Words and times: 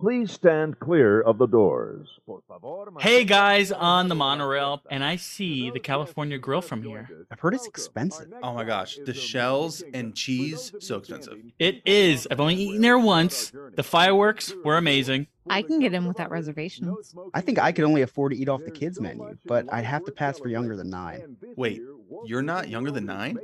Please 0.00 0.32
stand 0.32 0.80
clear 0.80 1.20
of 1.20 1.36
the 1.36 1.46
doors. 1.46 2.08
Hey 3.00 3.24
guys 3.24 3.70
on 3.70 4.08
the 4.08 4.14
monorail, 4.14 4.80
and 4.90 5.04
I 5.04 5.16
see 5.16 5.70
the 5.70 5.78
California 5.78 6.38
Grill 6.38 6.62
from 6.62 6.82
here. 6.82 7.26
I've 7.30 7.40
heard 7.40 7.52
it's 7.52 7.66
expensive. 7.66 8.32
Oh 8.42 8.54
my 8.54 8.64
gosh, 8.64 8.98
the 9.04 9.12
shells 9.12 9.82
and 9.92 10.14
cheese, 10.14 10.72
so 10.78 10.96
expensive. 10.96 11.38
It 11.58 11.82
is. 11.84 12.26
I've 12.30 12.40
only 12.40 12.54
eaten 12.54 12.80
there 12.80 12.98
once. 12.98 13.52
The 13.76 13.82
fireworks 13.82 14.54
were 14.64 14.78
amazing. 14.78 15.26
I 15.50 15.60
can 15.60 15.80
get 15.80 15.92
in 15.92 16.06
without 16.06 16.30
reservations. 16.30 17.14
I 17.34 17.42
think 17.42 17.58
I 17.58 17.72
could 17.72 17.84
only 17.84 18.00
afford 18.00 18.32
to 18.32 18.38
eat 18.38 18.48
off 18.48 18.64
the 18.64 18.70
kids 18.70 19.00
menu, 19.00 19.36
but 19.44 19.70
I'd 19.70 19.84
have 19.84 20.04
to 20.06 20.12
pass 20.12 20.38
for 20.38 20.48
younger 20.48 20.76
than 20.76 20.88
nine. 20.88 21.36
Wait, 21.56 21.82
you're 22.24 22.42
not 22.42 22.70
younger 22.70 22.90
than 22.90 23.04
nine? 23.04 23.38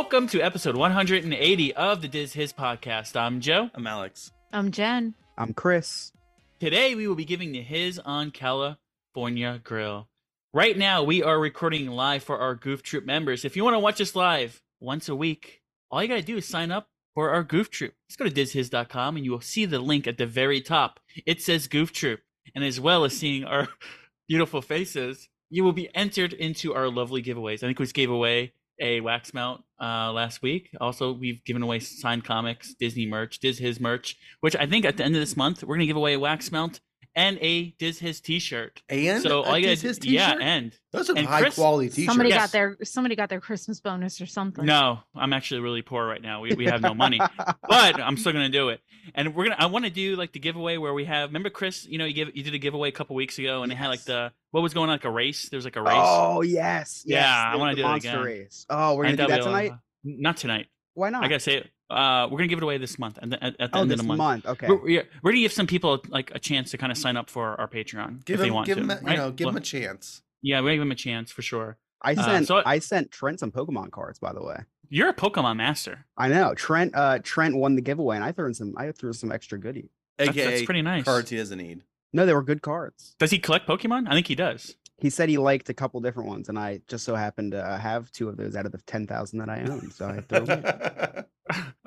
Welcome 0.00 0.28
to 0.28 0.40
episode 0.40 0.76
180 0.76 1.74
of 1.74 2.02
the 2.02 2.06
Diz 2.06 2.32
Hiz 2.32 2.52
podcast. 2.52 3.16
I'm 3.16 3.40
Joe. 3.40 3.68
I'm 3.74 3.84
Alex. 3.84 4.30
I'm 4.52 4.70
Jen. 4.70 5.16
I'm 5.36 5.52
Chris. 5.52 6.12
Today 6.60 6.94
we 6.94 7.08
will 7.08 7.16
be 7.16 7.24
giving 7.24 7.50
the 7.50 7.62
Hiz 7.62 7.98
on 8.04 8.30
California 8.30 9.60
Grill. 9.64 10.08
Right 10.54 10.78
now 10.78 11.02
we 11.02 11.24
are 11.24 11.40
recording 11.40 11.88
live 11.88 12.22
for 12.22 12.38
our 12.38 12.54
Goof 12.54 12.84
Troop 12.84 13.04
members. 13.04 13.44
If 13.44 13.56
you 13.56 13.64
want 13.64 13.74
to 13.74 13.80
watch 13.80 14.00
us 14.00 14.14
live 14.14 14.62
once 14.78 15.08
a 15.08 15.16
week, 15.16 15.62
all 15.90 16.00
you 16.00 16.08
got 16.08 16.14
to 16.14 16.22
do 16.22 16.36
is 16.36 16.46
sign 16.46 16.70
up 16.70 16.86
for 17.16 17.30
our 17.30 17.42
Goof 17.42 17.68
Troop. 17.68 17.92
Just 18.08 18.20
go 18.20 18.24
to 18.24 18.30
dizhiz.com 18.30 19.16
and 19.16 19.24
you 19.24 19.32
will 19.32 19.40
see 19.40 19.64
the 19.64 19.80
link 19.80 20.06
at 20.06 20.16
the 20.16 20.26
very 20.26 20.60
top. 20.60 21.00
It 21.26 21.42
says 21.42 21.66
Goof 21.66 21.92
Troop. 21.92 22.20
And 22.54 22.62
as 22.62 22.78
well 22.78 23.04
as 23.04 23.18
seeing 23.18 23.42
our 23.42 23.66
beautiful 24.28 24.62
faces, 24.62 25.28
you 25.50 25.64
will 25.64 25.72
be 25.72 25.92
entered 25.92 26.34
into 26.34 26.72
our 26.72 26.88
lovely 26.88 27.20
giveaways. 27.20 27.64
I 27.64 27.66
think 27.66 27.80
we 27.80 27.84
just 27.84 27.96
gave 27.96 28.10
away 28.10 28.52
a 28.80 29.00
wax 29.00 29.34
mount 29.34 29.62
uh, 29.80 30.12
last 30.12 30.42
week. 30.42 30.70
Also, 30.80 31.12
we've 31.12 31.44
given 31.44 31.62
away 31.62 31.78
signed 31.80 32.24
comics, 32.24 32.74
Disney 32.74 33.06
merch, 33.06 33.38
Diz 33.38 33.58
Hiz 33.58 33.80
merch, 33.80 34.16
which 34.40 34.56
I 34.56 34.66
think 34.66 34.84
at 34.84 34.96
the 34.96 35.04
end 35.04 35.14
of 35.14 35.20
this 35.20 35.36
month 35.36 35.62
we're 35.64 35.76
gonna 35.76 35.86
give 35.86 35.96
away 35.96 36.14
a 36.14 36.18
wax 36.18 36.50
mount 36.52 36.80
and 37.14 37.38
a 37.40 37.70
Diz 37.78 37.98
Hiz 37.98 38.20
T-shirt. 38.20 38.82
And 38.88 39.22
so 39.22 39.42
all 39.42 39.54
a 39.54 39.58
you 39.58 39.66
Diz 39.66 39.80
gotta 39.82 39.88
His 39.88 39.98
yeah, 40.04 40.26
t-shirt? 40.28 40.42
and 40.42 40.78
Those 40.92 41.10
are 41.10 41.16
and 41.16 41.26
high 41.26 41.40
Chris- 41.42 41.54
quality 41.56 41.88
t-shirts. 41.88 42.06
Somebody 42.06 42.28
Yes. 42.30 42.38
got 42.42 42.52
their 42.52 42.76
somebody 42.84 43.16
got 43.16 43.28
their 43.28 43.40
Christmas 43.40 43.80
bonus 43.80 44.20
or 44.20 44.26
something. 44.26 44.64
no, 44.64 45.00
I'm 45.14 45.32
actually 45.32 45.60
really 45.60 45.82
poor 45.82 46.06
right 46.06 46.22
now. 46.22 46.40
We 46.40 46.54
we 46.54 46.66
have 46.66 46.80
no 46.80 46.94
money, 46.94 47.20
but 47.68 48.00
I'm 48.00 48.16
still 48.16 48.32
gonna 48.32 48.48
do 48.48 48.68
it. 48.70 48.80
And 49.14 49.34
we're 49.34 49.44
gonna. 49.44 49.56
I 49.58 49.66
want 49.66 49.84
to 49.86 49.90
do 49.90 50.16
like 50.16 50.32
the 50.32 50.38
giveaway 50.38 50.76
where 50.76 50.92
we 50.92 51.06
have. 51.06 51.30
Remember, 51.30 51.48
Chris? 51.50 51.86
You 51.86 51.96
know, 51.98 52.04
you 52.04 52.12
give 52.12 52.28
you 52.36 52.42
did 52.42 52.52
a 52.54 52.58
giveaway 52.58 52.90
a 52.90 52.92
couple 52.92 53.16
weeks 53.16 53.38
ago, 53.38 53.62
and 53.62 53.72
it 53.72 53.76
had 53.76 53.88
like 53.88 54.04
the 54.04 54.32
what 54.50 54.62
was 54.62 54.74
going 54.74 54.90
on 54.90 54.94
like 54.96 55.04
a 55.06 55.10
race. 55.10 55.48
There 55.48 55.56
was 55.56 55.64
like 55.64 55.76
a 55.76 55.82
race. 55.82 55.94
Oh 55.96 56.42
yes, 56.42 57.04
Yeah, 57.06 57.20
yes, 57.20 57.54
I 57.54 57.56
wanna 57.56 57.74
do 57.74 57.82
that 57.82 57.96
again. 57.96 58.18
race. 58.20 58.66
Oh, 58.68 58.94
we're 58.96 59.04
gonna 59.04 59.16
think 59.16 59.28
do 59.28 59.32
that 59.32 59.44
that'll 59.44 59.58
be 59.58 59.66
a- 59.66 59.68
tonight. 59.70 59.80
Not 60.04 60.36
tonight. 60.36 60.66
Why 60.94 61.08
not? 61.10 61.24
I 61.24 61.28
gotta 61.28 61.40
say 61.40 61.54
it. 61.56 61.70
Uh, 61.90 62.28
we're 62.30 62.38
gonna 62.38 62.48
give 62.48 62.58
it 62.58 62.62
away 62.62 62.76
this 62.78 62.98
month, 62.98 63.18
and 63.22 63.34
at, 63.34 63.42
at 63.58 63.72
the 63.72 63.78
oh, 63.78 63.80
end 63.82 63.90
this 63.90 64.00
of 64.00 64.06
the 64.06 64.14
month. 64.14 64.18
month. 64.18 64.46
Okay. 64.46 64.66
We're, 64.68 64.76
we're, 64.76 65.08
we're 65.22 65.30
gonna 65.32 65.40
give 65.42 65.52
some 65.52 65.66
people 65.66 66.02
like 66.08 66.30
a 66.34 66.38
chance 66.38 66.70
to 66.72 66.78
kind 66.78 66.92
of 66.92 66.98
sign 66.98 67.16
up 67.16 67.30
for 67.30 67.58
our 67.60 67.68
Patreon 67.68 68.24
give 68.24 68.34
if 68.34 68.40
they 68.40 68.50
want 68.50 68.66
give 68.66 68.76
to. 68.76 68.82
him, 68.84 68.90
a, 68.90 68.94
right? 68.96 69.10
you 69.12 69.16
know, 69.16 69.30
give 69.30 69.46
Well, 69.46 69.52
him 69.52 69.58
a 69.58 69.64
chance. 69.64 70.22
yeah, 70.42 70.58
we're 70.60 70.66
gonna 70.66 70.74
give 70.74 70.80
them 70.82 70.92
a 70.92 70.96
chance 70.96 71.30
for 71.30 71.42
sure. 71.42 71.78
I 72.02 72.12
uh, 72.12 72.22
sent 72.24 72.46
so- 72.46 72.62
I 72.64 72.78
sent 72.78 73.10
Trent 73.10 73.40
some 73.40 73.50
Pokemon 73.50 73.90
cards, 73.90 74.18
by 74.18 74.32
the 74.32 74.42
way. 74.42 74.58
You're 74.90 75.08
a 75.08 75.14
Pokemon 75.14 75.56
master. 75.56 76.06
I 76.16 76.28
know 76.28 76.54
Trent. 76.54 76.94
Uh, 76.94 77.18
Trent 77.22 77.56
won 77.56 77.74
the 77.74 77.82
giveaway, 77.82 78.16
and 78.16 78.24
I 78.24 78.32
threw 78.32 78.46
in 78.46 78.54
some. 78.54 78.74
I 78.76 78.92
threw 78.92 79.12
some 79.12 79.32
extra 79.32 79.58
goodie. 79.58 79.90
That's, 80.16 80.34
that's 80.34 80.62
pretty 80.64 80.82
nice. 80.82 81.04
cards 81.04 81.30
he 81.30 81.36
doesn't 81.36 81.58
need. 81.58 81.82
No, 82.12 82.24
they 82.26 82.32
were 82.34 82.42
good 82.42 82.62
cards. 82.62 83.14
Does 83.18 83.30
he 83.30 83.38
collect 83.38 83.68
Pokemon? 83.68 84.08
I 84.08 84.12
think 84.12 84.26
he 84.26 84.34
does. 84.34 84.76
He 84.98 85.10
said 85.10 85.28
he 85.28 85.38
liked 85.38 85.68
a 85.70 85.74
couple 85.74 86.00
different 86.00 86.28
ones, 86.28 86.48
and 86.48 86.58
I 86.58 86.80
just 86.88 87.04
so 87.04 87.14
happened 87.14 87.52
to 87.52 87.64
uh, 87.64 87.78
have 87.78 88.10
two 88.10 88.28
of 88.28 88.36
those 88.36 88.56
out 88.56 88.66
of 88.66 88.72
the 88.72 88.78
ten 88.78 89.06
thousand 89.06 89.38
that 89.38 89.48
I 89.48 89.60
own. 89.62 89.92
So 89.92 90.08
I 90.08 90.20
threw 90.22 90.44
'em 90.46 90.64
in. 90.64 91.24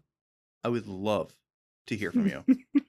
I 0.64 0.70
would 0.70 0.88
love 0.88 1.36
to 1.88 1.96
hear 1.96 2.12
from 2.12 2.28
you. 2.28 2.44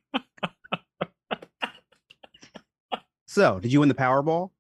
So, 3.33 3.61
did 3.61 3.73
you 3.73 3.79
win 3.79 3.89
the 3.89 3.95
Powerball? 3.95 4.51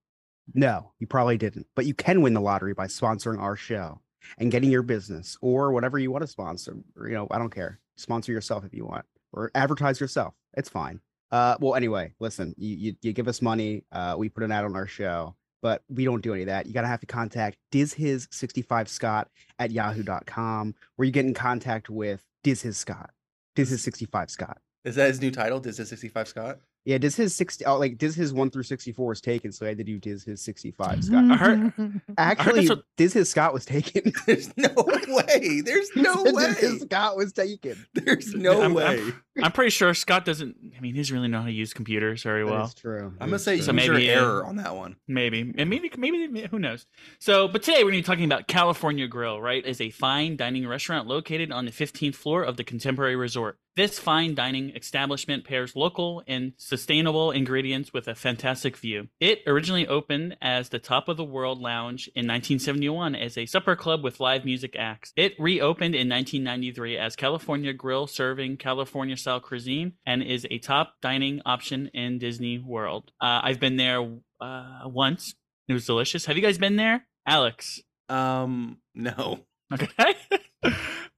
No, 0.54 0.92
you 1.00 1.08
probably 1.08 1.36
didn't. 1.36 1.66
But 1.74 1.86
you 1.86 1.94
can 1.94 2.22
win 2.22 2.34
the 2.34 2.40
lottery 2.40 2.72
by 2.72 2.86
sponsoring 2.86 3.40
our 3.40 3.56
show 3.56 4.00
and 4.38 4.52
getting 4.52 4.70
your 4.70 4.84
business 4.84 5.36
or 5.40 5.72
whatever 5.72 5.98
you 5.98 6.12
want 6.12 6.22
to 6.22 6.28
sponsor. 6.28 6.76
You 6.96 7.14
know, 7.14 7.26
I 7.32 7.38
don't 7.38 7.52
care. 7.52 7.80
Sponsor 7.96 8.30
yourself 8.30 8.64
if 8.64 8.72
you 8.72 8.86
want 8.86 9.06
or 9.32 9.50
advertise 9.56 9.98
yourself. 9.98 10.34
It's 10.56 10.68
fine. 10.68 11.00
Uh, 11.32 11.56
well, 11.58 11.74
anyway, 11.74 12.14
listen, 12.20 12.54
you, 12.56 12.76
you, 12.76 12.94
you 13.02 13.12
give 13.12 13.26
us 13.26 13.42
money. 13.42 13.82
Uh, 13.90 14.14
we 14.16 14.28
put 14.28 14.44
an 14.44 14.52
ad 14.52 14.64
on 14.64 14.76
our 14.76 14.86
show, 14.86 15.34
but 15.62 15.82
we 15.88 16.04
don't 16.04 16.22
do 16.22 16.32
any 16.32 16.42
of 16.42 16.46
that. 16.46 16.66
You 16.66 16.72
got 16.72 16.82
to 16.82 16.86
have 16.86 17.00
to 17.00 17.06
contact 17.06 17.58
dizhiz65scott 17.72 19.24
at 19.58 19.72
yahoo.com 19.72 20.76
where 20.94 21.06
you 21.06 21.12
get 21.12 21.26
in 21.26 21.34
contact 21.34 21.90
with 21.90 22.24
DizHiz 22.44 22.76
Scott. 22.76 23.10
DizHiz65 23.56 24.30
Scott. 24.30 24.58
Is 24.84 24.94
that 24.94 25.08
his 25.08 25.20
new 25.20 25.30
title? 25.30 25.60
Diz 25.60 25.76
Hiz 25.76 25.90
65 25.90 26.28
Scott? 26.28 26.58
Yeah, 26.86 26.96
does 26.98 27.14
his 27.14 27.36
sixty 27.36 27.64
oh, 27.66 27.76
like 27.78 27.98
does 27.98 28.14
his 28.14 28.32
one 28.32 28.50
through 28.50 28.62
sixty 28.62 28.90
four 28.92 29.08
was 29.08 29.20
taken, 29.20 29.52
so 29.52 29.66
I 29.66 29.68
had 29.70 29.78
to 29.78 29.84
do 29.84 29.98
does 29.98 30.24
his 30.24 30.40
sixty 30.40 30.70
five 30.70 31.04
Scott. 31.04 31.24
I 31.30 31.36
heard- 31.36 32.00
Actually, 32.16 32.68
what- 32.68 32.84
does 32.96 33.12
his 33.12 33.28
Scott 33.28 33.52
was 33.52 33.66
taken. 33.66 34.12
There's 34.26 34.56
no 34.56 34.70
way. 34.76 35.60
There's 35.60 35.90
no 35.96 36.22
way. 36.24 36.54
His 36.54 36.80
Scott 36.82 37.16
was 37.18 37.32
taken. 37.34 37.84
There's 37.94 38.34
no 38.34 38.62
I'm- 38.62 38.74
way. 38.74 38.84
I'm- 38.84 39.22
I'm 39.42 39.52
pretty 39.52 39.70
sure 39.70 39.94
Scott 39.94 40.24
doesn't. 40.26 40.56
I 40.76 40.80
mean, 40.80 40.94
he 40.94 41.00
doesn't 41.00 41.14
really 41.14 41.28
know 41.28 41.40
how 41.40 41.46
to 41.46 41.52
use 41.52 41.72
computers 41.72 42.22
very 42.22 42.44
well. 42.44 42.64
is 42.64 42.74
true. 42.74 43.14
I'm 43.20 43.28
gonna 43.28 43.38
say 43.38 43.56
true. 43.56 43.64
So 43.66 43.72
maybe, 43.72 44.10
uh, 44.10 44.20
error 44.20 44.44
on 44.44 44.56
that 44.56 44.74
one. 44.76 44.96
Maybe, 45.08 45.40
and 45.56 45.70
maybe, 45.70 45.90
maybe, 45.96 46.46
who 46.50 46.58
knows? 46.58 46.84
So, 47.20 47.46
but 47.48 47.62
today 47.62 47.78
we're 47.84 47.90
going 47.92 48.02
to 48.02 48.08
be 48.08 48.12
talking 48.12 48.24
about 48.24 48.48
California 48.48 49.06
Grill, 49.06 49.40
right? 49.40 49.64
Is 49.64 49.80
a 49.80 49.90
fine 49.90 50.36
dining 50.36 50.66
restaurant 50.66 51.08
located 51.08 51.52
on 51.52 51.64
the 51.64 51.70
15th 51.70 52.16
floor 52.16 52.42
of 52.42 52.56
the 52.58 52.64
Contemporary 52.64 53.16
Resort. 53.16 53.58
This 53.76 53.98
fine 53.98 54.34
dining 54.34 54.70
establishment 54.70 55.44
pairs 55.44 55.76
local 55.76 56.22
and 56.26 56.52
sustainable 56.56 57.30
ingredients 57.30 57.92
with 57.92 58.08
a 58.08 58.14
fantastic 58.14 58.76
view. 58.76 59.08
It 59.20 59.40
originally 59.46 59.86
opened 59.86 60.36
as 60.42 60.68
the 60.68 60.80
Top 60.80 61.08
of 61.08 61.16
the 61.16 61.24
World 61.24 61.60
Lounge 61.60 62.08
in 62.08 62.26
1971 62.26 63.14
as 63.14 63.38
a 63.38 63.46
supper 63.46 63.76
club 63.76 64.02
with 64.02 64.18
live 64.18 64.44
music 64.44 64.74
acts. 64.76 65.12
It 65.16 65.34
reopened 65.38 65.94
in 65.94 66.08
1993 66.08 66.98
as 66.98 67.14
California 67.14 67.72
Grill, 67.72 68.06
serving 68.08 68.56
California 68.56 69.16
style 69.16 69.40
cuisine, 69.40 69.92
and 70.04 70.22
is 70.22 70.46
a 70.50 70.58
top 70.58 70.94
dining 71.00 71.40
option 71.46 71.90
in 71.94 72.18
Disney 72.18 72.58
World. 72.58 73.12
Uh, 73.20 73.40
I've 73.44 73.60
been 73.60 73.76
there 73.76 74.02
uh, 74.40 74.80
once. 74.86 75.34
It 75.68 75.74
was 75.74 75.86
delicious. 75.86 76.26
Have 76.26 76.36
you 76.36 76.42
guys 76.42 76.58
been 76.58 76.76
there? 76.76 77.06
Alex. 77.26 77.80
Um, 78.08 78.78
no. 78.94 79.40
Okay. 79.72 80.16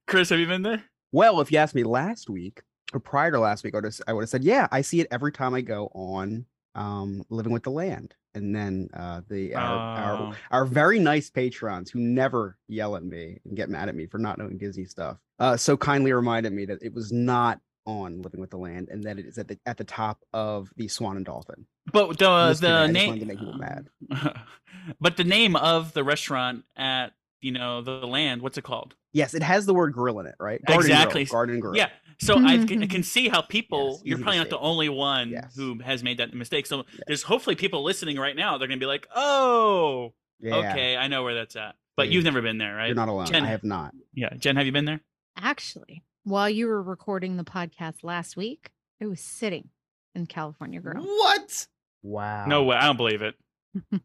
Chris, 0.07 0.29
have 0.29 0.39
you 0.39 0.47
been 0.47 0.61
there? 0.61 0.85
Well, 1.13 1.41
if 1.41 1.53
you 1.53 1.59
asked 1.59 1.75
me 1.75 1.85
last 1.85 2.29
week 2.31 2.63
or 2.93 3.01
prior 3.01 3.31
to 3.31 3.39
last 3.39 3.65
week, 3.65 3.75
I 3.75 3.79
would 3.79 3.85
have, 3.85 4.01
I 4.09 4.13
would 4.13 4.23
have 4.23 4.31
said, 4.31 4.45
yeah, 4.45 4.67
I 4.73 4.81
see 4.83 5.01
it 5.01 5.09
every 5.11 5.31
time 5.33 5.55
I 5.55 5.61
go 5.61 5.91
on 5.95 6.47
um, 6.75 7.25
Living 7.29 7.53
with 7.53 7.63
the 7.65 7.71
Land. 7.71 8.15
And 8.35 8.57
then 8.57 8.89
uh, 8.95 9.21
the 9.29 9.55
our, 9.55 9.77
our 9.79 10.17
Oh. 10.19 10.35
our 10.51 10.65
very 10.65 10.99
nice 10.99 11.29
patrons 11.29 11.91
who 11.91 11.99
never 12.01 12.57
yell 12.67 12.97
at 12.97 13.05
me 13.05 13.41
and 13.45 13.55
get 13.55 13.69
mad 13.69 13.91
at 13.91 13.95
me 13.95 14.07
for 14.07 14.17
not 14.17 14.39
knowing 14.39 14.57
Disney 14.57 14.87
stuff, 14.87 15.19
uh, 15.39 15.59
so 15.59 15.77
kindly 15.77 16.15
reminded 16.15 16.55
me 16.55 16.65
that 16.65 16.79
it 16.83 16.95
was 16.95 17.13
not 17.13 17.61
on 17.85 18.23
Living 18.23 18.41
with 18.41 18.49
the 18.49 18.57
Land 18.57 18.89
and 18.91 19.05
that 19.05 19.19
it 19.19 19.27
is 19.27 19.37
at 19.37 19.49
the 19.49 19.59
at 19.67 19.77
the 19.77 19.85
top 19.85 20.21
of 20.33 20.71
the 20.77 20.89
Swan 20.89 21.17
and 21.19 21.27
Dolphin. 21.27 21.67
But 21.93 22.17
the 22.19 22.31
Listed 22.31 22.71
it. 22.71 22.73
I 22.73 22.87
the 22.87 22.93
name. 22.95 23.09
wanted 23.09 23.21
to 23.21 23.27
make 23.27 23.39
people 23.39 23.59
mad. 23.59 23.89
but 24.99 25.19
the 25.19 25.25
name 25.25 25.55
of 25.55 25.93
the 25.93 26.03
restaurant 26.05 26.65
at 26.75 27.13
you 27.43 27.53
know 27.53 27.83
the 27.83 28.07
land. 28.07 28.41
What's 28.41 28.57
it 28.57 28.65
called? 28.65 28.95
Yes, 29.13 29.35
it 29.35 29.43
has 29.43 29.67
the 29.67 29.75
word 29.75 29.93
grill 29.93 30.21
in 30.21 30.27
it, 30.27 30.37
right? 30.41 30.65
Garden 30.65 30.91
Exactly. 30.91 31.25
Grill, 31.25 31.33
garden 31.33 31.61
grill. 31.61 31.77
Yeah. 31.77 31.91
So 32.19 32.37
I 32.37 32.57
mm-hmm. 32.57 32.67
can, 32.67 32.83
I 32.85 32.87
can 32.87 33.03
see 33.03 33.29
how 33.29 33.43
people. 33.43 33.95
Yes, 33.97 34.03
you're 34.05 34.17
easy 34.17 34.23
to 34.23 34.25
probably 34.25 34.39
not 34.39 34.51
the 34.51 34.59
only 34.59 34.89
one 34.89 35.31
Yes. 35.31 35.55
who 35.57 35.79
has 35.81 36.03
made 36.03 36.19
that 36.19 36.33
mistake. 36.33 36.67
So 36.67 36.85
there's 37.07 37.23
hopefully 37.23 37.57
people 37.57 37.83
listening 37.83 38.17
right 38.17 38.37
now. 38.37 38.57
They're 38.59 38.69
gonna 38.69 38.79
be 38.79 38.87
like, 38.87 39.07
oh, 39.15 40.15
Yeah. 40.41 40.57
okay, 40.57 40.97
I 40.97 41.09
know 41.09 41.25
where 41.25 41.35
that's 41.35 41.57
at. 41.57 41.75
But 41.97 42.09
Yeah. 42.09 42.15
you've 42.15 42.25
never 42.25 42.41
been 42.41 42.59
there, 42.59 42.75
right? 42.75 42.87
You're 42.87 42.95
not 42.95 43.09
alone. 43.09 43.27
Jen- 43.27 43.45
I 43.45 43.49
have 43.49 43.65
not. 43.65 43.93
Yeah, 44.15 44.33
Jen, 44.35 44.57
have 44.57 44.67
you 44.67 44.73
been 44.73 44.85
there? 44.87 45.01
Actually, 45.37 46.05
while 46.25 46.49
you 46.49 46.69
were 46.69 46.83
recording 46.83 47.37
the 47.37 47.45
podcast 47.45 48.05
last 48.05 48.37
week, 48.37 48.71
I 49.03 49.07
was 49.07 49.21
sitting 49.21 49.71
in 50.15 50.27
California 50.27 50.81
Grill. 50.81 51.03
What? 51.03 51.67
Wow. 52.03 52.47
No 52.47 52.65
way. 52.65 52.77
I 52.77 52.87
don't 52.87 52.97
believe 52.97 53.23
it. 53.23 53.35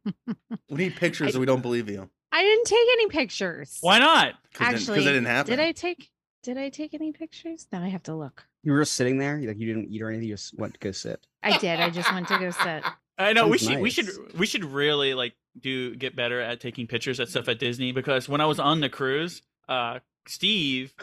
We 0.69 0.77
need 0.77 0.95
pictures 0.97 1.35
or 1.35 1.39
we 1.39 1.45
don't 1.45 1.61
believe 1.61 1.89
you. 1.89 2.09
I 2.31 2.41
didn't 2.43 2.65
take 2.65 2.87
any 2.93 3.07
pictures. 3.07 3.77
Why 3.81 3.99
not? 3.99 4.27
Actually, 4.27 4.37
Because 4.51 4.73
Actually, 4.73 5.01
it 5.01 5.05
didn't 5.05 5.25
happen. 5.25 5.51
Did 5.51 5.59
I 5.59 5.71
take? 5.71 6.09
Did 6.43 6.57
I 6.57 6.69
take 6.69 6.93
any 6.93 7.11
pictures? 7.11 7.67
Now 7.71 7.81
I 7.83 7.89
have 7.89 8.03
to 8.03 8.15
look. 8.15 8.45
You 8.63 8.71
were 8.73 8.79
just 8.79 8.93
sitting 8.93 9.17
there, 9.17 9.37
like 9.37 9.57
you 9.57 9.67
didn't 9.67 9.89
eat 9.89 10.01
or 10.01 10.09
anything. 10.09 10.27
You 10.27 10.33
just 10.35 10.57
went 10.57 10.73
to 10.73 10.79
go 10.79 10.91
sit. 10.91 11.25
I 11.43 11.57
did. 11.57 11.79
I 11.79 11.89
just 11.89 12.11
went 12.11 12.27
to 12.29 12.37
go 12.37 12.51
sit. 12.51 12.83
I 13.17 13.33
know 13.33 13.47
we 13.47 13.57
Sounds 13.57 13.71
should 13.71 13.81
we 13.81 13.89
should 13.89 14.39
we 14.39 14.45
should 14.45 14.63
really 14.63 15.13
like 15.13 15.33
do 15.59 15.95
get 15.95 16.15
better 16.15 16.39
at 16.39 16.59
taking 16.59 16.85
pictures 16.85 17.19
at 17.19 17.29
stuff 17.29 17.47
at 17.47 17.59
Disney 17.59 17.91
because 17.91 18.29
when 18.29 18.41
I 18.41 18.45
was 18.45 18.59
on 18.59 18.79
the 18.79 18.89
cruise, 18.89 19.41
uh 19.67 19.99
Steve 20.29 20.93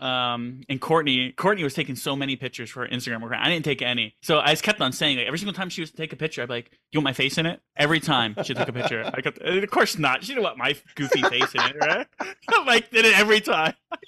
um 0.00 0.62
and 0.68 0.80
Courtney 0.80 1.32
Courtney 1.32 1.64
was 1.64 1.74
taking 1.74 1.96
so 1.96 2.16
many 2.16 2.34
pictures 2.36 2.70
for 2.70 2.80
her 2.80 2.88
Instagram 2.88 3.16
account. 3.18 3.34
I 3.44 3.48
didn't 3.50 3.64
take 3.64 3.82
any. 3.82 4.14
So 4.22 4.40
I 4.40 4.50
just 4.50 4.62
kept 4.62 4.80
on 4.80 4.92
saying 4.92 5.18
like 5.18 5.26
every 5.26 5.38
single 5.38 5.52
time 5.54 5.68
she 5.68 5.80
was 5.82 5.90
to 5.90 5.96
take 5.96 6.12
a 6.12 6.16
picture, 6.16 6.42
I'd 6.42 6.48
be 6.48 6.54
like, 6.54 6.70
You 6.90 6.98
want 6.98 7.04
my 7.04 7.12
face 7.12 7.38
in 7.38 7.46
it? 7.46 7.60
Every 7.76 8.00
time 8.00 8.34
she 8.44 8.54
took 8.54 8.68
a 8.68 8.72
picture. 8.72 9.10
I 9.12 9.20
kept 9.20 9.38
of 9.38 9.70
course 9.70 9.98
not. 9.98 10.22
She 10.24 10.28
didn't 10.32 10.44
want 10.44 10.58
my 10.58 10.74
goofy 10.94 11.22
face 11.22 11.54
in 11.54 11.60
it, 11.62 11.76
right? 11.80 12.06
I'm 12.48 12.66
like 12.66 12.90
did 12.90 13.04
it 13.04 13.18
every 13.18 13.40
time. 13.40 13.74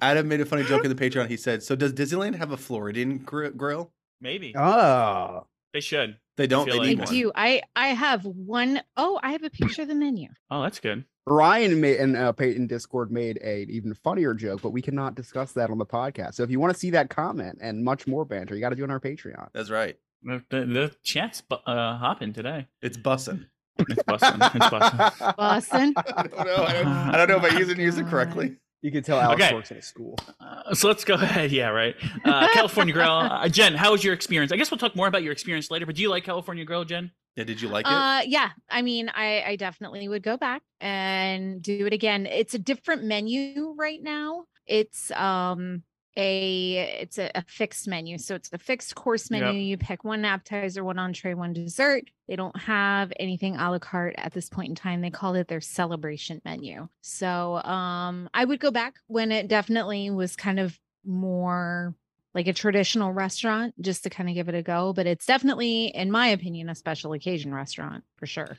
Adam 0.00 0.26
made 0.28 0.40
a 0.40 0.46
funny 0.46 0.64
joke 0.64 0.84
in 0.84 0.94
the 0.94 1.10
Patreon. 1.10 1.28
He 1.28 1.36
said, 1.36 1.62
"So 1.62 1.76
does 1.76 1.92
Disneyland 1.92 2.34
have 2.36 2.50
a 2.50 2.56
Floridian 2.56 3.18
gr- 3.18 3.48
grill? 3.48 3.92
Maybe. 4.22 4.54
Oh, 4.56 5.46
They 5.74 5.80
should. 5.80 6.16
They 6.36 6.46
don't. 6.46 6.66
They 6.68 6.78
like 6.78 6.88
need 6.88 6.98
I 7.00 7.04
one. 7.04 7.06
one. 7.06 7.14
do. 7.14 7.32
I 7.34 7.62
I 7.76 7.88
have 7.88 8.24
one 8.24 8.80
oh 8.96 9.20
I 9.22 9.32
have 9.32 9.42
a 9.42 9.50
picture 9.50 9.82
of 9.82 9.88
the 9.88 9.94
menu. 9.94 10.28
Oh, 10.50 10.62
that's 10.62 10.80
good. 10.80 11.04
Ryan 11.26 11.80
made 11.80 11.98
and 11.98 12.16
uh, 12.16 12.32
Peyton 12.32 12.66
Discord 12.66 13.12
made 13.12 13.38
a 13.44 13.62
even 13.70 13.94
funnier 13.94 14.34
joke, 14.34 14.60
but 14.62 14.70
we 14.70 14.82
cannot 14.82 15.14
discuss 15.14 15.52
that 15.52 15.70
on 15.70 15.78
the 15.78 15.86
podcast. 15.86 16.34
So 16.34 16.42
if 16.42 16.50
you 16.50 16.58
want 16.58 16.72
to 16.72 16.78
see 16.78 16.90
that 16.90 17.10
comment 17.10 17.58
and 17.60 17.84
much 17.84 18.06
more 18.06 18.24
banter, 18.24 18.54
you 18.54 18.60
got 18.60 18.70
to 18.70 18.76
do 18.76 18.82
it 18.82 18.86
on 18.86 18.90
our 18.90 19.00
Patreon. 19.00 19.48
That's 19.52 19.70
right. 19.70 19.96
The, 20.24 20.42
the, 20.50 20.64
the 20.66 20.94
chat's 21.04 21.40
bu- 21.40 21.56
uh, 21.66 21.96
hopping 21.98 22.32
today. 22.32 22.66
It's 22.80 22.96
bussing. 22.96 23.46
It's 23.78 24.02
bussing. 24.02 24.54
It's 24.54 24.66
bussing. 24.66 25.36
Boston. 25.36 25.94
I 25.96 26.22
don't 26.22 26.44
know. 26.46 26.64
I 26.64 26.72
don't, 26.72 26.86
I 26.86 27.16
don't 27.16 27.28
know 27.28 27.36
if 27.46 27.52
I 27.52 27.58
use 27.58 27.68
it 27.68 27.78
use 27.78 27.98
it 27.98 28.06
correctly. 28.06 28.56
You 28.82 28.90
can 28.90 29.02
tell 29.04 29.18
Alex 29.20 29.40
Okay. 29.42 29.54
works 29.54 29.70
at 29.70 29.78
a 29.78 29.82
school. 29.82 30.18
Uh, 30.40 30.74
so 30.74 30.88
let's 30.88 31.04
go 31.04 31.14
ahead. 31.28 31.52
Yeah, 31.52 31.68
right. 31.68 31.94
Uh, 32.24 32.48
California 32.52 32.92
Grill. 32.92 33.06
Uh, 33.12 33.48
Jen, 33.48 33.74
how 33.74 33.92
was 33.92 34.02
your 34.04 34.12
experience? 34.12 34.52
I 34.52 34.56
guess 34.56 34.70
we'll 34.70 34.78
talk 34.78 34.96
more 34.96 35.06
about 35.06 35.22
your 35.22 35.32
experience 35.32 35.70
later. 35.70 35.86
But 35.86 35.94
do 35.94 36.02
you 36.02 36.10
like 36.10 36.24
California 36.24 36.64
Grill, 36.64 36.84
Jen? 36.84 37.10
Yeah. 37.36 37.44
Did 37.44 37.60
you 37.62 37.68
like 37.68 37.86
it? 37.86 37.92
Uh, 37.92 38.20
yeah. 38.26 38.50
I 38.68 38.82
mean, 38.82 39.08
I 39.14 39.42
I 39.46 39.56
definitely 39.56 40.06
would 40.08 40.22
go 40.22 40.36
back 40.36 40.62
and 40.80 41.62
do 41.62 41.86
it 41.86 41.92
again. 41.92 42.26
It's 42.26 42.54
a 42.54 42.58
different 42.58 43.04
menu 43.04 43.74
right 43.78 44.02
now. 44.02 44.44
It's 44.66 45.10
um 45.12 45.82
a 46.16 46.98
it's 47.00 47.18
a, 47.18 47.30
a 47.34 47.42
fixed 47.46 47.88
menu, 47.88 48.18
so 48.18 48.34
it's 48.34 48.50
a 48.52 48.58
fixed 48.58 48.94
course 48.94 49.30
Yep. 49.30 49.40
menu. 49.40 49.60
You 49.60 49.76
pick 49.78 50.04
one 50.04 50.24
appetizer, 50.24 50.84
one 50.84 50.98
entree, 50.98 51.34
one 51.34 51.52
dessert. 51.52 52.04
They 52.28 52.36
don't 52.36 52.56
have 52.60 53.12
anything 53.18 53.56
a 53.56 53.70
la 53.70 53.78
carte 53.78 54.14
at 54.18 54.32
this 54.32 54.48
point 54.48 54.68
in 54.70 54.74
time. 54.74 55.00
They 55.00 55.10
call 55.10 55.34
it 55.34 55.48
their 55.48 55.60
celebration 55.60 56.40
menu. 56.44 56.88
So 57.00 57.56
um, 57.62 58.28
I 58.34 58.44
would 58.44 58.60
go 58.60 58.70
back 58.70 58.96
when 59.06 59.32
it 59.32 59.48
definitely 59.48 60.10
was 60.10 60.36
kind 60.36 60.60
of 60.60 60.78
more 61.04 61.94
like 62.34 62.46
a 62.46 62.52
traditional 62.52 63.12
restaurant 63.12 63.74
just 63.82 64.04
to 64.04 64.10
kind 64.10 64.28
of 64.28 64.34
give 64.34 64.48
it 64.48 64.54
a 64.54 64.62
go 64.62 64.92
but 64.94 65.06
it's 65.06 65.26
definitely 65.26 65.86
in 65.88 66.10
my 66.10 66.28
opinion 66.28 66.70
a 66.70 66.74
special 66.74 67.12
occasion 67.12 67.52
restaurant 67.52 68.04
for 68.16 68.24
sure 68.26 68.56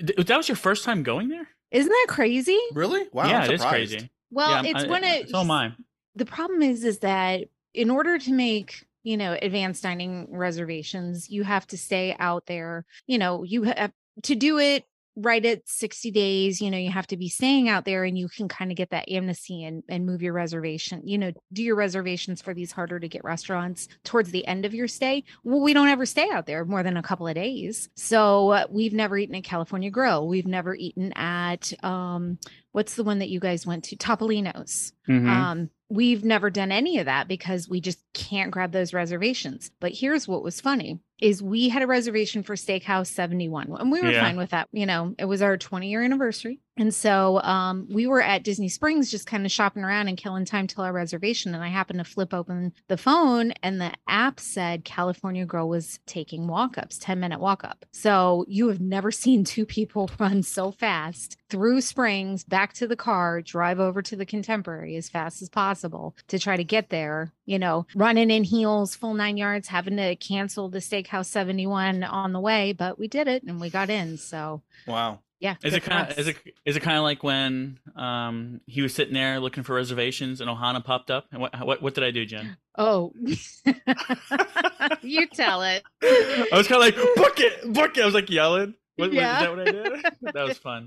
that 0.00 0.36
was 0.36 0.48
your 0.48 0.56
first 0.56 0.84
time 0.84 1.02
going 1.02 1.28
there? 1.28 1.46
isn't 1.70 1.90
that 1.90 2.06
crazy 2.08 2.58
really? 2.72 3.06
Wow. 3.12 3.28
yeah, 3.28 3.44
it 3.44 3.50
is 3.52 3.62
crazy. 3.64 4.08
well 4.30 4.64
yeah, 4.64 4.70
it's 4.70 4.84
I- 4.84 4.88
when 4.88 5.04
it 5.04 5.28
So 5.28 5.40
am 5.40 5.50
I. 5.50 5.72
the 6.14 6.26
problem 6.26 6.62
is 6.62 6.84
is 6.84 7.00
that 7.00 7.42
in 7.72 7.90
order 7.90 8.18
to 8.18 8.32
make 8.32 8.86
you 9.04 9.16
know 9.16 9.36
advanced 9.40 9.82
dining 9.82 10.26
reservations 10.30 11.30
you 11.30 11.44
have 11.44 11.66
to 11.68 11.78
stay 11.78 12.16
out 12.18 12.46
there. 12.46 12.84
You 13.06 13.18
know 13.18 13.42
you 13.44 13.64
have 13.64 13.92
to 14.22 14.34
do 14.34 14.58
it 14.58 14.84
right 15.16 15.44
at 15.46 15.68
60 15.68 16.10
days 16.10 16.60
you 16.60 16.72
know 16.72 16.78
you 16.78 16.90
have 16.90 17.06
to 17.06 17.16
be 17.16 17.28
staying 17.28 17.68
out 17.68 17.84
there 17.84 18.02
and 18.02 18.18
you 18.18 18.28
can 18.28 18.48
kind 18.48 18.72
of 18.72 18.76
get 18.76 18.90
that 18.90 19.08
amnesty 19.08 19.62
and, 19.62 19.84
and 19.88 20.04
move 20.04 20.22
your 20.22 20.32
reservation 20.32 21.02
you 21.04 21.16
know 21.16 21.30
do 21.52 21.62
your 21.62 21.76
reservations 21.76 22.42
for 22.42 22.52
these 22.52 22.72
harder 22.72 22.98
to 22.98 23.06
get 23.06 23.22
restaurants 23.22 23.86
towards 24.02 24.32
the 24.32 24.44
end 24.44 24.64
of 24.64 24.74
your 24.74 24.88
stay. 24.88 25.22
Well 25.44 25.60
we 25.60 25.72
don't 25.72 25.86
ever 25.86 26.04
stay 26.06 26.28
out 26.30 26.46
there 26.46 26.64
more 26.64 26.82
than 26.82 26.96
a 26.96 27.02
couple 27.02 27.28
of 27.28 27.34
days. 27.36 27.88
So 27.94 28.50
uh, 28.50 28.66
we've 28.70 28.92
never 28.92 29.16
eaten 29.16 29.36
at 29.36 29.44
california 29.44 29.90
grill. 29.90 30.26
We've 30.26 30.48
never 30.48 30.74
eaten 30.74 31.12
at 31.12 31.72
um 31.84 32.38
what's 32.72 32.96
the 32.96 33.04
one 33.04 33.20
that 33.20 33.28
you 33.28 33.38
guys 33.38 33.64
went 33.66 33.84
to? 33.84 33.96
Topolino's. 33.96 34.92
Mhm. 35.08 35.28
um, 35.28 35.70
we've 35.94 36.24
never 36.24 36.50
done 36.50 36.72
any 36.72 36.98
of 36.98 37.06
that 37.06 37.28
because 37.28 37.68
we 37.68 37.80
just 37.80 38.00
can't 38.14 38.50
grab 38.50 38.72
those 38.72 38.92
reservations. 38.92 39.70
But 39.80 39.92
here's 39.92 40.26
what 40.26 40.42
was 40.42 40.60
funny 40.60 40.98
is 41.20 41.42
we 41.42 41.68
had 41.68 41.82
a 41.82 41.86
reservation 41.86 42.42
for 42.42 42.56
Steakhouse 42.56 43.06
71 43.06 43.68
and 43.78 43.92
we 43.92 44.00
were 44.02 44.10
Yeah. 44.10 44.20
fine 44.22 44.36
with 44.36 44.50
that. 44.50 44.68
You 44.72 44.86
know, 44.86 45.14
it 45.18 45.24
was 45.26 45.40
our 45.42 45.56
20 45.56 45.88
year 45.88 46.02
anniversary. 46.02 46.60
And 46.76 46.92
so 46.92 47.40
um, 47.42 47.86
we 47.90 48.06
were 48.06 48.20
at 48.20 48.42
Disney 48.42 48.68
Springs 48.68 49.10
just 49.10 49.26
kind 49.26 49.46
of 49.46 49.52
shopping 49.52 49.84
around 49.84 50.08
and 50.08 50.16
killing 50.16 50.44
time 50.44 50.66
till 50.66 50.82
our 50.82 50.92
reservation. 50.92 51.54
And 51.54 51.62
I 51.62 51.68
happened 51.68 52.00
to 52.00 52.04
flip 52.04 52.34
open 52.34 52.72
the 52.88 52.96
phone 52.96 53.52
and 53.62 53.80
the 53.80 53.92
app 54.08 54.40
said 54.40 54.84
California 54.84 55.44
Grill 55.44 55.68
was 55.68 56.00
taking 56.06 56.48
walk 56.48 56.76
ups, 56.76 56.98
10 56.98 57.20
minute 57.20 57.40
walk 57.40 57.62
up. 57.64 57.86
So 57.92 58.44
you 58.48 58.68
have 58.68 58.80
never 58.80 59.10
seen 59.12 59.44
two 59.44 59.66
people 59.66 60.10
run 60.18 60.42
so 60.42 60.72
fast 60.72 61.36
through 61.48 61.80
Springs, 61.80 62.42
back 62.42 62.72
to 62.74 62.86
the 62.86 62.96
car, 62.96 63.40
drive 63.40 63.78
over 63.78 64.02
to 64.02 64.16
the 64.16 64.26
contemporary 64.26 64.96
as 64.96 65.08
fast 65.08 65.42
as 65.42 65.48
possible 65.48 66.16
to 66.28 66.38
try 66.38 66.56
to 66.56 66.64
get 66.64 66.90
there, 66.90 67.32
you 67.46 67.58
know, 67.58 67.86
running 67.94 68.30
in 68.30 68.42
heels, 68.42 68.96
full 68.96 69.14
nine 69.14 69.36
yards, 69.36 69.68
having 69.68 69.96
to 69.96 70.16
cancel 70.16 70.68
the 70.68 70.78
Steakhouse 70.78 71.26
71 71.26 72.02
on 72.02 72.32
the 72.32 72.40
way. 72.40 72.72
But 72.72 72.98
we 72.98 73.06
did 73.06 73.28
it 73.28 73.44
and 73.44 73.60
we 73.60 73.70
got 73.70 73.90
in. 73.90 74.18
So 74.18 74.62
Wow. 74.86 75.20
Yeah. 75.40 75.56
Is 75.62 75.74
it 75.74 75.82
kind 75.82 76.10
of 76.10 76.18
is 76.18 76.28
it 76.28 76.36
is 76.64 76.76
it 76.76 76.80
kind 76.80 76.96
of 76.96 77.02
like 77.04 77.22
when 77.22 77.78
um 77.96 78.60
he 78.66 78.80
was 78.82 78.94
sitting 78.94 79.14
there 79.14 79.40
looking 79.40 79.62
for 79.62 79.74
reservations 79.74 80.40
and 80.40 80.48
Ohana 80.50 80.82
popped 80.84 81.10
up 81.10 81.26
and 81.32 81.40
what 81.40 81.58
what 81.66 81.82
what 81.82 81.94
did 81.94 82.04
I 82.04 82.10
do, 82.10 82.24
Jen? 82.26 82.56
Oh, 82.78 83.12
you 85.02 85.26
tell 85.28 85.62
it. 85.62 85.82
I 86.02 86.48
was 86.52 86.66
kind 86.68 86.82
of 86.82 86.86
like 86.86 86.96
book 87.16 87.40
it, 87.40 87.72
book 87.72 87.96
it. 87.96 88.02
I 88.02 88.06
was 88.06 88.14
like 88.14 88.30
yelling. 88.30 88.74
What, 88.96 89.08
what- 89.10 89.14
Yeah. 89.14 89.34
is 89.36 89.40
that 89.42 89.50
what 89.50 89.60
I 89.60 89.64
did? 89.64 90.04
that 90.34 90.44
was 90.48 90.58
fun. 90.58 90.86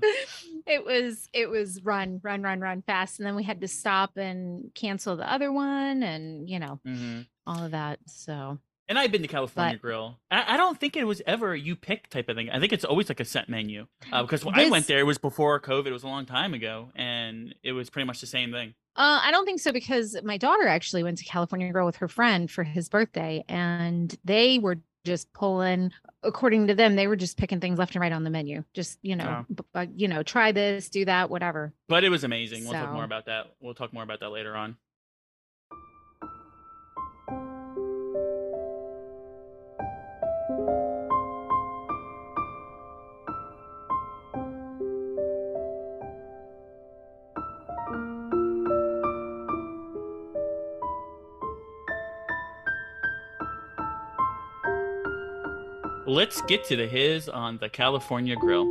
It 0.66 0.84
was 0.84 1.28
it 1.32 1.48
was 1.48 1.82
run, 1.84 2.20
run, 2.22 2.42
run, 2.42 2.60
run 2.60 2.82
fast. 2.82 3.18
And 3.20 3.26
then 3.26 3.36
we 3.36 3.42
had 3.42 3.60
to 3.60 3.68
stop 3.68 4.16
and 4.16 4.70
cancel 4.74 5.16
the 5.16 5.30
other 5.30 5.52
one 5.52 6.02
and 6.02 6.48
you 6.48 6.58
know, 6.58 6.80
hmm 6.84 7.20
all 7.46 7.64
of 7.64 7.70
that. 7.70 7.98
So 8.06 8.58
And 8.88 8.98
I've 8.98 9.12
been 9.12 9.22
to 9.22 9.28
California 9.28 9.74
But- 9.74 9.82
Grill. 9.82 10.18
I, 10.30 10.54
I 10.54 10.56
don't 10.56 10.78
think 10.80 10.96
it 10.96 11.04
was 11.04 11.20
ever 11.26 11.54
you 11.54 11.76
pick 11.76 12.08
type 12.08 12.28
of 12.28 12.36
thing. 12.36 12.48
I 12.50 12.58
think 12.58 12.72
it's 12.72 12.84
always 12.84 13.08
like 13.08 13.20
a 13.20 13.24
set 13.24 13.48
menu. 13.48 13.86
Uh, 14.10 14.22
because 14.22 14.44
when 14.44 14.58
I 14.58 14.70
went 14.70 14.86
there, 14.86 14.98
it 14.98 15.04
was 15.06 15.18
before 15.18 15.60
COVID. 15.60 15.86
It 15.86 15.92
was 15.92 16.04
a 16.04 16.08
long 16.08 16.24
time 16.26 16.54
ago, 16.54 16.88
and 16.96 17.54
it 17.62 17.72
was 17.72 17.90
pretty 17.90 18.06
much 18.06 18.20
the 18.20 18.26
same 18.26 18.50
thing. 18.50 18.74
Uh, 18.96 19.20
I 19.22 19.30
don't 19.30 19.44
think 19.44 19.60
so 19.60 19.72
because 19.72 20.16
my 20.24 20.38
daughter 20.38 20.66
actually 20.66 21.02
went 21.02 21.18
to 21.18 21.24
California 21.24 21.70
Grill 21.70 21.86
with 21.86 21.96
her 21.96 22.08
friend 22.08 22.50
for 22.50 22.64
his 22.64 22.88
birthday, 22.88 23.44
and 23.48 24.16
they 24.24 24.58
were 24.58 24.78
just 25.04 25.32
pulling. 25.32 25.92
According 26.24 26.66
to 26.66 26.74
them, 26.74 26.96
they 26.96 27.06
were 27.06 27.14
just 27.14 27.36
picking 27.36 27.60
things 27.60 27.78
left 27.78 27.94
and 27.94 28.00
right 28.02 28.10
on 28.10 28.24
the 28.24 28.30
menu. 28.30 28.64
Just 28.74 28.98
you 29.02 29.14
know, 29.16 29.44
Oh. 29.48 29.54
b- 29.54 29.64
b- 29.86 29.92
you 30.02 30.08
know, 30.08 30.22
try 30.24 30.50
this, 30.50 30.88
do 30.88 31.04
that, 31.04 31.30
whatever. 31.30 31.72
But 31.88 32.02
it 32.04 32.08
was 32.08 32.24
amazing. 32.24 32.64
We'll 32.64 32.72
talk 32.72 32.92
more 32.92 33.04
about 33.04 33.26
that. 33.26 33.54
We'll 33.60 33.74
talk 33.74 33.92
more 33.92 34.02
about 34.02 34.20
that 34.20 34.30
later 34.30 34.56
on. 34.56 34.76
Let's 56.18 56.42
get 56.42 56.64
to 56.64 56.74
the 56.74 56.88
Hiz 56.88 57.28
on 57.28 57.58
the 57.58 57.68
California 57.68 58.34
Grill. 58.34 58.64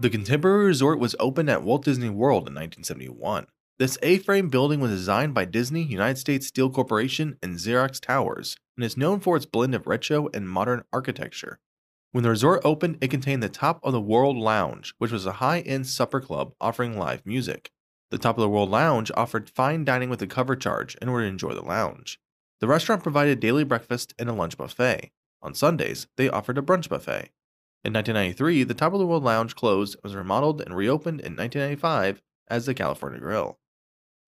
The 0.00 0.08
Contemporary 0.10 0.64
Resort 0.64 0.98
was 0.98 1.14
opened 1.20 1.50
at 1.50 1.62
Walt 1.62 1.84
Disney 1.84 2.08
World 2.08 2.48
in 2.48 2.54
1971. 2.54 3.48
This 3.78 3.98
A-frame 4.02 4.48
building 4.48 4.80
was 4.80 4.92
designed 4.92 5.34
by 5.34 5.44
Disney, 5.44 5.82
United 5.82 6.16
States 6.16 6.46
Steel 6.46 6.70
Corporation, 6.70 7.36
and 7.42 7.56
Xerox 7.56 8.00
Towers, 8.00 8.56
and 8.78 8.84
is 8.86 8.96
known 8.96 9.20
for 9.20 9.36
its 9.36 9.44
blend 9.44 9.74
of 9.74 9.86
retro 9.86 10.30
and 10.32 10.48
modern 10.48 10.84
architecture. 10.90 11.60
When 12.12 12.24
the 12.24 12.30
resort 12.30 12.62
opened, 12.64 12.98
it 13.00 13.10
contained 13.10 13.42
the 13.42 13.50
Top 13.50 13.80
of 13.82 13.92
the 13.92 14.00
World 14.00 14.36
Lounge, 14.36 14.94
which 14.98 15.12
was 15.12 15.26
a 15.26 15.32
high-end 15.32 15.86
supper 15.86 16.20
club 16.20 16.54
offering 16.60 16.98
live 16.98 17.26
music. 17.26 17.70
The 18.10 18.16
Top 18.18 18.38
of 18.38 18.40
the 18.40 18.48
World 18.48 18.70
Lounge 18.70 19.10
offered 19.14 19.50
fine 19.50 19.84
dining 19.84 20.08
with 20.08 20.22
a 20.22 20.26
cover 20.26 20.56
charge 20.56 20.94
in 21.02 21.08
order 21.08 21.24
to 21.24 21.30
enjoy 21.30 21.52
the 21.52 21.62
lounge. 21.62 22.18
The 22.60 22.66
restaurant 22.66 23.02
provided 23.02 23.40
daily 23.40 23.62
breakfast 23.62 24.14
and 24.18 24.30
a 24.30 24.32
lunch 24.32 24.56
buffet. 24.56 25.12
On 25.42 25.54
Sundays, 25.54 26.06
they 26.16 26.30
offered 26.30 26.56
a 26.56 26.62
brunch 26.62 26.88
buffet. 26.88 27.30
In 27.84 27.92
1993, 27.92 28.64
the 28.64 28.74
Top 28.74 28.94
of 28.94 28.98
the 28.98 29.06
World 29.06 29.22
Lounge 29.22 29.54
closed 29.54 29.94
and 29.96 30.02
was 30.02 30.16
remodeled 30.16 30.62
and 30.62 30.74
reopened 30.74 31.20
in 31.20 31.36
1995 31.36 32.22
as 32.48 32.64
the 32.64 32.74
California 32.74 33.20
Grill. 33.20 33.58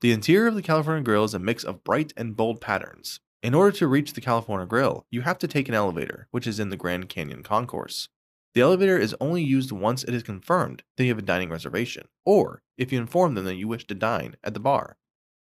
The 0.02 0.12
interior 0.12 0.48
of 0.48 0.54
the 0.54 0.62
California 0.62 1.02
Grill 1.02 1.24
is 1.24 1.34
a 1.34 1.38
mix 1.38 1.64
of 1.64 1.82
bright 1.82 2.12
and 2.16 2.36
bold 2.36 2.60
patterns. 2.60 3.20
In 3.42 3.54
order 3.54 3.74
to 3.78 3.86
reach 3.86 4.12
the 4.12 4.20
California 4.20 4.66
Grill, 4.66 5.06
you 5.10 5.22
have 5.22 5.38
to 5.38 5.48
take 5.48 5.66
an 5.68 5.74
elevator, 5.74 6.28
which 6.30 6.46
is 6.46 6.60
in 6.60 6.68
the 6.68 6.76
Grand 6.76 7.08
Canyon 7.08 7.42
Concourse. 7.42 8.10
The 8.52 8.60
elevator 8.60 8.98
is 8.98 9.16
only 9.18 9.42
used 9.42 9.72
once 9.72 10.04
it 10.04 10.12
is 10.12 10.22
confirmed 10.22 10.82
that 10.96 11.04
you 11.04 11.10
have 11.10 11.18
a 11.18 11.22
dining 11.22 11.48
reservation, 11.48 12.08
or 12.26 12.60
if 12.76 12.92
you 12.92 13.00
inform 13.00 13.34
them 13.34 13.46
that 13.46 13.54
you 13.54 13.66
wish 13.66 13.86
to 13.86 13.94
dine 13.94 14.36
at 14.44 14.52
the 14.52 14.60
bar. 14.60 14.98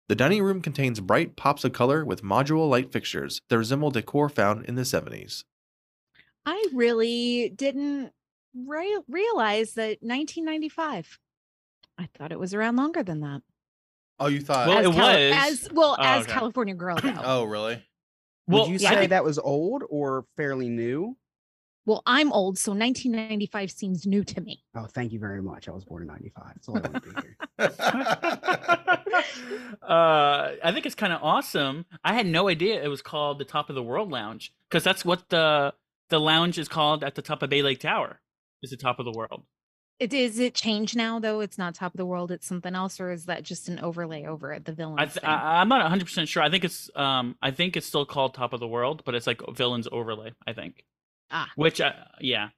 The 0.09 0.15
dining 0.15 0.43
room 0.43 0.61
contains 0.61 1.00
bright 1.00 1.37
pops 1.37 1.65
of 1.65 1.73
color 1.73 2.05
with 2.05 2.23
modular 2.23 2.69
light 2.69 2.93
fixtures 2.93 3.41
that 3.49 3.57
resemble 3.57 3.91
decor 3.91 4.29
found 4.29 4.67
in 4.67 4.75
the 4.75 4.83
70s. 4.83 5.45
I 6.45 6.67
really 6.75 7.49
didn't 7.49 8.12
re- 8.55 9.00
realize 9.09 9.73
that 9.75 10.03
1995. 10.03 11.19
I 11.97 12.09
thought 12.15 12.31
it 12.31 12.38
was 12.38 12.53
around 12.53 12.76
longer 12.76 13.03
than 13.03 13.21
that. 13.21 13.41
Oh, 14.18 14.28
you 14.28 14.40
thought? 14.40 14.66
Well, 14.68 14.78
as 14.78 14.87
it 14.87 14.92
Cali- 14.94 15.30
was. 15.30 15.64
as 15.64 15.68
well 15.73 15.96
Oh, 15.99 16.02
as 16.02 16.23
okay. 16.25 16.32
California 16.32 16.75
Girl 16.75 16.96
though. 16.96 17.14
oh, 17.25 17.44
really? 17.44 17.82
Well, 18.49 18.62
Would 18.62 18.80
you 18.80 18.87
I 18.87 18.90
say 18.90 18.96
think- 19.00 19.11
that 19.11 19.25
was 19.25 19.38
old 19.38 19.82
or 19.90 20.25
fairly 20.37 20.68
new? 20.68 21.16
Well, 21.85 22.02
I'm 22.04 22.32
old, 22.32 22.58
so 22.58 22.73
1995 22.73 23.70
seems 23.70 24.06
new 24.06 24.25
to 24.25 24.40
me. 24.40 24.61
Oh, 24.75 24.87
thank 24.87 25.12
you 25.12 25.20
very 25.20 25.40
much. 25.40 25.68
I 25.68 25.70
was 25.70 25.85
born 25.85 26.02
in 26.02 26.08
95. 26.08 26.54
so 26.61 26.73
all 26.73 26.78
I 26.78 26.80
wanted 26.80 27.02
to 27.04 27.23
hear. 27.23 27.37
uh, 29.82 30.50
I 30.64 30.73
think 30.73 30.87
it's 30.87 30.94
kind 30.94 31.12
of 31.12 31.23
awesome. 31.23 31.87
I 32.04 32.14
had 32.14 32.26
no 32.26 32.49
idea 32.49 32.82
it 32.82 32.88
was 32.88 33.02
called 33.02 33.38
the 33.38 33.44
Top 33.44 33.68
of 33.68 33.76
the 33.76 33.82
World 33.82 34.11
Lounge 34.11 34.52
because 34.68 34.82
that's 34.85 35.04
what 35.04 35.28
the 35.28 35.75
the 36.08 36.18
lounge 36.20 36.58
is 36.58 36.68
called 36.68 37.02
at 37.04 37.14
the 37.16 37.23
top 37.23 37.42
of 37.42 37.50
Bay 37.50 37.62
Lake 37.62 37.80
Tower. 37.80 38.20
Is 38.62 38.70
the 38.70 38.76
top 38.76 38.99
of 38.99 39.04
the 39.04 39.12
world? 39.12 39.44
It 39.99 40.12
is 40.12 40.38
it 40.38 40.55
changed 40.55 40.95
now 40.95 41.19
though? 41.19 41.41
It's 41.41 41.57
not 41.57 41.75
top 41.75 41.95
of 41.95 41.99
the 41.99 42.05
world. 42.05 42.31
It's 42.31 42.47
something 42.47 42.75
else, 42.75 43.00
or 43.00 43.11
is 43.12 43.26
that 43.26 43.43
just 43.43 43.69
an 43.69 43.81
overlay 43.81 44.26
over 44.26 44.53
it? 44.53 44.65
The 44.67 44.73
villain. 44.73 44.99
I 44.99 45.07
th- 45.07 45.25
I, 45.25 45.61
I'm 45.61 45.69
not 45.69 45.81
100 45.81 46.05
percent 46.05 46.29
sure. 46.29 46.43
I 46.43 46.50
think 46.50 46.65
it's 46.65 46.91
um 46.95 47.37
I 47.41 47.50
think 47.50 47.76
it's 47.76 47.87
still 47.87 48.05
called 48.05 48.35
Top 48.35 48.53
of 48.53 48.61
the 48.61 48.69
World, 48.69 49.03
but 49.07 49.15
it's 49.15 49.26
like 49.26 49.41
villains 49.55 49.88
overlay. 49.91 50.33
I 50.47 50.53
think. 50.53 50.85
Ah. 51.31 51.50
Which 51.57 51.81
uh, 51.81 51.93
yeah. 52.21 52.49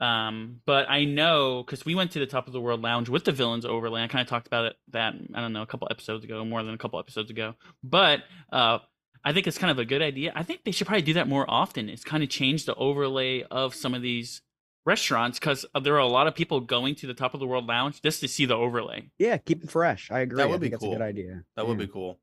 Um, 0.00 0.60
but 0.64 0.88
I 0.88 1.04
know 1.04 1.62
because 1.64 1.84
we 1.84 1.94
went 1.94 2.12
to 2.12 2.20
the 2.20 2.26
Top 2.26 2.46
of 2.46 2.52
the 2.52 2.60
World 2.60 2.82
Lounge 2.82 3.08
with 3.08 3.24
the 3.24 3.32
villains 3.32 3.66
overlay. 3.66 4.02
I 4.02 4.08
kind 4.08 4.22
of 4.22 4.28
talked 4.28 4.46
about 4.46 4.66
it 4.66 4.76
that 4.92 5.14
I 5.34 5.40
don't 5.40 5.52
know 5.52 5.62
a 5.62 5.66
couple 5.66 5.88
episodes 5.90 6.24
ago, 6.24 6.44
more 6.44 6.62
than 6.62 6.72
a 6.72 6.78
couple 6.78 6.98
episodes 6.98 7.30
ago. 7.30 7.54
But 7.82 8.20
uh, 8.52 8.78
I 9.24 9.32
think 9.32 9.46
it's 9.46 9.58
kind 9.58 9.70
of 9.70 9.78
a 9.78 9.84
good 9.84 10.00
idea. 10.02 10.32
I 10.34 10.42
think 10.42 10.64
they 10.64 10.70
should 10.70 10.86
probably 10.86 11.02
do 11.02 11.14
that 11.14 11.28
more 11.28 11.44
often. 11.48 11.88
It's 11.88 12.04
kind 12.04 12.22
of 12.22 12.28
change 12.28 12.64
the 12.64 12.74
overlay 12.76 13.42
of 13.50 13.74
some 13.74 13.92
of 13.92 14.02
these 14.02 14.40
restaurants 14.86 15.38
because 15.38 15.66
there 15.82 15.94
are 15.94 15.98
a 15.98 16.06
lot 16.06 16.26
of 16.26 16.34
people 16.34 16.60
going 16.60 16.94
to 16.96 17.06
the 17.06 17.14
Top 17.14 17.34
of 17.34 17.40
the 17.40 17.46
World 17.46 17.66
Lounge 17.66 18.00
just 18.02 18.20
to 18.20 18.28
see 18.28 18.46
the 18.46 18.54
overlay. 18.56 19.10
yeah, 19.18 19.36
keep 19.36 19.62
it 19.62 19.70
fresh. 19.70 20.10
I 20.10 20.20
agree. 20.20 20.38
That 20.38 20.44
I 20.44 20.50
would 20.50 20.60
be 20.60 20.66
think 20.66 20.72
that's 20.74 20.84
a 20.84 20.86
cool. 20.86 20.94
good 20.96 21.02
idea. 21.02 21.44
that 21.56 21.66
would 21.66 21.78
Yeah. 21.78 21.86
be 21.86 21.92
cool. 21.92 22.18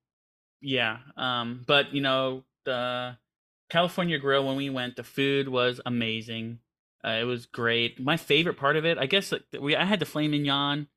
Yeah. 0.62 0.98
Um, 1.18 1.64
but 1.68 1.94
you 1.94 2.02
know, 2.02 2.44
the 2.66 3.18
California 3.70 4.18
Grill 4.18 4.46
when 4.46 4.56
we 4.56 4.70
went, 4.70 4.96
the 4.96 5.04
food 5.04 5.48
was 5.48 5.80
amazing. 5.86 6.60
Uh, 7.04 7.18
it 7.22 7.24
was 7.26 7.46
great. 7.46 8.00
My 8.00 8.18
favorite 8.18 8.58
part 8.58 8.78
of 8.78 8.86
it, 8.86 8.98
I 8.98 9.06
guess, 9.06 9.32
like, 9.32 9.44
we 9.60 9.76
I 9.76 9.86
had 9.86 10.00
the 10.00 10.06
filet 10.06 10.28
mignon, 10.28 10.88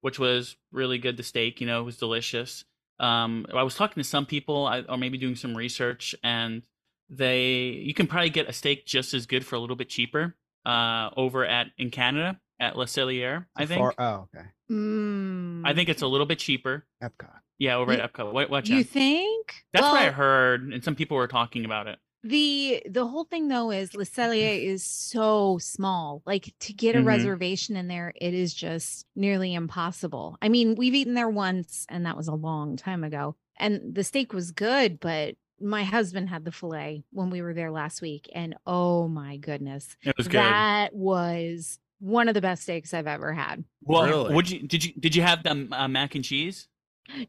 which 0.00 0.18
was 0.18 0.56
really 0.72 0.98
good. 0.98 1.16
The 1.16 1.22
steak, 1.22 1.60
you 1.60 1.66
know, 1.68 1.80
it 1.80 1.84
was 1.84 1.98
delicious. 1.98 2.64
Um, 2.98 3.46
I 3.54 3.62
was 3.62 3.74
talking 3.76 4.02
to 4.02 4.08
some 4.08 4.26
people, 4.26 4.66
I, 4.66 4.80
or 4.80 4.96
maybe 4.96 5.18
doing 5.18 5.36
some 5.36 5.56
research, 5.56 6.14
and 6.24 6.62
they 7.08 7.50
you 7.84 7.94
can 7.94 8.06
probably 8.08 8.30
get 8.30 8.48
a 8.48 8.52
steak 8.52 8.86
just 8.86 9.14
as 9.14 9.26
good 9.26 9.44
for 9.46 9.54
a 9.54 9.60
little 9.60 9.76
bit 9.76 9.88
cheaper 9.88 10.34
uh, 10.66 11.10
over 11.16 11.44
at 11.44 11.68
in 11.78 11.90
Canada 11.90 12.38
at 12.60 12.76
Le 12.76 12.86
Cellier. 12.86 13.46
I 13.56 13.66
think. 13.66 13.80
far- 13.80 13.94
oh, 13.98 14.28
okay. 14.34 14.46
Mm. 14.70 15.62
I 15.64 15.74
think 15.74 15.88
it's 15.88 16.02
a 16.02 16.06
little 16.06 16.26
bit 16.26 16.38
cheaper. 16.38 16.86
Epcot. 17.02 17.30
Yeah, 17.58 17.76
over 17.76 17.92
You- 17.92 17.98
at 18.00 18.12
Epcot. 18.12 18.32
What? 18.32 18.50
What? 18.50 18.68
You 18.68 18.76
Jen? 18.76 18.84
think? 18.84 19.54
That's 19.72 19.84
what 19.86 20.00
I 20.02 20.10
heard, 20.10 20.72
and 20.72 20.82
some 20.82 20.94
people 20.94 21.16
were 21.16 21.28
talking 21.28 21.64
about 21.64 21.86
it. 21.86 21.98
The 22.24 22.82
the 22.88 23.04
whole 23.06 23.24
thing 23.24 23.48
though 23.48 23.70
is 23.72 23.94
Le 23.94 24.04
Cellier 24.04 24.62
is 24.72 24.84
so 24.84 25.58
small. 25.60 26.22
Like 26.24 26.54
to 26.60 26.72
get 26.72 26.94
a 26.94 27.00
Mhm. 27.00 27.06
reservation 27.06 27.76
in 27.76 27.88
there, 27.88 28.12
it 28.20 28.32
is 28.34 28.54
just 28.54 29.06
nearly 29.16 29.54
impossible. 29.54 30.36
I 30.40 30.48
mean, 30.48 30.76
we've 30.76 30.94
eaten 30.94 31.14
there 31.14 31.28
once, 31.28 31.84
and 31.88 32.06
that 32.06 32.16
was 32.16 32.28
a 32.28 32.34
long 32.34 32.76
time 32.76 33.02
ago. 33.04 33.34
And 33.58 33.94
the 33.94 34.02
steak 34.04 34.32
was 34.32 34.50
good, 34.52 34.98
but 35.00 35.34
my 35.62 35.84
husband 35.84 36.28
had 36.28 36.44
the 36.44 36.52
fillet 36.52 37.04
when 37.12 37.30
we 37.30 37.40
were 37.42 37.54
there 37.54 37.70
last 37.70 38.02
week, 38.02 38.28
and 38.34 38.54
oh 38.66 39.08
my 39.08 39.36
goodness, 39.36 39.96
It 40.02 40.16
was 40.16 40.26
good. 40.28 40.38
that 40.40 40.94
was 40.94 41.78
one 42.00 42.28
of 42.28 42.34
the 42.34 42.40
best 42.40 42.64
steaks 42.64 42.92
I've 42.92 43.06
ever 43.06 43.32
had. 43.32 43.64
well, 43.82 44.06
Really? 44.06 44.34
would 44.34 44.50
you 44.50 44.66
did 44.66 44.84
you 44.84 44.92
did 44.98 45.14
you 45.14 45.22
have 45.22 45.42
the 45.42 45.68
uh, 45.72 45.88
mac 45.88 46.14
and 46.14 46.24
cheese? 46.24 46.68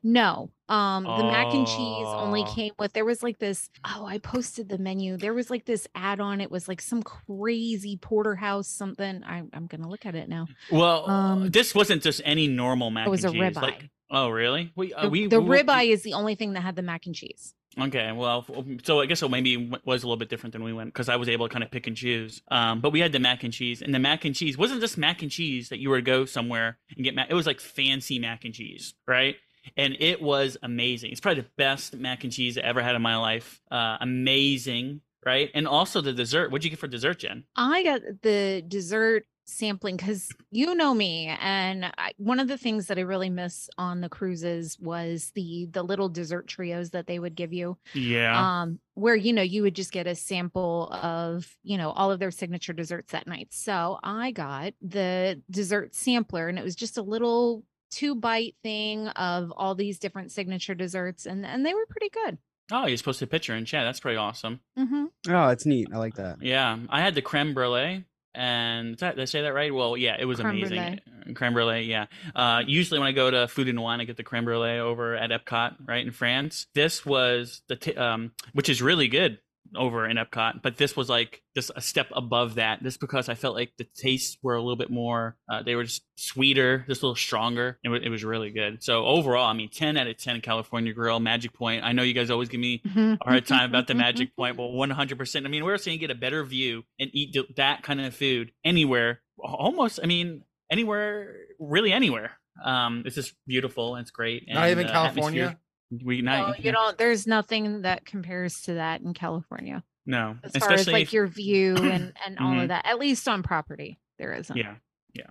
No, 0.03 0.51
um, 0.69 1.03
the 1.03 1.23
mac 1.23 1.51
and 1.53 1.65
cheese 1.67 2.05
only 2.07 2.43
Oh. 2.47 2.53
came 2.53 2.73
with 2.77 2.93
there 2.93 3.03
was 3.05 3.23
like 3.23 3.39
this. 3.39 3.69
Oh, 3.83 4.05
I 4.05 4.19
posted 4.19 4.69
the 4.69 4.77
menu. 4.77 5.17
There 5.17 5.33
was 5.33 5.49
like 5.49 5.65
this 5.65 5.87
add-on. 5.95 6.41
It 6.41 6.51
was 6.51 6.67
like 6.67 6.79
some 6.79 7.01
crazy 7.03 7.97
porterhouse 7.97 8.67
something. 8.67 9.23
I, 9.23 9.41
I'm 9.51 9.65
gonna 9.67 9.89
look 9.89 10.05
at 10.05 10.15
it 10.15 10.29
now. 10.29 10.47
Well, 10.71 11.09
Um, 11.09 11.49
this 11.49 11.73
wasn't 11.73 12.03
just 12.03 12.21
any 12.23 12.47
normal 12.47 12.91
mac 12.91 13.07
It 13.07 13.09
was 13.09 13.25
a 13.25 13.29
and 13.29 13.35
cheese. 13.35 13.55
ribeye. 13.57 13.61
Like, 13.61 13.89
oh, 14.11 14.29
really? 14.29 14.71
We, 14.75 14.93
uh, 14.93 15.03
The, 15.03 15.09
we 15.09 15.27
the 15.27 15.41
we- 15.41 15.57
ribeye 15.57 15.89
is 15.89 16.03
the 16.03 16.13
only 16.13 16.35
thing 16.35 16.53
that 16.53 16.61
had 16.61 16.75
the 16.75 16.83
mac 16.83 17.05
and 17.07 17.15
cheese. 17.15 17.53
Okay, 17.79 18.11
well, 18.11 18.45
so 18.83 19.01
I 19.01 19.05
guess 19.07 19.23
it 19.23 19.29
maybe 19.31 19.71
was 19.83 20.03
a 20.03 20.07
little 20.07 20.17
bit 20.17 20.29
different 20.29 20.53
than 20.53 20.63
we 20.63 20.73
went 20.73 20.93
because 20.93 21.09
I 21.09 21.15
was 21.15 21.27
able 21.27 21.47
to 21.47 21.51
kind 21.53 21.63
of 21.63 21.71
pick 21.71 21.87
and 21.87 21.97
choose. 21.97 22.41
Um, 22.49 22.81
but 22.81 22.91
we 22.91 22.99
had 22.99 23.11
the 23.11 23.19
mac 23.19 23.43
and 23.43 23.51
cheese, 23.51 23.81
and 23.81 23.93
the 23.93 23.99
mac 23.99 24.25
and 24.25 24.35
cheese 24.35 24.57
wasn't 24.57 24.81
just 24.81 24.97
mac 24.97 25.21
and 25.21 25.31
cheese 25.31 25.69
that 25.69 25.79
you 25.79 25.89
were 25.89 25.97
to 25.97 26.03
go 26.03 26.25
somewhere 26.25 26.77
and 26.95 27.03
get. 27.03 27.15
Mac- 27.15 27.29
it 27.29 27.33
was 27.33 27.47
like 27.47 27.59
fancy 27.59 28.19
mac 28.19 28.45
and 28.45 28.53
cheese, 28.53 28.93
right? 29.07 29.35
And 29.77 29.95
it 29.99 30.21
was 30.21 30.57
amazing. 30.61 31.11
It's 31.11 31.21
probably 31.21 31.41
the 31.41 31.49
best 31.57 31.95
mac 31.95 32.23
and 32.23 32.33
cheese 32.33 32.57
I 32.57 32.61
ever 32.61 32.81
had 32.81 32.95
in 32.95 33.01
my 33.01 33.15
life. 33.15 33.61
Uh, 33.71 33.97
amazing, 34.01 35.01
right? 35.25 35.49
And 35.53 35.67
also 35.67 36.01
the 36.01 36.13
dessert. 36.13 36.51
What'd 36.51 36.63
you 36.65 36.69
get 36.69 36.79
for 36.79 36.87
dessert, 36.87 37.19
Jen? 37.19 37.45
I 37.55 37.83
got 37.83 38.01
the 38.21 38.63
dessert 38.67 39.25
sampling 39.45 39.97
because 39.97 40.29
you 40.51 40.73
know 40.75 40.93
me, 40.93 41.27
and 41.39 41.85
I, 41.97 42.13
one 42.17 42.39
of 42.39 42.47
the 42.47 42.57
things 42.57 42.87
that 42.87 42.97
I 42.97 43.01
really 43.01 43.29
miss 43.29 43.69
on 43.77 44.01
the 44.01 44.09
cruises 44.09 44.77
was 44.79 45.31
the 45.35 45.67
the 45.71 45.83
little 45.83 46.09
dessert 46.09 46.47
trios 46.47 46.91
that 46.91 47.07
they 47.07 47.19
would 47.19 47.35
give 47.35 47.53
you. 47.53 47.77
Yeah. 47.93 48.61
um 48.61 48.79
where 48.95 49.15
you 49.15 49.33
know 49.33 49.41
you 49.41 49.63
would 49.63 49.75
just 49.75 49.91
get 49.91 50.05
a 50.07 50.15
sample 50.15 50.89
of 50.91 51.47
you 51.63 51.77
know 51.77 51.89
all 51.91 52.11
of 52.11 52.19
their 52.19 52.29
signature 52.29 52.73
desserts 52.73 53.11
that 53.11 53.25
night 53.25 53.47
so 53.49 53.97
i 54.03 54.29
got 54.29 54.73
the 54.83 55.41
dessert 55.49 55.95
sampler 55.95 56.47
and 56.47 56.59
it 56.59 56.63
was 56.63 56.75
just 56.75 56.99
a 56.99 57.01
little 57.01 57.63
two 57.89 58.13
bite 58.13 58.53
thing 58.61 59.07
of 59.09 59.51
all 59.57 59.73
these 59.73 59.97
different 59.97 60.31
signature 60.31 60.75
desserts 60.75 61.25
and 61.25 61.43
and 61.43 61.65
they 61.65 61.73
were 61.73 61.87
pretty 61.87 62.09
good 62.09 62.37
oh, 62.71 62.87
you're 62.87 62.97
supposed 62.97 63.19
to 63.19 63.27
picture 63.27 63.55
in 63.55 63.65
chat. 63.65 63.83
That's 63.85 63.99
pretty 63.99 64.17
awesome. 64.17 64.59
Mm-hmm. 64.79 65.05
Oh, 65.29 65.49
it's 65.49 65.65
neat. 65.65 65.89
I 65.93 65.97
like 65.97 66.15
that. 66.15 66.41
Yeah, 66.41 66.77
I 66.89 67.01
had 67.01 67.13
the 67.13 67.21
creme 67.21 67.53
brulee, 67.53 68.05
and 68.35 68.97
that, 68.97 69.15
did 69.15 69.21
I 69.21 69.25
say 69.25 69.41
that 69.43 69.53
right? 69.53 69.73
Well, 69.73 69.95
yeah, 69.97 70.15
it 70.19 70.25
was 70.25 70.39
Creme 70.39 70.57
amazing. 70.57 70.99
brulee. 71.15 71.33
Creme 71.35 71.53
brulee, 71.53 71.81
yeah. 71.83 72.05
Uh, 72.35 72.63
usually 72.65 72.99
when 72.99 73.07
I 73.07 73.11
go 73.11 73.29
to 73.31 73.47
Food 73.47 73.67
and 73.67 73.81
Wine, 73.81 74.01
I 74.01 74.05
get 74.05 74.17
the 74.17 74.23
creme 74.23 74.45
brulee 74.45 74.79
over 74.79 75.15
at 75.15 75.29
Epcot, 75.29 75.75
right 75.85 76.05
in 76.05 76.11
France. 76.11 76.67
This 76.73 77.05
was 77.05 77.61
the 77.67 77.75
t- 77.75 77.95
um, 77.95 78.31
which 78.53 78.69
is 78.69 78.81
really 78.81 79.07
good 79.07 79.39
over 79.75 80.07
in 80.07 80.17
Epcot, 80.17 80.61
but 80.61 80.77
this 80.77 80.95
was 80.95 81.09
like 81.09 81.41
just 81.55 81.71
a 81.75 81.81
step 81.81 82.07
above 82.13 82.55
that. 82.55 82.83
Just 82.83 82.99
because 82.99 83.29
I 83.29 83.33
felt 83.35 83.55
like 83.55 83.73
the 83.77 83.85
tastes 83.95 84.37
were 84.43 84.55
a 84.55 84.61
little 84.61 84.75
bit 84.75 84.89
more, 84.91 85.35
uh, 85.51 85.63
they 85.63 85.75
were 85.75 85.83
just 85.83 86.03
sweeter, 86.15 86.85
just 86.87 87.01
a 87.01 87.05
little 87.07 87.15
stronger. 87.15 87.79
It, 87.83 87.89
wa- 87.89 87.99
it 88.01 88.09
was 88.09 88.23
really 88.23 88.51
good. 88.51 88.83
So 88.83 89.05
overall, 89.05 89.47
I 89.47 89.53
mean, 89.53 89.69
ten 89.69 89.97
out 89.97 90.07
of 90.07 90.17
ten 90.17 90.41
California 90.41 90.93
Grill, 90.93 91.19
Magic 91.19 91.53
Point. 91.53 91.83
I 91.83 91.91
know 91.91 92.03
you 92.03 92.13
guys 92.13 92.29
always 92.29 92.49
give 92.49 92.59
me 92.59 92.81
a 92.95 93.17
hard 93.23 93.45
time 93.47 93.69
about 93.69 93.87
the 93.87 93.95
magic 93.95 94.35
point. 94.37 94.57
Well, 94.57 94.69
100%. 94.69 95.45
I 95.45 95.47
mean, 95.49 95.63
we're 95.63 95.77
saying 95.77 95.99
get 95.99 96.11
a 96.11 96.15
better 96.15 96.43
view 96.43 96.83
and 96.99 97.09
eat 97.13 97.33
th- 97.33 97.55
that 97.55 97.83
kind 97.83 97.99
of 98.01 98.13
food 98.15 98.51
anywhere. 98.63 99.21
Almost, 99.39 99.99
I 100.03 100.05
mean, 100.05 100.43
anywhere, 100.71 101.35
really 101.59 101.91
anywhere. 101.91 102.31
Um, 102.63 103.03
it's 103.05 103.15
just 103.15 103.33
beautiful 103.47 103.95
and 103.95 104.03
it's 104.03 104.11
great. 104.11 104.43
Not 104.47 104.69
even 104.69 104.85
uh, 104.87 104.91
California. 104.91 105.41
atmosphere- 105.43 105.59
We 106.03 106.21
not 106.21 106.47
Well, 106.49 106.55
you 106.59 106.71
know 106.71 106.91
there's 106.97 107.27
nothing 107.27 107.81
that 107.83 108.05
compares 108.05 108.61
to 108.61 108.75
that 108.75 109.01
in 109.01 109.13
california 109.13 109.83
no, 110.05 110.37
as 110.43 110.51
far 110.53 110.71
as 110.73 110.81
especially 110.81 110.93
like 110.93 111.03
if- 111.03 111.13
your 111.13 111.27
view 111.27 111.75
and 111.77 112.13
and 112.25 112.39
all 112.39 112.53
Mhm. 112.53 112.63
of 112.63 112.67
that 112.69 112.85
at 112.85 112.99
least 112.99 113.27
on 113.27 113.43
property 113.43 113.99
there 114.17 114.33
isn't 114.33 114.55
yeah. 114.57 114.75
Yeah 115.13 115.27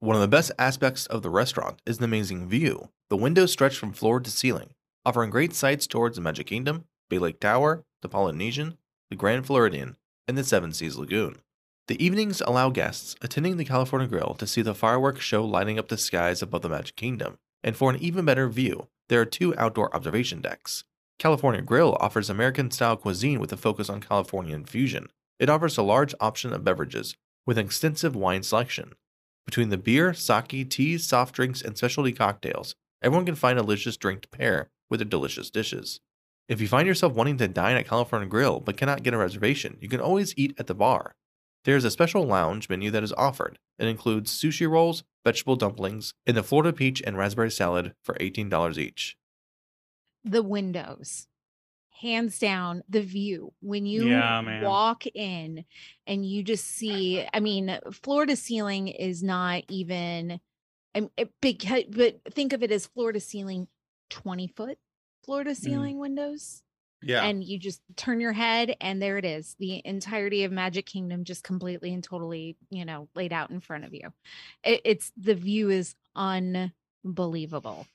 one 0.00 0.16
of 0.16 0.22
the 0.22 0.28
best 0.28 0.50
aspects 0.58 1.06
of 1.06 1.22
the 1.22 1.30
restaurant 1.30 1.80
is 1.86 1.98
the 1.98 2.04
amazing 2.06 2.48
view. 2.48 2.88
The 3.08 3.16
windows 3.16 3.52
stretch 3.52 3.76
from 3.78 3.92
floor 3.92 4.18
to 4.18 4.30
ceiling, 4.32 4.70
offering 5.06 5.30
great 5.30 5.54
sights 5.54 5.86
towards 5.86 6.16
the 6.16 6.22
Magic 6.22 6.48
Kingdom, 6.48 6.86
Bay 7.08 7.18
Lake 7.20 7.38
Tower, 7.38 7.84
the 8.00 8.08
Polynesian, 8.08 8.78
the 9.10 9.16
Grand 9.16 9.46
Floridian, 9.46 9.96
and 10.26 10.36
the 10.36 10.42
Seven 10.42 10.72
Seas 10.72 10.96
Lagoon. 10.96 11.36
The 11.86 12.04
evenings 12.04 12.40
allow 12.40 12.70
guests 12.70 13.14
attending 13.22 13.58
the 13.58 13.64
California 13.64 14.08
Grill 14.08 14.34
to 14.40 14.46
see 14.46 14.60
the 14.60 14.74
fireworks 14.74 15.20
show 15.24 15.44
lighting 15.44 15.78
up 15.78 15.86
the 15.86 15.96
skies 15.96 16.42
above 16.42 16.62
the 16.62 16.68
Magic 16.68 16.96
Kingdom. 16.96 17.38
And 17.62 17.76
for 17.76 17.88
an 17.88 18.00
even 18.02 18.24
better 18.24 18.48
view, 18.48 18.88
there 19.12 19.20
are 19.20 19.26
two 19.26 19.54
outdoor 19.58 19.94
observation 19.94 20.40
decks. 20.40 20.84
California 21.18 21.60
Grill 21.60 21.98
offers 22.00 22.30
American 22.30 22.70
style 22.70 22.96
cuisine 22.96 23.40
with 23.40 23.52
a 23.52 23.58
focus 23.58 23.90
on 23.90 24.00
California 24.00 24.54
infusion. 24.54 25.08
It 25.38 25.50
offers 25.50 25.76
a 25.76 25.82
large 25.82 26.14
option 26.18 26.50
of 26.54 26.64
beverages, 26.64 27.14
with 27.44 27.58
an 27.58 27.66
extensive 27.66 28.16
wine 28.16 28.42
selection. 28.42 28.94
Between 29.44 29.68
the 29.68 29.76
beer, 29.76 30.14
sake, 30.14 30.70
teas, 30.70 31.06
soft 31.06 31.34
drinks, 31.34 31.60
and 31.60 31.76
specialty 31.76 32.12
cocktails, 32.12 32.74
everyone 33.02 33.26
can 33.26 33.34
find 33.34 33.58
a 33.58 33.62
delicious 33.62 33.98
drink 33.98 34.22
to 34.22 34.28
pair 34.28 34.70
with 34.88 35.00
their 35.00 35.06
delicious 35.06 35.50
dishes. 35.50 36.00
If 36.48 36.62
you 36.62 36.66
find 36.66 36.88
yourself 36.88 37.12
wanting 37.12 37.36
to 37.36 37.48
dine 37.48 37.76
at 37.76 37.86
California 37.86 38.26
Grill 38.26 38.60
but 38.60 38.78
cannot 38.78 39.02
get 39.02 39.12
a 39.12 39.18
reservation, 39.18 39.76
you 39.78 39.90
can 39.90 40.00
always 40.00 40.32
eat 40.38 40.54
at 40.56 40.68
the 40.68 40.74
bar. 40.74 41.16
There 41.66 41.76
is 41.76 41.84
a 41.84 41.90
special 41.90 42.24
lounge 42.24 42.70
menu 42.70 42.90
that 42.90 43.04
is 43.04 43.12
offered. 43.12 43.58
It 43.78 43.88
includes 43.88 44.32
sushi 44.32 44.66
rolls, 44.66 45.04
vegetable 45.24 45.56
dumplings, 45.56 46.14
and 46.26 46.36
the 46.36 46.42
Florida 46.42 46.72
peach 46.72 47.02
and 47.06 47.16
raspberry 47.16 47.50
salad 47.50 47.94
for 48.02 48.14
$18 48.16 48.78
each. 48.78 49.16
the 50.24 50.42
windows. 50.42 51.26
Hands 52.00 52.36
down 52.38 52.82
the 52.88 53.02
view. 53.02 53.52
When 53.60 53.86
you 53.86 54.08
Yeah, 54.08 54.62
walk 54.62 55.06
in 55.06 55.64
and 56.06 56.26
you 56.26 56.42
just 56.42 56.66
see 56.66 57.24
i 57.32 57.38
mean 57.40 57.78
floor 57.92 58.26
to 58.26 58.34
ceiling 58.36 58.88
is 58.88 59.22
not 59.22 59.62
even 59.68 60.40
it 60.94 61.30
big 61.40 61.64
but 61.94 62.20
think 62.32 62.52
of 62.52 62.62
it 62.62 62.72
as 62.72 62.86
floor 62.86 63.12
to 63.12 63.20
ceiling 63.20 63.68
20 64.10 64.48
foot 64.48 64.78
floor 65.24 65.44
to 65.44 65.50
mm. 65.50 65.56
ceiling 65.56 65.98
windows 65.98 66.62
Yeah. 67.02 67.24
and 67.24 67.42
you 67.42 67.58
just 67.58 67.80
turn 67.96 68.20
your 68.20 68.32
head 68.32 68.76
and 68.80 69.00
there 69.02 69.18
it 69.18 69.24
is 69.24 69.56
the 69.58 69.82
entirety 69.84 70.44
of 70.44 70.52
magic 70.52 70.86
kingdom 70.86 71.24
just 71.24 71.42
completely 71.44 71.92
and 71.92 72.02
totally 72.04 72.56
you 72.70 72.84
know 72.84 73.08
laid 73.14 73.32
out 73.32 73.50
in 73.50 73.60
front 73.60 73.84
of 73.84 73.92
you 73.92 74.12
it, 74.64 74.80
it's 74.84 75.12
the 75.16 75.34
view 75.34 75.70
is 75.70 75.94
unbelievable 77.04 77.86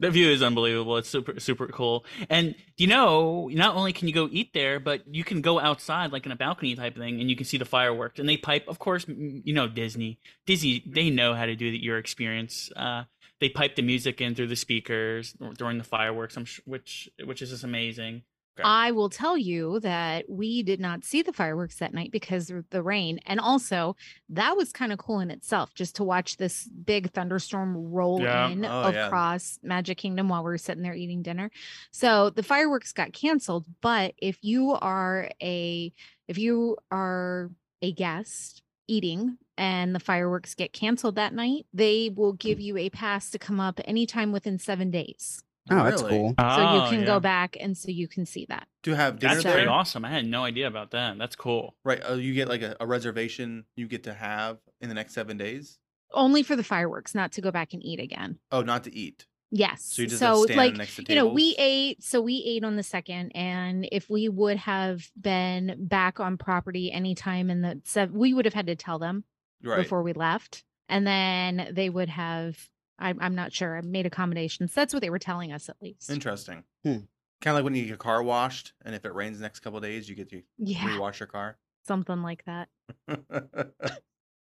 The 0.00 0.10
view 0.10 0.28
is 0.28 0.42
unbelievable. 0.42 0.96
It's 0.98 1.08
super 1.08 1.38
super 1.38 1.68
cool. 1.68 2.04
And 2.28 2.56
you 2.76 2.88
know, 2.88 3.48
not 3.52 3.76
only 3.76 3.92
can 3.92 4.08
you 4.08 4.14
go 4.14 4.28
eat 4.30 4.52
there, 4.52 4.80
but 4.80 5.02
you 5.06 5.22
can 5.22 5.40
go 5.40 5.60
outside 5.60 6.12
like 6.12 6.26
in 6.26 6.32
a 6.32 6.36
balcony 6.36 6.74
type 6.74 6.96
thing 6.96 7.20
and 7.20 7.30
you 7.30 7.36
can 7.36 7.46
see 7.46 7.58
the 7.58 7.64
fireworks. 7.64 8.18
And 8.18 8.28
they 8.28 8.36
pipe, 8.36 8.64
of 8.66 8.78
course, 8.80 9.06
you 9.08 9.54
know 9.54 9.68
Disney. 9.68 10.18
Disney 10.46 10.82
they 10.84 11.10
know 11.10 11.34
how 11.34 11.46
to 11.46 11.54
do 11.54 11.70
the, 11.70 11.78
your 11.78 11.98
experience. 11.98 12.70
Uh 12.74 13.04
they 13.40 13.48
pipe 13.48 13.76
the 13.76 13.82
music 13.82 14.20
in 14.20 14.34
through 14.34 14.48
the 14.48 14.56
speakers 14.56 15.34
during 15.56 15.78
the 15.78 15.84
fireworks, 15.84 16.36
which 16.64 17.08
which 17.24 17.40
is 17.40 17.50
just 17.50 17.64
amazing. 17.64 18.22
Okay. 18.58 18.68
I 18.68 18.92
will 18.92 19.10
tell 19.10 19.36
you 19.36 19.80
that 19.80 20.28
we 20.28 20.62
did 20.62 20.78
not 20.78 21.02
see 21.04 21.22
the 21.22 21.32
fireworks 21.32 21.76
that 21.78 21.92
night 21.92 22.12
because 22.12 22.50
of 22.50 22.68
the 22.70 22.82
rain. 22.84 23.18
And 23.26 23.40
also, 23.40 23.96
that 24.28 24.56
was 24.56 24.72
kind 24.72 24.92
of 24.92 24.98
cool 24.98 25.18
in 25.18 25.30
itself 25.32 25.74
just 25.74 25.96
to 25.96 26.04
watch 26.04 26.36
this 26.36 26.68
big 26.68 27.10
thunderstorm 27.10 27.90
roll 27.90 28.20
Yeah. 28.20 28.48
in 28.48 28.64
Oh, 28.64 28.90
yeah. 28.90 29.06
across 29.06 29.58
Magic 29.62 29.98
Kingdom 29.98 30.28
while 30.28 30.44
we 30.44 30.50
were 30.50 30.58
sitting 30.58 30.84
there 30.84 30.94
eating 30.94 31.22
dinner. 31.22 31.50
So 31.90 32.30
the 32.30 32.44
fireworks 32.44 32.92
got 32.92 33.12
canceled. 33.12 33.64
But 33.80 34.14
if 34.18 34.38
you 34.42 34.72
are 34.72 35.30
a 35.42 35.92
if 36.28 36.38
you 36.38 36.76
are 36.90 37.50
a 37.82 37.92
guest 37.92 38.62
eating 38.86 39.36
and 39.58 39.94
the 39.94 40.00
fireworks 40.00 40.54
get 40.54 40.72
canceled 40.72 41.16
that 41.16 41.34
night, 41.34 41.66
they 41.72 42.10
will 42.14 42.34
give 42.34 42.58
mm. 42.58 42.62
you 42.62 42.76
a 42.78 42.90
pass 42.90 43.30
to 43.30 43.38
come 43.38 43.58
up 43.58 43.80
anytime 43.84 44.30
within 44.32 44.58
seven 44.58 44.90
days. 44.90 45.42
Oh, 45.70 45.82
that's 45.84 46.02
cool. 46.02 46.34
So 46.38 46.44
you 46.44 46.80
Oh, 46.82 46.86
can 46.90 47.00
yeah. 47.00 47.06
go 47.06 47.20
back 47.20 47.56
and 47.58 47.76
so 47.76 47.90
you 47.90 48.06
can 48.08 48.26
see 48.26 48.46
that. 48.48 48.68
To 48.82 48.94
have 48.94 49.18
dinner 49.18 49.34
That's 49.34 49.44
there? 49.44 49.52
pretty 49.54 49.68
awesome. 49.68 50.04
I 50.04 50.10
had 50.10 50.26
no 50.26 50.44
idea 50.44 50.66
about 50.66 50.90
that. 50.90 51.16
That's 51.18 51.36
cool. 51.36 51.74
Right. 51.84 52.02
Uh, 52.06 52.14
you 52.14 52.34
get 52.34 52.48
like 52.48 52.60
a, 52.62 52.76
a 52.80 52.86
reservation 52.86 53.64
you 53.76 53.88
get 53.88 54.04
to 54.04 54.12
have 54.14 54.58
in 54.80 54.88
the 54.90 54.94
next 54.94 55.14
seven 55.14 55.36
days. 55.38 55.78
only 56.12 56.42
for 56.42 56.54
the 56.54 56.62
fireworks, 56.62 57.14
not 57.14 57.32
to 57.32 57.40
go 57.40 57.50
back 57.50 57.72
and 57.72 57.82
eat 57.82 57.98
again. 57.98 58.38
Oh, 58.52 58.62
not 58.62 58.84
to 58.84 58.94
eat. 58.94 59.26
Yes. 59.50 59.84
So 59.84 60.02
you 60.02 60.08
just 60.08 60.20
so 60.20 60.44
stand 60.44 60.58
like 60.58 60.76
next 60.76 60.96
to 60.96 61.04
you 61.08 61.14
know, 61.14 61.26
we 61.28 61.54
ate 61.58 62.02
so 62.02 62.20
we 62.20 62.42
ate 62.46 62.62
on 62.64 62.76
the 62.76 62.82
second 62.82 63.30
and 63.36 63.88
if 63.92 64.10
we 64.10 64.28
would 64.28 64.56
have 64.58 65.08
been 65.20 65.76
back 65.78 66.18
on 66.20 66.36
property 66.36 66.90
anytime 66.92 67.50
in 67.50 67.62
the 67.62 67.80
seven 67.84 68.18
we 68.18 68.34
would 68.34 68.44
have 68.46 68.54
had 68.54 68.66
to 68.66 68.74
tell 68.76 68.98
them 68.98 69.24
Right. 69.62 69.78
before 69.78 70.02
we 70.02 70.12
left. 70.12 70.62
And 70.88 71.06
then 71.06 71.68
they 71.72 71.88
would 71.88 72.08
have 72.10 72.68
I, 72.98 73.14
I'm 73.20 73.34
not 73.34 73.52
sure. 73.52 73.76
I 73.76 73.80
made 73.82 74.06
accommodations. 74.06 74.72
That's 74.74 74.92
what 74.94 75.00
they 75.00 75.10
were 75.10 75.18
telling 75.18 75.52
us 75.52 75.68
at 75.68 75.76
least. 75.82 76.10
Interesting. 76.10 76.64
Hmm. 76.84 76.98
Kind 77.40 77.52
of 77.52 77.54
like 77.56 77.64
when 77.64 77.74
you 77.74 77.82
get 77.82 77.88
your 77.88 77.96
car 77.98 78.22
washed, 78.22 78.72
and 78.84 78.94
if 78.94 79.04
it 79.04 79.14
rains 79.14 79.38
the 79.38 79.42
next 79.42 79.60
couple 79.60 79.76
of 79.78 79.82
days, 79.82 80.08
you 80.08 80.14
get 80.14 80.30
to 80.30 80.42
Yeah, 80.58 80.78
rewash 80.78 81.18
your 81.20 81.26
car. 81.26 81.58
something 81.86 82.22
like 82.22 82.44
that. 82.46 82.68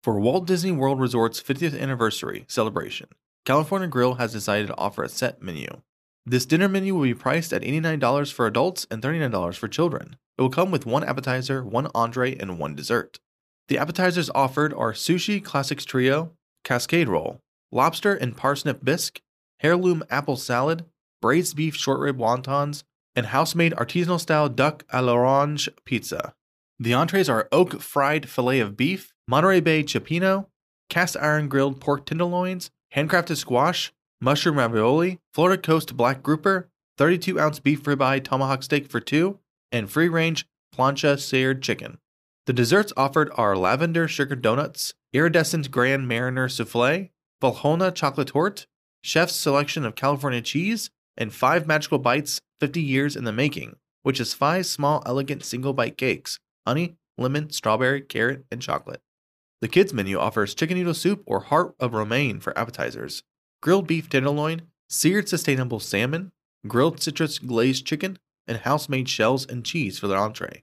For 0.02 0.20
Walt 0.20 0.46
Disney 0.46 0.70
World 0.70 1.00
Resort's 1.00 1.40
50th 1.42 1.78
anniversary 1.80 2.44
celebration, 2.46 3.08
California 3.46 3.88
Grill 3.88 4.14
has 4.14 4.32
decided 4.32 4.66
to 4.66 4.76
offer 4.76 5.02
a 5.02 5.08
set 5.08 5.40
menu. 5.42 5.66
This 6.26 6.44
dinner 6.46 6.68
menu 6.68 6.94
will 6.94 7.02
be 7.04 7.14
priced 7.14 7.52
at 7.52 7.62
$89 7.62 8.32
for 8.32 8.46
adults 8.46 8.86
and 8.90 9.02
$39 9.02 9.56
for 9.56 9.68
children. 9.68 10.16
It 10.36 10.42
will 10.42 10.50
come 10.50 10.70
with 10.70 10.84
one 10.86 11.04
appetizer, 11.04 11.64
one 11.64 11.88
entree, 11.94 12.36
and 12.36 12.58
one 12.58 12.74
dessert. 12.74 13.18
The 13.68 13.78
appetizers 13.78 14.30
offered 14.34 14.74
are 14.74 14.92
sushi 14.92 15.42
classics 15.42 15.84
trio, 15.86 16.32
cascade 16.64 17.08
roll, 17.08 17.40
lobster 17.74 18.14
and 18.14 18.36
parsnip 18.36 18.82
bisque, 18.84 19.20
heirloom 19.62 20.04
apple 20.08 20.36
salad, 20.36 20.86
braised 21.20 21.56
beef 21.56 21.74
short 21.74 22.00
rib 22.00 22.16
wontons, 22.16 22.84
and 23.16 23.26
house-made 23.26 23.72
artisanal 23.74 24.20
style 24.20 24.48
duck 24.48 24.84
à 24.92 25.04
l'orange 25.04 25.68
pizza. 25.84 26.34
The 26.78 26.94
entrees 26.94 27.28
are 27.28 27.48
oak 27.52 27.80
fried 27.80 28.28
fillet 28.28 28.60
of 28.60 28.76
beef, 28.76 29.12
Monterey 29.28 29.60
Bay 29.60 29.82
cioppino, 29.82 30.46
cast 30.88 31.16
iron 31.16 31.48
grilled 31.48 31.80
pork 31.80 32.06
tenderloins, 32.06 32.70
handcrafted 32.94 33.36
squash, 33.36 33.92
mushroom 34.20 34.58
ravioli, 34.58 35.18
Florida 35.32 35.60
Coast 35.60 35.96
black 35.96 36.22
grouper, 36.22 36.68
32 36.98 37.40
ounce 37.40 37.58
beef 37.58 37.82
ribeye 37.82 38.22
tomahawk 38.22 38.62
steak 38.62 38.88
for 38.88 39.00
two, 39.00 39.38
and 39.72 39.90
free 39.90 40.08
range 40.08 40.46
plancha 40.74 41.18
seared 41.18 41.62
chicken. 41.62 41.98
The 42.46 42.52
desserts 42.52 42.92
offered 42.96 43.30
are 43.34 43.56
lavender 43.56 44.06
sugar 44.06 44.36
donuts, 44.36 44.94
iridescent 45.12 45.70
Grand 45.70 46.06
Marnier 46.06 46.48
souffle, 46.48 47.10
Valrhona 47.44 47.94
chocolate 47.94 48.28
torte, 48.28 48.66
chef's 49.02 49.34
selection 49.34 49.84
of 49.84 49.94
California 49.94 50.40
cheese, 50.40 50.88
and 51.14 51.30
five 51.30 51.66
magical 51.66 51.98
bites 51.98 52.40
50 52.60 52.80
years 52.80 53.16
in 53.16 53.24
the 53.24 53.32
making, 53.32 53.76
which 54.02 54.18
is 54.18 54.32
five 54.32 54.64
small, 54.64 55.02
elegant 55.04 55.44
single 55.44 55.74
bite 55.74 55.98
cakes 55.98 56.38
honey, 56.66 56.96
lemon, 57.18 57.50
strawberry, 57.50 58.00
carrot, 58.00 58.46
and 58.50 58.62
chocolate. 58.62 59.02
The 59.60 59.68
kids 59.68 59.92
menu 59.92 60.18
offers 60.18 60.54
chicken 60.54 60.78
noodle 60.78 60.94
soup 60.94 61.22
or 61.26 61.40
heart 61.40 61.74
of 61.78 61.92
romaine 61.92 62.40
for 62.40 62.58
appetizers, 62.58 63.22
grilled 63.60 63.86
beef 63.86 64.08
tenderloin, 64.08 64.62
seared 64.88 65.28
sustainable 65.28 65.80
salmon, 65.80 66.32
grilled 66.66 67.02
citrus 67.02 67.38
glazed 67.38 67.86
chicken, 67.86 68.18
and 68.48 68.58
house 68.58 68.88
made 68.88 69.10
shells 69.10 69.44
and 69.46 69.66
cheese 69.66 69.98
for 69.98 70.08
their 70.08 70.18
entree. 70.18 70.62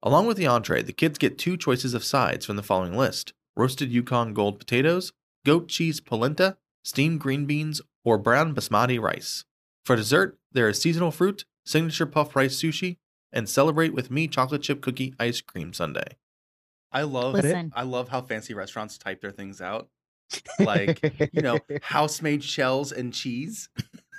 Along 0.00 0.26
with 0.26 0.36
the 0.36 0.46
entree, 0.46 0.82
the 0.82 0.92
kids 0.92 1.18
get 1.18 1.38
two 1.38 1.56
choices 1.56 1.92
of 1.92 2.04
sides 2.04 2.46
from 2.46 2.54
the 2.54 2.62
following 2.62 2.96
list 2.96 3.32
roasted 3.56 3.90
Yukon 3.90 4.32
gold 4.32 4.60
potatoes, 4.60 5.12
goat 5.44 5.68
cheese 5.68 6.00
polenta, 6.00 6.56
steamed 6.82 7.20
green 7.20 7.46
beans, 7.46 7.80
or 8.04 8.18
brown 8.18 8.54
basmati 8.54 9.00
rice. 9.00 9.44
For 9.84 9.96
dessert, 9.96 10.38
there 10.52 10.68
is 10.68 10.80
seasonal 10.80 11.10
fruit, 11.10 11.44
signature 11.64 12.06
puff 12.06 12.34
rice 12.36 12.56
sushi, 12.60 12.98
and 13.32 13.48
celebrate 13.48 13.94
with 13.94 14.10
me 14.10 14.26
chocolate 14.28 14.62
chip 14.62 14.80
cookie 14.80 15.14
ice 15.18 15.40
cream 15.40 15.72
sundae. 15.72 16.14
I 16.92 17.02
love 17.02 17.34
Listen. 17.34 17.72
I 17.74 17.84
love 17.84 18.08
how 18.08 18.20
fancy 18.22 18.52
restaurants 18.54 18.98
type 18.98 19.20
their 19.20 19.30
things 19.30 19.60
out. 19.60 19.88
Like, 20.58 21.00
you 21.32 21.42
know, 21.42 21.58
house 21.82 22.20
made 22.22 22.42
shells 22.42 22.90
and 22.92 23.12
cheese. 23.14 23.68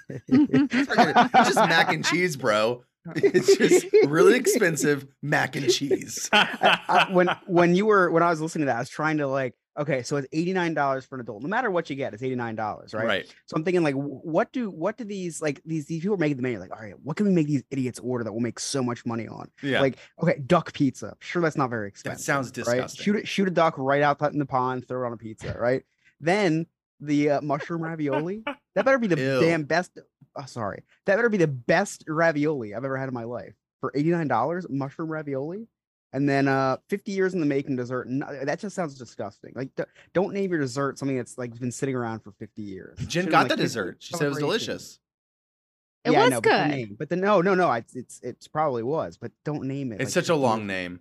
It's 0.10 0.24
fucking- 0.94 1.30
it's 1.34 1.50
just 1.50 1.56
mac 1.56 1.92
and 1.94 2.06
cheese, 2.06 2.36
bro. 2.38 2.84
It's 3.16 3.58
just 3.58 3.88
really 4.08 4.36
expensive 4.36 5.08
mac 5.22 5.56
and 5.56 5.70
cheese. 5.70 6.30
I- 6.32 7.08
when 7.12 7.30
when 7.48 7.76
you 7.76 7.86
were 7.88 8.10
when 8.12 8.24
I 8.24 8.30
was 8.30 8.40
listening 8.42 8.62
to 8.64 8.66
that, 8.68 8.78
I 8.78 8.80
was 8.80 8.90
trying 8.90 9.18
to 9.18 9.28
like, 9.28 9.56
okay, 9.78 10.04
so 10.04 10.18
it's 10.18 10.28
eighty 10.32 10.54
nine 10.54 10.74
dollars 10.74 11.06
for 11.06 11.16
an 11.16 11.22
adult. 11.22 11.44
No 11.44 11.50
matter 11.50 11.72
what 11.72 11.90
you 11.90 11.96
get, 11.96 12.14
it's 12.14 12.24
eighty 12.24 12.36
nine 12.36 12.56
dollars, 12.56 12.94
right? 12.94 13.06
Right. 13.06 13.36
So 13.46 13.56
I'm 13.56 13.64
thinking 13.64 13.84
like, 13.84 13.96
what 13.96 14.52
do 14.52 14.70
what 14.70 14.98
do 14.98 15.04
these 15.04 15.42
like 15.42 15.62
these 15.66 15.86
these 15.86 16.02
people 16.02 16.16
are 16.16 16.18
making 16.18 16.38
the 16.38 16.44
menu? 16.44 16.60
Like, 16.60 16.72
all 16.72 16.82
right, 16.82 16.96
what 17.04 17.18
can 17.18 17.26
we 17.26 17.32
make 17.32 17.48
these 17.48 17.64
idiots 17.72 18.00
order 18.00 18.24
that 18.24 18.32
will 18.32 18.40
make 18.40 18.60
so 18.60 18.84
much 18.84 19.06
money 19.06 19.28
on? 19.28 19.50
Yeah. 19.62 19.82
Like, 19.82 19.98
okay, 20.22 20.40
duck 20.46 20.74
pizza. 20.74 21.16
Sure, 21.20 21.42
that's 21.42 21.58
not 21.58 21.70
very 21.70 21.88
expensive. 21.88 22.20
that 22.20 22.24
sounds 22.24 22.48
right? 22.48 22.54
disgusting. 22.54 23.04
Shoot 23.04 23.16
it, 23.18 23.28
shoot 23.28 23.48
a 23.48 23.52
duck 23.52 23.76
right 23.78 24.02
out 24.02 24.22
in 24.34 24.40
the 24.40 24.46
pond, 24.46 24.88
throw 24.88 25.04
it 25.04 25.08
on 25.08 25.14
a 25.14 25.18
pizza, 25.18 25.56
right? 25.60 25.84
then 26.22 26.68
the 27.00 27.32
uh, 27.32 27.42
mushroom 27.42 27.82
ravioli. 27.82 28.44
That 28.76 28.86
better 28.86 29.00
be 29.00 29.08
the 29.08 29.18
Ew. 29.20 29.40
damn 29.42 29.64
best. 29.64 29.98
Oh, 30.36 30.46
sorry, 30.46 30.84
that 31.06 31.16
better 31.16 31.30
be 31.30 31.38
the 31.38 31.48
best 31.48 32.06
ravioli 32.08 32.74
I've 32.74 32.86
ever 32.86 32.98
had 32.98 33.10
in 33.10 33.14
my 33.14 33.26
life 33.26 33.54
for 33.82 33.92
eighty 33.96 34.10
nine 34.10 34.28
dollars. 34.28 34.66
Mushroom 34.70 35.12
ravioli, 35.12 35.68
and 36.14 36.28
then 36.28 36.48
uh, 36.48 36.78
fifty 36.90 37.12
years 37.12 37.34
in 37.34 37.40
the 37.40 37.46
making 37.46 37.76
dessert 37.78 38.08
that 38.44 38.60
just 38.60 38.76
sounds 38.76 38.98
disgusting. 38.98 39.54
Like, 39.56 39.70
don't 40.14 40.34
name 40.34 40.52
your 40.52 40.60
dessert 40.60 40.98
something 41.00 41.18
that's 41.18 41.38
like 41.38 41.58
been 41.60 41.72
sitting 41.72 41.96
around 41.96 42.20
for 42.22 42.32
fifty 42.34 42.62
years. 42.64 42.98
Jen 43.00 43.08
Should've 43.10 43.30
got 43.32 43.40
like, 43.42 43.50
the 43.50 43.56
dessert. 43.58 43.98
She 44.00 44.14
said 44.14 44.26
it 44.26 44.30
was 44.30 44.38
delicious. 44.40 45.00
It 46.04 46.12
yeah, 46.14 46.20
I 46.20 46.24
was 46.24 46.32
know, 46.32 46.42
but 46.42 46.50
the 46.50 46.56
good. 46.58 46.68
name- 46.76 46.96
But 46.98 47.10
the 47.10 47.16
no, 47.16 47.42
no, 47.42 47.54
no. 47.56 47.68
I, 47.68 47.84
it's 47.94 48.20
it's 48.24 48.48
probably 48.48 48.82
was, 48.84 49.18
but 49.18 49.32
don't 49.46 49.64
name 49.66 49.92
it. 49.92 50.02
It's 50.02 50.16
like 50.16 50.26
such 50.26 50.30
a 50.30 50.36
long 50.36 50.66
name. 50.66 51.00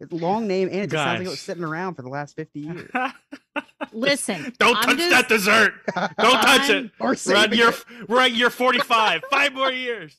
It's 0.00 0.12
a 0.12 0.16
long 0.16 0.48
name, 0.48 0.68
and 0.68 0.78
it 0.80 0.90
just 0.90 0.94
sounds 1.04 1.20
like 1.20 1.26
it 1.28 1.30
was 1.30 1.40
sitting 1.40 1.62
around 1.62 1.94
for 1.94 2.02
the 2.02 2.08
last 2.08 2.34
fifty 2.34 2.60
years. 2.60 2.90
Listen, 3.92 4.52
Don't 4.58 4.76
I'm 4.76 4.82
touch 4.82 4.96
just- 4.98 5.10
that 5.10 5.28
dessert. 5.28 5.74
Don't 6.18 6.42
touch 6.42 6.68
it. 6.68 6.90
or 7.00 7.08
We're 7.08 7.12
at 7.12 7.18
saving 7.18 7.58
year 7.58 7.68
it. 7.68 8.08
we're 8.08 8.20
at 8.20 8.32
year 8.32 8.50
45. 8.50 9.22
Five 9.30 9.52
more 9.54 9.70
years. 9.70 10.18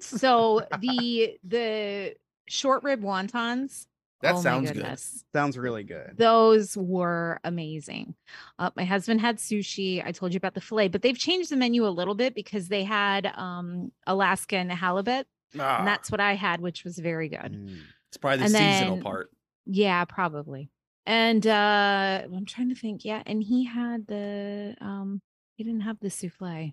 So 0.00 0.64
the 0.78 1.36
the 1.42 2.14
short 2.48 2.82
rib 2.84 3.02
wontons 3.02 3.86
That 4.22 4.36
Oh 4.36 4.40
sounds 4.40 4.70
good. 4.70 4.78
goodness. 4.78 5.24
Sounds 5.34 5.58
really 5.58 5.82
good. 5.84 6.14
Those 6.16 6.76
were 6.76 7.40
amazing. 7.44 8.14
Uh, 8.58 8.70
my 8.76 8.84
husband 8.84 9.20
had 9.20 9.38
sushi. 9.38 10.04
I 10.06 10.12
told 10.12 10.32
you 10.32 10.36
about 10.38 10.54
the 10.54 10.60
filet, 10.60 10.88
but 10.88 11.02
they've 11.02 11.18
changed 11.18 11.50
the 11.50 11.56
menu 11.56 11.84
a 11.86 11.90
little 11.90 12.14
bit 12.14 12.34
because 12.34 12.68
they 12.68 12.84
had 12.84 13.26
um, 13.34 13.90
Alaskan 14.06 14.70
halibut, 14.70 15.26
Ah, 15.58 15.78
and 15.80 15.86
that's 15.88 16.10
what 16.10 16.20
I 16.20 16.34
had, 16.34 16.60
which 16.60 16.84
was 16.84 16.98
very 16.98 17.28
good. 17.28 17.52
Mm. 17.52 17.78
it's 18.08 18.16
probably 18.16 18.38
the 18.38 18.44
and 18.44 18.52
seasonal 18.52 18.94
then- 18.96 19.02
part. 19.02 19.30
Yeah, 19.66 20.04
probably. 20.04 20.70
And 21.04 21.44
uh 21.44 22.22
I'm 22.32 22.46
trying 22.46 22.68
to 22.68 22.76
think. 22.76 23.04
Yeah, 23.04 23.22
and 23.26 23.42
he 23.42 23.64
had 23.64 24.06
the 24.06 24.76
um 24.80 25.20
he 25.56 25.64
didn't 25.64 25.80
have 25.80 25.98
the 26.00 26.10
souffle. 26.10 26.72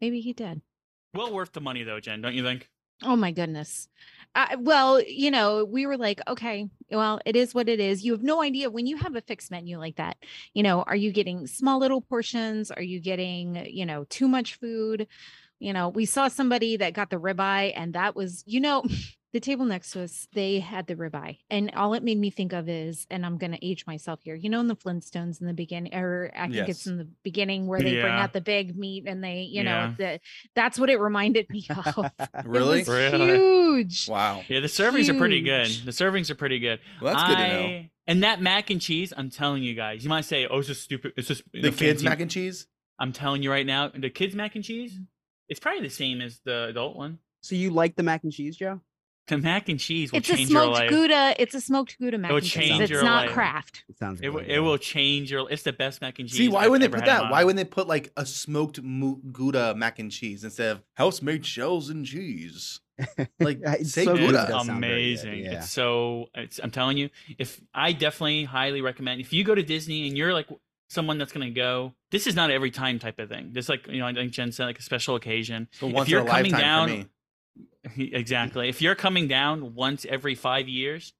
Maybe 0.00 0.20
he 0.20 0.32
did. 0.32 0.62
Well 1.14 1.32
worth 1.32 1.52
the 1.52 1.60
money 1.60 1.84
though, 1.84 2.00
Jen, 2.00 2.20
don't 2.22 2.34
you 2.34 2.42
think? 2.42 2.68
Oh 3.04 3.16
my 3.16 3.32
goodness. 3.32 3.88
Well, 4.58 5.02
you 5.02 5.30
know, 5.30 5.64
we 5.64 5.86
were 5.86 5.98
like, 5.98 6.20
okay, 6.26 6.68
well, 6.90 7.20
it 7.26 7.36
is 7.36 7.54
what 7.54 7.68
it 7.68 7.80
is. 7.80 8.02
You 8.02 8.12
have 8.12 8.22
no 8.22 8.42
idea 8.42 8.70
when 8.70 8.86
you 8.86 8.96
have 8.96 9.14
a 9.14 9.20
fixed 9.20 9.50
menu 9.50 9.78
like 9.78 9.96
that. 9.96 10.16
You 10.54 10.62
know, 10.62 10.82
are 10.84 10.96
you 10.96 11.12
getting 11.12 11.46
small 11.46 11.78
little 11.78 12.00
portions? 12.00 12.70
Are 12.70 12.82
you 12.82 12.98
getting, 13.00 13.66
you 13.66 13.84
know, 13.84 14.04
too 14.04 14.28
much 14.28 14.54
food? 14.54 15.06
You 15.58 15.72
know, 15.72 15.88
we 15.90 16.06
saw 16.06 16.28
somebody 16.28 16.76
that 16.78 16.94
got 16.94 17.10
the 17.10 17.16
ribeye, 17.18 17.72
and 17.76 17.94
that 17.94 18.16
was, 18.16 18.42
you 18.46 18.60
know, 18.60 18.84
the 19.32 19.40
table 19.40 19.64
next 19.64 19.92
to 19.92 20.02
us, 20.02 20.28
they 20.34 20.60
had 20.60 20.86
the 20.86 20.94
ribeye. 20.94 21.38
And 21.50 21.70
all 21.74 21.94
it 21.94 22.02
made 22.02 22.18
me 22.18 22.30
think 22.30 22.52
of 22.52 22.68
is, 22.68 23.06
and 23.10 23.24
I'm 23.24 23.38
going 23.38 23.52
to 23.52 23.66
age 23.66 23.86
myself 23.86 24.20
here, 24.22 24.34
you 24.34 24.50
know, 24.50 24.60
in 24.60 24.66
the 24.68 24.76
Flintstones 24.76 25.40
in 25.40 25.46
the 25.46 25.54
beginning, 25.54 25.94
or 25.94 26.30
I 26.36 26.48
think 26.48 26.68
it's 26.68 26.86
in 26.86 26.98
the 26.98 27.08
beginning 27.22 27.66
where 27.66 27.80
they 27.80 28.00
bring 28.00 28.12
out 28.12 28.32
the 28.32 28.40
big 28.40 28.76
meat 28.76 29.04
and 29.06 29.22
they, 29.24 29.42
you 29.42 29.62
Yeah. 29.62 29.86
know, 29.88 29.94
the, 29.96 30.20
that's 30.54 30.78
what 30.78 30.90
it 30.90 31.00
reminded 31.00 31.48
me 31.50 31.66
of. 31.86 32.10
Really? 32.44 32.80
It 32.82 32.88
was 32.88 32.88
Really? 32.88 33.26
huge. 33.38 34.08
Wow. 34.08 34.42
Yeah, 34.48 34.60
the 34.60 34.66
servings 34.66 35.08
are 35.08 35.18
pretty 35.18 35.40
good. 35.40 35.68
The 35.84 35.92
servings 35.92 36.28
are 36.30 36.34
pretty 36.34 36.58
good. 36.58 36.80
Well, 37.00 37.14
that's 37.14 37.28
good 37.28 37.36
to 37.38 37.48
know. 37.48 37.84
And 38.06 38.22
that 38.24 38.40
mac 38.42 38.68
and 38.70 38.80
cheese, 38.80 39.12
I'm 39.16 39.30
telling 39.30 39.62
you 39.62 39.74
guys, 39.74 40.02
you 40.02 40.10
might 40.10 40.24
say, 40.24 40.46
"Oh, 40.48 40.58
it's 40.58 40.66
just 40.66 40.82
stupid." 40.82 41.12
It's 41.16 41.28
just 41.28 41.44
The 41.52 41.70
kids 41.70 41.78
fancy- 42.02 42.04
mac 42.04 42.18
and 42.20 42.30
cheese. 42.30 42.66
I'm 42.98 43.12
telling 43.12 43.42
you 43.44 43.50
right 43.50 43.64
now, 43.64 43.88
the 43.94 44.10
kids 44.10 44.34
mac 44.34 44.56
and 44.56 44.64
cheese, 44.64 44.94
mm. 44.98 45.06
it's 45.48 45.60
probably 45.60 45.82
the 45.82 45.90
same 45.90 46.20
as 46.20 46.40
the 46.44 46.64
adult 46.64 46.96
one. 46.96 47.18
So 47.42 47.54
you 47.54 47.70
like 47.70 47.94
the 47.94 48.02
mac 48.02 48.24
and 48.24 48.32
cheese, 48.32 48.56
Joe? 48.56 48.80
The 49.28 49.38
mac 49.38 49.68
and 49.68 49.78
cheese 49.78 50.10
will 50.10 50.18
It's 50.18 50.28
a 50.28 50.34
change 50.36 50.50
your 50.50 50.62
smoked 50.64 50.78
life. 50.80 50.90
Gouda. 50.90 51.34
It's 51.38 51.54
a 51.54 51.60
smoked 51.60 51.96
Gouda 51.98 52.18
mac 52.18 52.30
will 52.32 52.38
and 52.38 52.46
cheese. 52.46 52.80
It's 52.80 52.90
your 52.90 53.04
not 53.04 53.26
life. 53.26 53.34
craft. 53.34 53.84
It 53.88 53.96
sounds. 53.98 54.20
It, 54.20 54.30
will- 54.30 54.40
it 54.40 54.58
will 54.58 54.78
change 54.78 55.30
your. 55.30 55.48
It's 55.50 55.62
the 55.62 55.72
best 55.72 56.00
mac 56.00 56.18
and 56.18 56.28
cheese. 56.28 56.36
See, 56.38 56.48
why 56.48 56.64
I've 56.64 56.70
wouldn't 56.70 56.84
ever 56.92 56.96
they 56.96 57.02
put 57.02 57.08
had 57.08 57.16
in 57.18 57.22
that? 57.22 57.24
my 57.26 57.30
Why 57.30 57.36
life. 57.38 57.46
wouldn't 57.46 57.68
they 57.68 57.72
put 57.74 57.86
like 57.86 58.12
a 58.16 58.26
smoked 58.26 58.82
mu- 58.82 59.20
Gouda 59.30 59.74
mac 59.76 59.98
and 60.00 60.10
cheese 60.10 60.42
instead 60.42 60.72
of 60.72 60.82
house 60.94 61.22
made 61.22 61.46
shells 61.46 61.88
and 61.88 62.04
cheese? 62.04 62.80
Like, 63.40 63.58
It's 63.62 63.92
say 63.92 64.04
so 64.04 64.14
good, 64.16 64.26
Gouda. 64.30 64.44
it 64.44 64.48
does 64.48 64.66
sound 64.66 64.80
very 64.80 65.14
good, 65.14 65.24
amazing. 65.24 65.44
yeah. 65.44 65.52
It's 65.58 65.70
so. 65.70 66.26
It's, 66.34 66.58
I'm 66.62 66.70
telling 66.70 66.98
you, 66.98 67.08
if 67.38 67.60
I 67.72 67.92
definitely 67.92 68.44
highly 68.44 68.80
recommend 68.82 69.20
if 69.20 69.32
you 69.32 69.44
go 69.44 69.54
to 69.54 69.62
Disney 69.62 70.06
and 70.08 70.16
you're 70.16 70.32
like 70.34 70.48
someone 70.90 71.16
that's 71.18 71.32
gonna 71.32 71.50
go, 71.50 71.94
this 72.10 72.26
is 72.26 72.34
not 72.36 72.50
every 72.50 72.70
time 72.70 72.98
type 72.98 73.18
of 73.18 73.28
thing. 73.28 73.50
This 73.52 73.68
like 73.68 73.86
you 73.86 73.98
know 74.00 74.06
I 74.06 74.12
think 74.14 74.32
Jen 74.32 74.52
said 74.52 74.66
like 74.66 74.78
a 74.78 74.82
special 74.82 75.14
occasion. 75.16 75.68
So 75.72 75.86
If 75.88 75.94
once 75.94 76.08
in 76.08 76.12
you're 76.12 76.22
a 76.22 76.26
coming 76.26 76.52
lifetime 76.52 76.60
down- 76.60 76.88
for 76.88 76.94
me. 76.96 77.06
exactly. 77.96 78.68
If 78.68 78.80
you're 78.80 78.94
coming 78.94 79.28
down 79.28 79.74
once 79.74 80.06
every 80.08 80.34
five 80.34 80.68
years, 80.68 81.12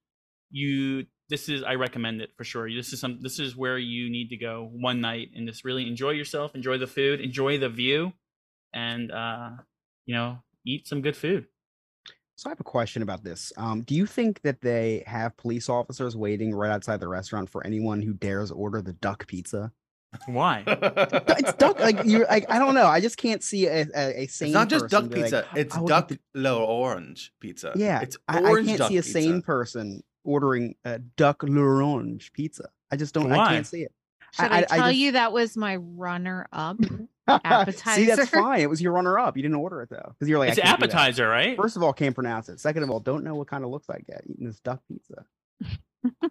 you 0.50 1.06
this 1.28 1.48
is 1.48 1.62
I 1.62 1.76
recommend 1.76 2.20
it 2.20 2.30
for 2.36 2.44
sure. 2.44 2.70
This 2.70 2.92
is 2.92 3.00
some 3.00 3.18
this 3.20 3.38
is 3.38 3.56
where 3.56 3.78
you 3.78 4.10
need 4.10 4.28
to 4.28 4.36
go 4.36 4.68
one 4.72 5.00
night 5.00 5.30
and 5.34 5.48
just 5.48 5.64
really 5.64 5.88
enjoy 5.88 6.10
yourself, 6.10 6.54
enjoy 6.54 6.78
the 6.78 6.86
food, 6.86 7.20
enjoy 7.20 7.58
the 7.58 7.68
view, 7.68 8.12
and 8.74 9.10
uh, 9.10 9.50
you 10.06 10.14
know 10.14 10.38
eat 10.66 10.86
some 10.86 11.02
good 11.02 11.16
food. 11.16 11.46
So 12.36 12.48
I 12.48 12.52
have 12.52 12.60
a 12.60 12.64
question 12.64 13.02
about 13.02 13.22
this. 13.22 13.52
Um, 13.56 13.82
do 13.82 13.94
you 13.94 14.06
think 14.06 14.42
that 14.42 14.60
they 14.60 15.04
have 15.06 15.36
police 15.36 15.68
officers 15.68 16.16
waiting 16.16 16.54
right 16.54 16.70
outside 16.70 16.98
the 16.98 17.08
restaurant 17.08 17.48
for 17.48 17.64
anyone 17.66 18.02
who 18.02 18.14
dares 18.14 18.50
order 18.50 18.82
the 18.82 18.94
duck 18.94 19.26
pizza? 19.26 19.70
Why? 20.26 20.62
It's 20.66 21.52
duck. 21.54 21.80
Like 21.80 22.04
you, 22.04 22.26
like 22.28 22.50
I 22.50 22.58
don't 22.58 22.74
know. 22.74 22.86
I 22.86 23.00
just 23.00 23.16
can't 23.16 23.42
see 23.42 23.66
a, 23.66 23.86
a, 23.94 24.22
a 24.22 24.26
sane. 24.26 24.48
It's 24.48 24.54
not 24.54 24.68
just 24.68 24.88
duck 24.88 25.08
be 25.08 25.16
like, 25.16 25.24
pizza. 25.24 25.46
it's 25.56 25.74
I 25.76 25.80
would 25.80 25.88
duck 25.88 26.10
like 26.10 26.20
l'orange 26.34 27.32
pizza. 27.40 27.72
Yeah, 27.74 28.00
it's 28.02 28.16
I, 28.28 28.38
I 28.38 28.62
can't 28.62 28.78
duck 28.78 28.88
see 28.88 28.98
a 28.98 29.02
pizza. 29.02 29.12
sane 29.12 29.42
person 29.42 30.02
ordering 30.24 30.76
a 30.84 30.98
duck 30.98 31.42
l'orange 31.42 32.32
pizza. 32.32 32.68
I 32.90 32.96
just 32.96 33.14
don't. 33.14 33.32
I 33.32 33.48
can't 33.48 33.66
see 33.66 33.82
it. 33.82 33.92
Should 34.32 34.44
I, 34.44 34.48
I- 34.48 34.58
I 34.58 34.62
tell 34.62 34.78
just- 34.88 34.96
you 34.96 35.12
that 35.12 35.32
was 35.32 35.56
my 35.56 35.76
runner 35.76 36.46
up? 36.52 36.78
Appetizer? 37.28 37.90
see, 38.00 38.06
that's 38.06 38.28
fine. 38.30 38.60
It 38.60 38.68
was 38.70 38.80
your 38.82 38.92
runner 38.92 39.18
up. 39.18 39.36
You 39.36 39.42
didn't 39.42 39.56
order 39.56 39.82
it 39.82 39.90
though, 39.90 40.12
because 40.14 40.28
you're 40.28 40.38
like, 40.38 40.50
I 40.50 40.52
it's 40.52 40.60
can't 40.60 40.80
do 40.80 40.86
that. 40.86 40.94
appetizer, 40.94 41.28
right? 41.28 41.56
First 41.56 41.76
of 41.76 41.82
all, 41.82 41.92
can't 41.92 42.14
pronounce 42.14 42.48
it. 42.48 42.60
Second 42.60 42.82
of 42.82 42.90
all, 42.90 43.00
don't 43.00 43.24
know 43.24 43.34
what 43.34 43.48
kind 43.48 43.64
of 43.64 43.70
looks 43.70 43.88
like 43.88 44.04
yet. 44.08 44.22
Eating 44.28 44.46
this 44.46 44.60
duck 44.60 44.80
pizza. 44.88 45.24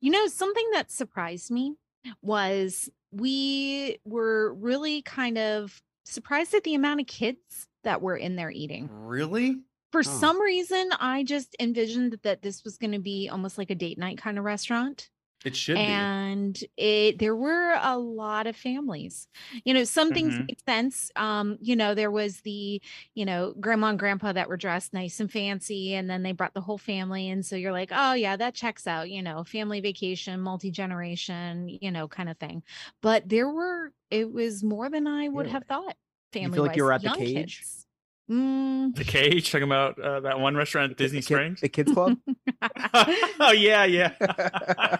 You 0.00 0.10
know, 0.10 0.26
something 0.26 0.68
that 0.72 0.90
surprised 0.92 1.50
me 1.50 1.76
was 2.22 2.88
we 3.12 3.98
were 4.04 4.54
really 4.54 5.02
kind 5.02 5.38
of 5.38 5.80
surprised 6.04 6.54
at 6.54 6.64
the 6.64 6.74
amount 6.74 7.00
of 7.00 7.06
kids 7.06 7.66
that 7.84 8.02
were 8.02 8.16
in 8.16 8.36
there 8.36 8.50
eating. 8.50 8.88
Really? 8.92 9.60
For 9.92 10.00
Oh. 10.00 10.02
some 10.02 10.40
reason, 10.40 10.90
I 10.98 11.22
just 11.22 11.54
envisioned 11.60 12.18
that 12.24 12.42
this 12.42 12.64
was 12.64 12.76
going 12.78 12.92
to 12.92 12.98
be 12.98 13.28
almost 13.28 13.58
like 13.58 13.70
a 13.70 13.74
date 13.76 13.98
night 13.98 14.18
kind 14.18 14.38
of 14.38 14.44
restaurant. 14.44 15.08
It 15.44 15.54
should 15.54 15.76
and 15.76 16.58
it 16.76 17.18
there 17.18 17.36
were 17.36 17.78
a 17.82 17.98
lot 17.98 18.46
of 18.46 18.56
families 18.56 19.28
you 19.64 19.74
know 19.74 19.84
some 19.84 20.10
things 20.12 20.34
Mhm. 20.34 20.46
make 20.48 20.58
sense 20.66 21.10
um 21.16 21.58
you 21.60 21.76
know 21.76 21.94
there 21.94 22.10
was 22.10 22.40
the 22.40 22.80
you 23.14 23.24
know 23.26 23.52
grandma 23.60 23.88
and 23.88 23.98
grandpa 23.98 24.32
that 24.32 24.48
were 24.48 24.56
dressed 24.56 24.92
nice 24.94 25.20
and 25.20 25.30
fancy 25.30 25.94
and 25.94 26.08
then 26.08 26.22
they 26.22 26.32
brought 26.32 26.54
the 26.54 26.60
whole 26.62 26.78
family 26.78 27.28
and 27.28 27.44
so 27.44 27.56
you're 27.56 27.72
like 27.72 27.90
oh 27.92 28.14
yeah 28.14 28.36
that 28.36 28.54
checks 28.54 28.86
out 28.86 29.10
you 29.10 29.20
know 29.22 29.44
family 29.44 29.80
vacation 29.80 30.40
multi-generation 30.40 31.68
you 31.68 31.90
know 31.90 32.08
kind 32.08 32.28
of 32.28 32.38
thing 32.38 32.62
but 33.02 33.28
there 33.28 33.48
were 33.48 33.92
it 34.10 34.32
was 34.32 34.62
more 34.62 34.88
than 34.88 35.06
i 35.06 35.28
would 35.28 35.40
Really? 35.46 35.50
have 35.50 35.64
thought 35.66 35.94
feel 36.32 36.42
family 36.42 36.58
like 36.60 36.76
you 36.76 36.84
were 36.84 36.92
at 36.92 37.02
the 37.02 37.10
cage? 37.10 37.58
kids. 37.60 37.86
Mm. 38.30 38.96
The 38.96 39.04
cage 39.04 39.52
talking 39.52 39.64
about 39.64 40.00
uh, 40.00 40.20
that 40.20 40.40
one 40.40 40.56
restaurant 40.56 40.92
at 40.92 40.96
Disney 40.96 41.18
the, 41.20 41.26
kid- 41.26 41.34
Springs. 41.34 41.60
the 41.60 41.68
kids 41.68 41.92
club. 41.92 42.16
oh 43.38 43.52
yeah, 43.52 43.84
yeah. 43.84 44.12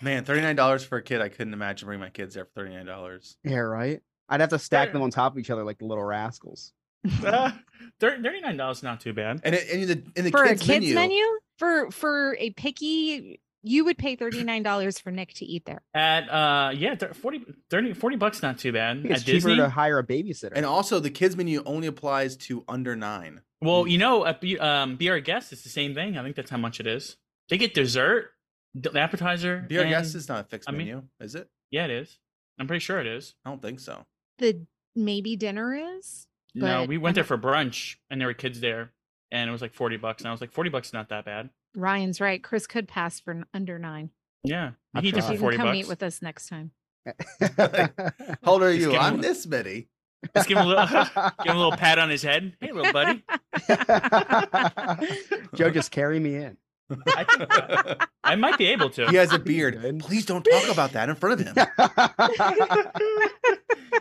be. 0.00 0.04
Man, 0.04 0.24
thirty 0.24 0.40
nine 0.40 0.56
dollars 0.56 0.84
for 0.84 0.98
a 0.98 1.02
kid. 1.02 1.20
I 1.20 1.28
couldn't 1.28 1.52
imagine 1.54 1.86
bringing 1.86 2.00
my 2.02 2.10
kids 2.10 2.34
there 2.34 2.44
for 2.44 2.50
thirty 2.54 2.74
nine 2.74 2.86
dollars. 2.86 3.36
yeah, 3.44 3.58
right. 3.58 4.00
I'd 4.28 4.40
have 4.40 4.50
to 4.50 4.58
stack 4.58 4.88
Fair. 4.88 4.94
them 4.94 5.02
on 5.02 5.10
top 5.10 5.32
of 5.32 5.38
each 5.38 5.50
other 5.50 5.62
like 5.64 5.78
the 5.78 5.84
little 5.86 6.04
rascals. 6.04 6.72
Uh, 7.24 7.52
Thirty 8.00 8.40
nine 8.40 8.56
dollars 8.56 8.82
not 8.82 9.00
too 9.00 9.12
bad. 9.12 9.40
And 9.44 9.54
it, 9.54 9.68
and 9.70 9.82
in 9.82 9.88
the 9.88 10.02
in 10.16 10.24
the 10.24 10.30
for 10.30 10.44
kids, 10.44 10.62
a 10.62 10.64
kids 10.64 10.86
menu, 10.86 10.94
menu, 10.94 11.24
for 11.58 11.90
for 11.90 12.36
a 12.38 12.50
picky 12.50 13.40
you 13.68 13.84
would 13.84 13.98
pay 13.98 14.16
$39 14.16 15.02
for 15.02 15.10
nick 15.10 15.34
to 15.34 15.44
eat 15.44 15.64
there 15.64 15.82
At 15.92 16.28
uh 16.30 16.70
yeah, 16.72 16.94
thir- 16.94 17.14
40, 17.14 17.44
30, 17.68 17.94
40 17.94 18.16
bucks 18.16 18.40
not 18.40 18.58
too 18.60 18.70
bad. 18.72 19.02
think 19.02 19.10
it's 19.12 19.22
At 19.22 19.26
cheaper 19.26 19.48
Disney. 19.48 19.56
to 19.56 19.68
hire 19.68 19.98
a 19.98 20.06
babysitter. 20.06 20.52
and 20.54 20.64
also 20.64 21.00
the 21.00 21.10
kids 21.10 21.36
menu 21.36 21.62
only 21.66 21.88
applies 21.88 22.36
to 22.36 22.62
under 22.68 22.94
nine. 22.94 23.40
Well, 23.60 23.88
you 23.88 23.98
know, 23.98 24.24
at 24.24 24.40
Be, 24.40 24.56
um, 24.58 24.94
Be 24.96 25.10
Our 25.10 25.18
Guest, 25.18 25.52
it's 25.52 25.62
the 25.62 25.68
same 25.68 25.94
thing. 25.94 26.16
I 26.16 26.22
think 26.22 26.36
that's 26.36 26.50
how 26.50 26.58
much 26.58 26.78
it 26.78 26.86
is. 26.86 27.16
They 27.48 27.58
get 27.58 27.74
dessert, 27.74 28.30
d- 28.78 28.90
appetizer. 28.94 29.64
Be 29.68 29.78
our 29.78 29.84
and- 29.84 29.90
guest 29.90 30.14
is 30.14 30.28
not 30.28 30.40
a 30.40 30.44
fixed 30.48 30.68
I 30.68 30.72
mean- 30.72 30.86
menu, 30.86 31.02
is 31.20 31.34
it? 31.34 31.48
Yeah, 31.70 31.84
it 31.86 31.90
is. 31.90 32.18
I'm 32.58 32.66
pretty 32.66 32.80
sure 32.80 32.98
it 33.00 33.06
is. 33.06 33.34
I 33.44 33.50
don't 33.50 33.60
think 33.62 33.80
so. 33.80 34.06
the 34.38 34.66
maybe 34.94 35.36
dinner 35.36 35.74
is 35.98 36.26
no, 36.54 36.80
But 36.82 36.88
we 36.88 36.96
I 36.96 36.98
went 36.98 37.14
there 37.16 37.24
for 37.24 37.36
brunch, 37.36 37.96
and 38.10 38.18
there 38.20 38.28
were 38.28 38.34
kids 38.34 38.60
there, 38.60 38.92
and 39.30 39.48
it 39.48 39.52
was 39.52 39.60
like 39.60 39.74
forty 39.74 39.96
bucks. 39.98 40.22
And 40.22 40.28
I 40.28 40.32
was 40.32 40.40
like, 40.40 40.52
forty 40.52 40.70
bucks 40.70 40.88
is 40.88 40.92
not 40.94 41.08
that 41.10 41.24
bad. 41.26 41.50
ryan's 41.74 42.20
right 42.20 42.42
chris 42.42 42.66
could 42.66 42.88
pass 42.88 43.20
for 43.20 43.44
under 43.52 43.78
nine 43.78 44.08
Yeah, 44.44 44.70
I'll 44.94 45.02
he 45.02 45.10
did 45.10 45.20
try. 45.20 45.26
for 45.28 45.32
you 45.32 45.36
can 45.38 45.40
forty 45.42 45.56
come 45.58 45.66
bucks. 45.66 45.76
eat 45.78 45.88
with 45.88 46.02
us 46.02 46.22
next 46.22 46.48
time 46.48 46.70
How 47.06 48.52
old 48.52 48.62
are 48.62 48.72
Just 48.72 48.80
you? 48.80 48.90
give 48.92 48.94
him 48.94 49.00
I'm 49.02 49.18
a- 49.18 49.22
this 49.22 49.46
many. 49.46 49.88
Just 50.34 50.48
give 50.48 50.56
him 50.58 50.64
a 50.64 50.68
little, 50.68 50.86
give 51.44 51.50
him 51.52 51.56
a 51.56 51.58
little 51.58 51.76
pat 51.76 51.98
on 51.98 52.08
his 52.10 52.22
head. 52.22 52.56
Hey, 52.60 52.72
little 52.72 52.92
buddy. 52.92 53.22
Joe, 55.54 55.70
just 55.70 55.90
carry 55.90 56.18
me 56.18 56.36
in. 56.36 56.56
I, 56.90 57.24
think, 57.24 58.08
I 58.24 58.36
might 58.36 58.58
be 58.58 58.66
able 58.66 58.90
to. 58.90 59.08
He 59.08 59.16
has 59.16 59.32
a 59.32 59.38
beard. 59.38 59.80
Good. 59.80 60.00
Please 60.00 60.24
don't 60.24 60.44
talk 60.44 60.68
about 60.68 60.92
that 60.92 61.08
in 61.08 61.14
front 61.16 61.40
of 61.40 61.46
him. 61.46 61.54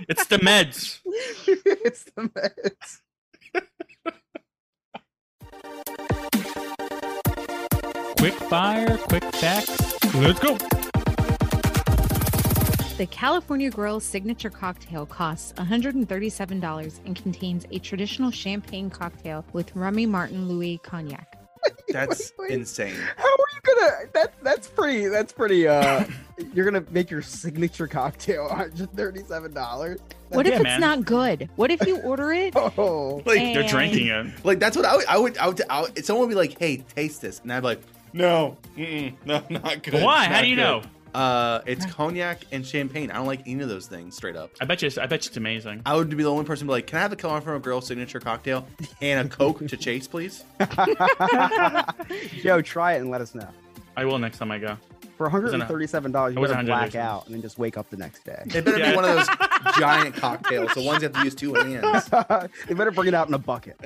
It's 0.10 0.26
the 0.28 0.38
meds. 0.40 1.00
it's 1.48 2.04
the 2.16 2.30
meds. 2.36 3.00
Quick 8.20 8.34
fire, 8.34 8.98
quick 8.98 9.24
facts. 9.36 10.04
Let's 10.16 10.40
go. 10.40 10.58
the 12.98 13.06
california 13.10 13.70
grill 13.70 14.00
signature 14.00 14.50
cocktail 14.50 15.06
costs 15.06 15.54
$137 15.54 17.00
and 17.06 17.16
contains 17.16 17.66
a 17.72 17.80
traditional 17.80 18.32
champagne 18.32 18.90
cocktail 18.90 19.46
with 19.54 19.76
remy 19.76 20.06
martin 20.06 20.48
louis 20.48 20.78
cognac 20.84 21.45
That's 21.90 22.32
Wait, 22.38 22.50
wait. 22.50 22.60
insane. 22.60 22.96
How 23.16 23.24
are 23.26 23.30
you 23.54 23.76
gonna? 23.76 23.92
That's 24.14 24.36
that's 24.44 24.68
pretty. 24.68 25.08
That's 25.08 25.32
pretty. 25.34 25.68
Uh, 25.68 26.04
You're 26.54 26.66
gonna 26.66 26.86
make 26.92 27.10
your 27.10 27.22
signature 27.22 27.88
cocktail 27.88 28.46
on 28.52 28.72
$137. 28.72 29.98
What 30.30 30.46
if 30.48 30.52
Yeah, 30.52 30.56
it's 30.58 30.64
man. 30.64 30.82
not 30.82 31.06
good? 31.06 31.50
What 31.56 31.72
if 31.72 31.86
you 31.86 31.98
order 31.98 32.34
it? 32.34 32.54
Oh, 32.78 33.22
Like, 33.26 33.40
And- 33.40 33.56
They're 33.56 33.68
drinking 33.68 34.08
it. 34.08 34.28
like 34.44 34.60
that's 34.60 34.76
what 34.76 34.86
I 34.86 34.96
would. 34.98 35.06
I 35.08 35.18
would. 35.18 35.38
I 35.38 35.48
would. 35.48 35.62
I 35.70 35.82
would 35.82 36.06
someone 36.06 36.28
would 36.28 36.32
be 36.32 36.36
like, 36.36 36.58
"Hey, 36.60 36.78
taste 36.96 37.22
this," 37.22 37.40
and 37.42 37.54
I'd 37.54 37.60
be 37.62 37.66
like, 37.68 37.82
"No, 38.14 38.58
mm-mm, 38.76 39.14
no, 39.26 39.44
not 39.50 39.84
good." 39.84 40.04
Why? 40.04 40.26
It's 40.26 40.34
How 40.36 40.42
do 40.42 40.48
you 40.48 40.56
good." 40.56 40.62
know? 40.62 40.82
Uh, 41.16 41.62
it's 41.66 41.86
cognac 41.86 42.42
and 42.52 42.66
champagne. 42.66 43.10
I 43.10 43.16
don't 43.16 43.26
like 43.26 43.42
any 43.48 43.64
of 43.64 43.70
those 43.70 43.88
things. 43.88 44.16
Straight 44.18 44.36
up. 44.36 44.52
I 44.60 44.66
bet 44.66 44.82
you. 44.82 44.90
I 45.02 45.06
bet 45.08 45.24
you 45.24 45.30
it's 45.30 45.38
amazing. 45.38 45.82
I 45.86 45.96
would 45.96 46.10
be 46.10 46.24
the 46.24 46.30
only 46.30 46.44
person 46.44 46.68
to 46.68 46.72
be 46.72 46.74
like, 46.74 46.88
"Can 46.88 46.98
I 46.98 47.02
have 47.04 47.14
a 47.14 47.16
California 47.16 47.62
Grill 47.62 47.80
signature 47.80 48.20
cocktail 48.20 48.68
and 49.02 49.26
a 49.26 49.30
Coke 49.30 49.66
to 49.68 49.78
chase, 49.78 50.08
please?" 50.08 50.44
Joe, 52.44 52.62
try 52.62 52.94
it 52.96 53.00
and 53.02 53.10
let 53.10 53.22
us 53.22 53.34
know. 53.34 53.48
I 53.96 54.04
will 54.04 54.20
next 54.20 54.40
time 54.40 54.52
I 54.52 54.60
go. 54.60 54.78
For 55.18 55.30
was 55.30 55.54
it 55.54 55.62
a- 55.62 55.64
$137, 55.66 56.34
you 56.34 56.40
was 56.42 56.52
gotta 56.52 56.66
black 56.66 56.94
out 56.96 57.26
and 57.28 57.34
then 57.36 57.42
just 57.42 57.58
wake 57.58 57.78
up 57.78 57.90
the 57.90 57.96
next 57.96 58.26
day. 58.26 58.42
It 58.48 58.66
better 58.66 58.78
Yeah. 58.78 58.90
be 58.92 58.96
one 58.98 59.06
of 59.06 59.16
those 59.16 59.28
giant 59.80 60.14
cocktails, 60.16 60.74
the 60.74 60.82
ones 60.82 61.02
you 61.02 61.08
have 61.08 61.14
to 61.18 61.24
use 61.24 61.34
two 61.36 61.54
hands. 61.54 62.10
they 62.68 62.74
better 62.74 62.92
bring 62.92 63.08
it 63.08 63.14
out 63.14 63.30
in 63.30 63.34
a 63.34 63.38
bucket. 63.40 63.80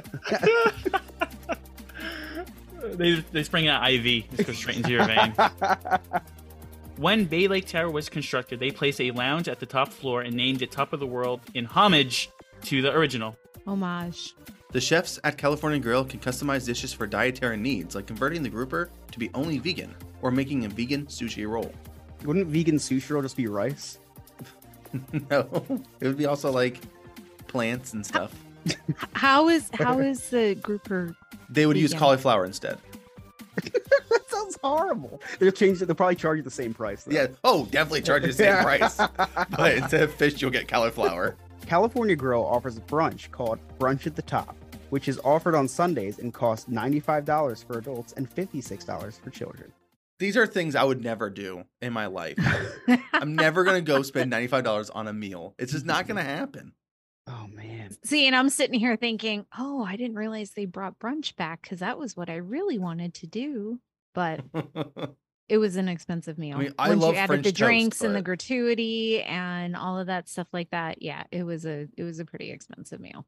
They 2.94 3.24
they 3.32 3.44
spring 3.44 3.68
out 3.68 3.88
IV. 3.92 4.24
Just 4.36 4.48
goes 4.48 4.58
straight 4.58 4.78
into 4.78 4.90
your 4.90 5.06
vein. 5.06 5.34
When 7.00 7.24
Bay 7.24 7.48
Lake 7.48 7.66
Tower 7.66 7.90
was 7.90 8.10
constructed, 8.10 8.60
they 8.60 8.72
placed 8.72 9.00
a 9.00 9.12
lounge 9.12 9.48
at 9.48 9.62
the 9.62 9.66
top 9.66 9.88
floor 9.88 10.24
and 10.24 10.36
named 10.36 10.62
it 10.62 10.70
Top 10.70 10.92
of 10.92 11.00
the 11.00 11.08
World 11.08 11.40
in 11.54 11.64
homage 11.64 12.30
to 12.64 12.82
the 12.82 12.94
original. 12.94 13.38
Homage. 13.66 14.36
The 14.74 14.82
chefs 14.82 15.18
at 15.24 15.38
California 15.38 15.80
Grill 15.80 16.04
can 16.04 16.20
customize 16.20 16.66
dishes 16.66 16.92
for 16.92 17.08
dietary 17.08 17.56
needs, 17.56 17.96
like 17.96 18.06
converting 18.06 18.44
the 18.44 18.50
grouper 18.50 18.90
to 19.14 19.18
be 19.18 19.30
only 19.34 19.60
vegan 19.60 19.96
or 20.22 20.30
making 20.30 20.66
a 20.66 20.68
vegan 20.68 21.06
sushi 21.06 21.48
roll. 21.48 21.72
Wouldn't 22.26 22.48
vegan 22.48 22.76
sushi 22.76 23.10
roll 23.12 23.22
just 23.22 23.38
be 23.38 23.48
rice? 23.48 24.00
no, 25.32 25.48
it 26.02 26.06
would 26.06 26.18
be 26.18 26.26
also 26.26 26.52
like 26.52 26.82
plants 27.48 27.94
and 27.94 28.06
stuff. 28.06 28.36
How 29.14 29.48
is 29.48 29.70
how 29.74 30.00
is 30.00 30.30
the 30.32 30.56
grouper? 30.56 31.16
They 31.50 31.66
would 31.66 31.78
use 31.78 31.94
cauliflower 31.94 32.46
instead. 32.46 32.78
That 34.40 34.54
sounds 34.54 34.58
horrible. 34.64 35.22
They'll 35.40 35.52
change 35.52 35.82
it. 35.82 35.86
They'll 35.86 35.96
probably 35.96 36.16
charge 36.16 36.38
you 36.38 36.44
the 36.44 36.52
same 36.52 36.74
price. 36.74 37.04
though. 37.04 37.14
Yeah. 37.14 37.28
Oh, 37.44 37.66
definitely 37.66 38.02
charge 38.02 38.24
you 38.24 38.28
the 38.28 38.34
same 38.34 38.58
price. 38.64 38.98
But 38.98 39.76
instead 39.78 40.04
of 40.04 40.14
fish, 40.14 40.42
you'll 40.42 40.52
get 40.52 40.68
cauliflower. 40.68 41.36
California 41.66 42.16
Grill 42.16 42.46
offers 42.46 42.78
a 42.78 42.82
brunch 42.82 43.30
called 43.32 43.60
Brunch 43.80 44.08
at 44.08 44.16
the 44.16 44.22
Top, 44.22 44.56
which 44.90 45.08
is 45.08 45.20
offered 45.24 45.56
on 45.56 45.68
Sundays 45.68 46.20
and 46.20 46.34
costs 46.34 46.70
$95 46.70 47.66
for 47.66 47.78
adults 47.78 48.14
and 48.14 48.30
$56 48.30 49.22
for 49.22 49.30
children. 49.30 49.72
These 50.20 50.36
are 50.36 50.48
things 50.48 50.76
I 50.76 50.84
would 50.84 51.02
never 51.02 51.30
do 51.30 51.64
in 51.82 51.94
my 51.94 52.08
life. 52.08 52.38
I'm 53.14 53.36
never 53.36 53.64
gonna 53.64 53.80
go 53.80 54.02
spend 54.02 54.30
ninety 54.30 54.48
five 54.48 54.66
dollars 54.66 54.90
on 54.90 55.08
a 55.08 55.14
meal. 55.14 55.56
It's 55.58 55.72
just 55.72 55.86
not 55.86 56.08
gonna 56.08 56.24
happen. 56.26 56.74
Oh 57.26 57.48
man. 57.54 57.96
See, 58.04 58.28
and 58.28 58.36
I'm 58.36 58.50
sitting 58.50 58.78
here 58.78 58.98
thinking, 58.98 59.46
oh, 59.58 59.82
I 59.82 59.96
didn't 59.96 60.18
realize 60.18 60.52
they 60.52 60.66
brought 60.66 61.00
brunch 61.00 61.38
back 61.38 61.62
because 61.62 61.80
that 61.80 61.98
was 61.98 62.18
what 62.18 62.30
I 62.30 62.36
really 62.36 62.78
wanted 62.78 63.14
to 63.14 63.28
do. 63.28 63.80
But 64.14 64.42
it 65.50 65.58
was 65.58 65.76
an 65.76 65.88
expensive 65.88 66.38
meal. 66.38 66.58
mean, 66.58 66.74
I 66.78 66.90
Once 66.90 67.02
love 67.02 67.14
you 67.14 67.20
added 67.20 67.28
French 67.28 67.44
the 67.46 67.52
toast, 67.52 67.60
drinks 67.60 68.02
and 68.02 68.16
the 68.16 68.22
gratuity 68.22 69.22
and 69.24 69.76
all 69.76 70.00
of 70.00 70.08
that 70.08 70.30
stuff 70.30 70.48
like 70.54 70.70
that, 70.72 71.02
yeah, 71.02 71.24
it 71.32 71.44
was 71.44 71.66
a 71.66 71.88
it 71.98 72.04
was 72.04 72.20
a 72.20 72.26
pretty 72.26 72.52
expensive 72.52 73.00
meal. 73.00 73.26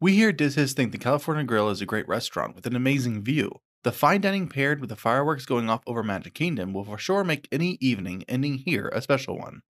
We 0.00 0.14
here 0.14 0.30
at 0.30 0.38
Diz 0.38 0.72
think 0.72 0.92
the 0.92 0.98
California 0.98 1.44
Grill 1.44 1.68
is 1.68 1.82
a 1.82 1.86
great 1.86 2.08
restaurant 2.08 2.54
with 2.54 2.66
an 2.66 2.74
amazing 2.74 3.22
view. 3.22 3.60
The 3.82 3.92
fine 3.92 4.20
dining 4.20 4.48
paired 4.48 4.80
with 4.80 4.90
the 4.90 4.96
fireworks 4.96 5.46
going 5.46 5.68
off 5.70 5.82
over 5.86 6.02
Magic 6.02 6.34
Kingdom 6.34 6.72
will 6.72 6.84
for 6.84 6.98
sure 6.98 7.24
make 7.24 7.48
any 7.50 7.78
evening 7.80 8.24
ending 8.28 8.58
here 8.58 8.88
a 8.94 9.02
special 9.02 9.38
one. 9.38 9.62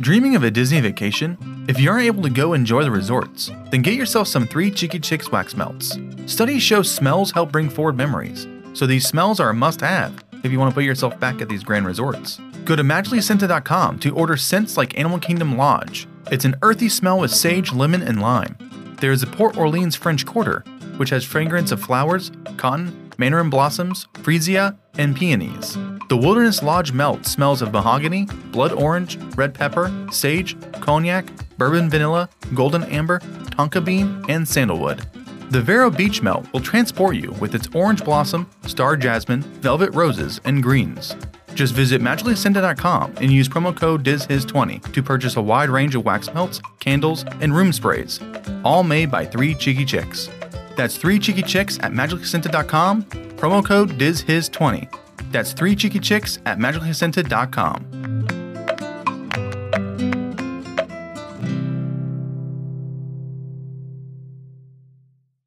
Dreaming 0.00 0.34
of 0.34 0.42
a 0.42 0.50
Disney 0.50 0.80
vacation? 0.80 1.51
If 1.68 1.78
you 1.78 1.90
aren't 1.90 2.06
able 2.06 2.24
to 2.24 2.30
go 2.30 2.54
enjoy 2.54 2.82
the 2.82 2.90
resorts, 2.90 3.52
then 3.70 3.82
get 3.82 3.94
yourself 3.94 4.26
some 4.26 4.48
Three 4.48 4.68
Cheeky 4.68 4.98
Chicks 4.98 5.30
wax 5.30 5.56
melts. 5.56 5.96
Studies 6.26 6.60
show 6.60 6.82
smells 6.82 7.30
help 7.30 7.52
bring 7.52 7.70
forward 7.70 7.96
memories, 7.96 8.48
so 8.72 8.84
these 8.84 9.06
smells 9.06 9.38
are 9.38 9.50
a 9.50 9.54
must 9.54 9.80
have 9.80 10.24
if 10.42 10.50
you 10.50 10.58
want 10.58 10.72
to 10.72 10.74
put 10.74 10.82
yourself 10.82 11.18
back 11.20 11.40
at 11.40 11.48
these 11.48 11.62
grand 11.62 11.86
resorts. 11.86 12.40
Go 12.64 12.74
to 12.74 12.82
magicallyscented.com 12.82 14.00
to 14.00 14.14
order 14.14 14.36
scents 14.36 14.76
like 14.76 14.98
Animal 14.98 15.20
Kingdom 15.20 15.56
Lodge. 15.56 16.08
It's 16.32 16.44
an 16.44 16.56
earthy 16.62 16.88
smell 16.88 17.20
with 17.20 17.30
sage, 17.30 17.72
lemon, 17.72 18.02
and 18.02 18.20
lime. 18.20 18.56
There 19.00 19.12
is 19.12 19.22
a 19.22 19.28
Port 19.28 19.56
Orleans 19.56 19.94
French 19.94 20.26
Quarter, 20.26 20.64
which 20.96 21.10
has 21.10 21.24
fragrance 21.24 21.70
of 21.70 21.80
flowers, 21.80 22.32
cotton, 22.56 23.01
mandarin 23.18 23.50
blossoms, 23.50 24.06
freesia, 24.14 24.76
and 24.98 25.16
peonies. 25.16 25.76
The 26.08 26.16
Wilderness 26.16 26.62
Lodge 26.62 26.92
melt 26.92 27.26
smells 27.26 27.62
of 27.62 27.72
mahogany, 27.72 28.26
blood 28.50 28.72
orange, 28.72 29.16
red 29.36 29.54
pepper, 29.54 29.90
sage, 30.10 30.56
cognac, 30.80 31.26
bourbon 31.56 31.88
vanilla, 31.88 32.28
golden 32.54 32.84
amber, 32.84 33.20
tonka 33.50 33.84
bean, 33.84 34.24
and 34.28 34.46
sandalwood. 34.46 35.06
The 35.50 35.60
Vero 35.60 35.90
Beach 35.90 36.22
Melt 36.22 36.50
will 36.52 36.60
transport 36.60 37.16
you 37.16 37.32
with 37.32 37.54
its 37.54 37.68
orange 37.74 38.02
blossom, 38.04 38.48
star 38.66 38.96
jasmine, 38.96 39.42
velvet 39.42 39.90
roses, 39.94 40.40
and 40.44 40.62
greens. 40.62 41.14
Just 41.54 41.74
visit 41.74 42.00
magicallyscented.com 42.00 43.14
and 43.20 43.30
use 43.30 43.48
promo 43.48 43.76
code 43.76 44.02
DizHiz20 44.02 44.92
to 44.92 45.02
purchase 45.02 45.36
a 45.36 45.42
wide 45.42 45.68
range 45.68 45.94
of 45.94 46.04
wax 46.04 46.32
melts, 46.32 46.60
candles, 46.80 47.24
and 47.40 47.54
room 47.54 47.72
sprays, 47.72 48.18
all 48.64 48.82
made 48.82 49.10
by 49.10 49.26
Three 49.26 49.54
Cheeky 49.54 49.84
Chicks. 49.84 50.30
That's 50.76 50.96
Three 50.96 51.18
Cheeky 51.18 51.42
Chicks 51.42 51.78
at 51.80 51.92
magicallyscented.com, 51.92 53.02
promo 53.36 53.64
code 53.64 53.90
DizHiz20. 53.98 55.32
That's 55.32 55.52
Three 55.52 55.76
Cheeky 55.76 55.98
Chicks 55.98 56.38
at 56.46 56.58
magicallyscented.com. 56.58 58.02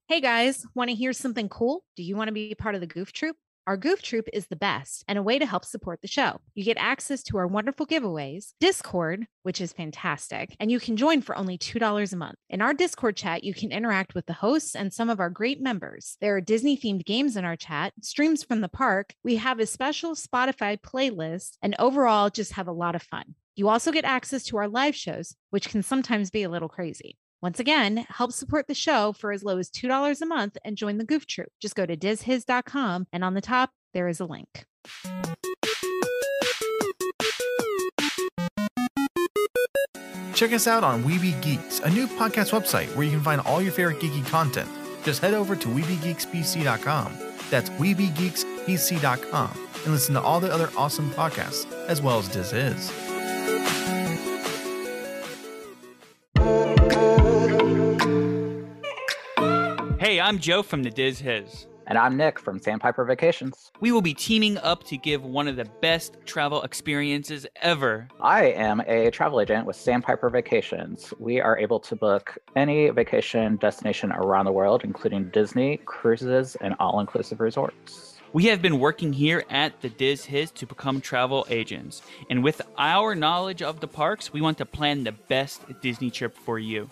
Hey 0.08 0.22
guys, 0.22 0.66
want 0.74 0.90
to 0.90 0.96
hear 0.96 1.12
something 1.12 1.50
cool? 1.50 1.84
Do 1.98 2.04
you 2.04 2.16
want 2.16 2.30
to 2.30 2.32
be 2.32 2.56
part 2.56 2.74
of 2.74 2.80
the 2.80 2.88
Goof 2.88 3.12
Troop? 3.12 3.36
Our 3.68 3.78
Goof 3.78 4.04
Troop 4.04 4.28
is 4.32 4.46
the 4.46 4.56
best 4.56 5.04
and 5.08 5.18
a 5.18 5.24
way 5.24 5.40
to 5.40 5.46
help 5.48 5.66
support 5.66 6.00
the 6.04 6.08
show. 6.08 6.40
You 6.54 6.64
get 6.64 6.78
access 6.78 7.24
to 7.24 7.38
our 7.40 7.48
wonderful 7.48 7.88
giveaways, 7.88 8.54
Discord, 8.60 9.26
which 9.42 9.60
is 9.60 9.74
fantastic, 9.74 10.56
and 10.60 10.70
you 10.70 10.80
can 10.80 10.98
join 10.98 11.24
for 11.24 11.36
only 11.36 11.58
$2 11.58 12.14
a 12.14 12.16
month. 12.16 12.38
In 12.48 12.62
our 12.62 12.76
Discord 12.76 13.18
chat, 13.18 13.44
you 13.44 13.56
can 13.56 13.72
interact 13.72 14.14
with 14.14 14.28
the 14.28 14.34
hosts 14.34 14.76
and 14.76 14.94
some 14.94 15.10
of 15.10 15.20
our 15.20 15.32
great 15.32 15.64
members. 15.64 16.16
There 16.22 16.36
are 16.36 16.42
Disney 16.42 16.78
themed 16.78 17.06
games 17.06 17.36
in 17.36 17.44
our 17.44 17.56
chat, 17.56 17.94
streams 18.02 18.44
from 18.44 18.62
the 18.62 18.70
park, 18.70 19.16
we 19.24 19.38
have 19.38 19.60
a 19.60 19.66
special 19.66 20.14
Spotify 20.14 20.80
playlist, 20.80 21.58
and 21.64 21.76
overall, 21.80 22.30
just 22.30 22.52
have 22.54 22.68
a 22.68 22.72
lot 22.72 22.94
of 22.94 23.02
fun. 23.02 23.34
You 23.56 23.70
also 23.70 23.92
get 23.92 24.06
access 24.06 24.44
to 24.46 24.58
our 24.58 24.68
live 24.68 24.96
shows, 24.96 25.36
which 25.50 25.70
can 25.70 25.82
sometimes 25.82 26.30
be 26.30 26.44
a 26.44 26.50
little 26.50 26.70
crazy. 26.70 27.18
Once 27.42 27.60
again, 27.60 28.06
help 28.10 28.32
support 28.32 28.68
the 28.68 28.74
show 28.74 29.14
for 29.14 29.32
as 29.32 29.44
low 29.44 29.58
as 29.58 29.70
$2 29.70 30.22
a 30.22 30.26
month 30.26 30.58
and 30.64 30.78
join 30.78 30.98
the 30.98 31.06
Goof 31.06 31.26
Troop. 31.28 31.50
Just 31.62 31.76
go 31.76 31.86
to 31.86 31.96
dizhiz.com 31.96 33.08
and 33.12 33.24
on 33.24 33.34
the 33.34 33.42
top, 33.42 33.72
there 33.94 34.08
is 34.08 34.20
a 34.20 34.26
link. 34.26 34.66
Check 40.34 40.52
us 40.52 40.68
out 40.68 40.84
on 40.84 41.04
Weeby 41.04 41.42
Geeks, 41.42 41.80
a 41.80 41.90
new 41.90 42.08
podcast 42.08 42.52
website 42.52 42.94
where 42.96 43.06
you 43.06 43.12
can 43.12 43.22
find 43.22 43.40
all 43.42 43.62
your 43.62 43.72
favorite 43.72 44.00
geeky 44.00 44.26
content. 44.28 44.70
Just 45.04 45.22
head 45.22 45.34
over 45.34 45.56
to 45.56 45.68
WeebyGeeksPC.com. 45.70 47.18
That's 47.50 47.70
WeebyGeeksPC.com 47.72 49.52
and 49.84 49.94
listen 49.94 50.16
to 50.16 50.22
all 50.22 50.40
the 50.40 50.52
other 50.52 50.70
awesome 50.76 51.10
podcasts, 51.12 51.72
as 51.88 52.02
well 52.02 52.20
as 52.20 52.28
Diz 52.28 52.52
Is. 52.52 54.05
Hey, 60.16 60.22
I'm 60.22 60.40
Joe 60.40 60.64
from 60.64 60.84
the 60.84 60.90
Diz 60.90 61.20
Hiz. 61.20 61.68
And 61.88 61.98
I'm 61.98 62.16
Nick 62.16 62.40
from 62.40 62.58
Sandpiper 62.58 63.04
Vacations. 63.04 63.70
We 63.82 63.92
will 63.92 64.02
be 64.02 64.14
teaming 64.14 64.58
up 64.60 64.86
to 64.86 64.96
give 64.96 65.26
one 65.26 65.50
of 65.50 65.58
the 65.58 65.66
best 65.82 66.16
travel 66.26 66.64
experiences 66.64 67.46
ever. 67.62 68.08
I 68.22 68.46
am 68.46 68.80
a 68.88 69.12
travel 69.12 69.42
agent 69.42 69.66
with 69.68 69.76
Sandpiper 69.76 70.30
Vacations. 70.30 71.14
We 71.20 71.42
are 71.42 71.58
able 71.58 71.82
to 71.82 71.98
book 71.98 72.38
any 72.56 72.90
vacation 72.92 73.58
destination 73.58 74.14
around 74.14 74.46
the 74.46 74.54
world, 74.54 74.86
including 74.86 75.32
Disney, 75.32 75.82
cruises, 75.84 76.56
and 76.62 76.76
all 76.80 77.02
inclusive 77.02 77.42
resorts. 77.42 78.16
We 78.32 78.46
have 78.46 78.62
been 78.62 78.80
working 78.80 79.12
here 79.12 79.44
at 79.50 79.82
the 79.82 79.90
Diz 79.90 80.24
Hiz 80.24 80.50
to 80.52 80.66
become 80.66 81.02
travel 81.02 81.46
agents. 81.50 82.02
And 82.30 82.42
with 82.42 82.62
our 82.78 83.16
knowledge 83.16 83.62
of 83.62 83.82
the 83.82 83.90
parks, 83.90 84.32
we 84.32 84.40
want 84.40 84.60
to 84.60 84.66
plan 84.66 85.04
the 85.04 85.12
best 85.12 85.64
Disney 85.82 86.10
trip 86.10 86.38
for 86.38 86.58
you. 86.58 86.90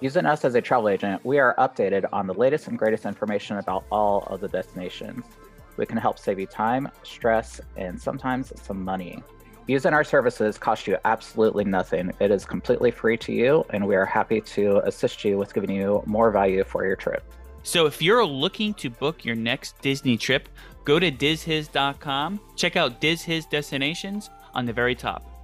Using 0.00 0.26
us 0.26 0.44
as 0.44 0.54
a 0.54 0.60
travel 0.60 0.90
agent, 0.90 1.24
we 1.24 1.38
are 1.38 1.54
updated 1.56 2.04
on 2.12 2.26
the 2.26 2.34
latest 2.34 2.68
and 2.68 2.78
greatest 2.78 3.06
information 3.06 3.56
about 3.56 3.84
all 3.90 4.24
of 4.24 4.40
the 4.40 4.48
destinations. 4.48 5.24
We 5.78 5.86
can 5.86 5.96
help 5.96 6.18
save 6.18 6.38
you 6.38 6.46
time, 6.46 6.90
stress, 7.02 7.62
and 7.76 8.00
sometimes 8.00 8.52
some 8.62 8.84
money. 8.84 9.22
Using 9.66 9.94
our 9.94 10.04
services 10.04 10.58
costs 10.58 10.86
you 10.86 10.98
absolutely 11.06 11.64
nothing. 11.64 12.12
It 12.20 12.30
is 12.30 12.44
completely 12.44 12.90
free 12.90 13.16
to 13.16 13.32
you, 13.32 13.64
and 13.70 13.86
we 13.86 13.96
are 13.96 14.04
happy 14.04 14.42
to 14.42 14.86
assist 14.86 15.24
you 15.24 15.38
with 15.38 15.54
giving 15.54 15.70
you 15.70 16.02
more 16.04 16.30
value 16.30 16.62
for 16.62 16.86
your 16.86 16.96
trip. 16.96 17.24
So 17.62 17.86
if 17.86 18.02
you're 18.02 18.24
looking 18.24 18.74
to 18.74 18.90
book 18.90 19.24
your 19.24 19.34
next 19.34 19.80
Disney 19.80 20.18
trip, 20.18 20.50
go 20.84 20.98
to 20.98 21.10
dizhiz.com. 21.10 22.40
Check 22.54 22.76
out 22.76 23.00
DizHiz 23.00 23.48
destinations 23.48 24.28
on 24.54 24.66
the 24.66 24.72
very 24.74 24.94
top. 24.94 25.35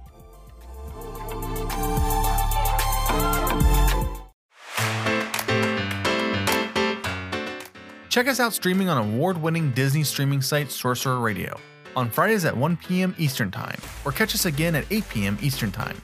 Check 8.13 8.27
us 8.27 8.39
out 8.39 8.53
streaming 8.53 8.89
on 8.89 8.99
award 8.99 9.41
winning 9.41 9.71
Disney 9.71 10.03
streaming 10.03 10.39
site 10.39 10.69
Sorcerer 10.69 11.17
Radio 11.17 11.59
on 11.95 12.11
Fridays 12.11 12.45
at 12.45 12.55
1 12.55 12.77
p.m. 12.77 13.15
Eastern 13.17 13.49
Time, 13.49 13.79
or 14.05 14.11
catch 14.11 14.35
us 14.35 14.45
again 14.45 14.75
at 14.75 14.85
8 14.91 15.09
p.m. 15.09 15.35
Eastern 15.41 15.71
Time. 15.71 15.99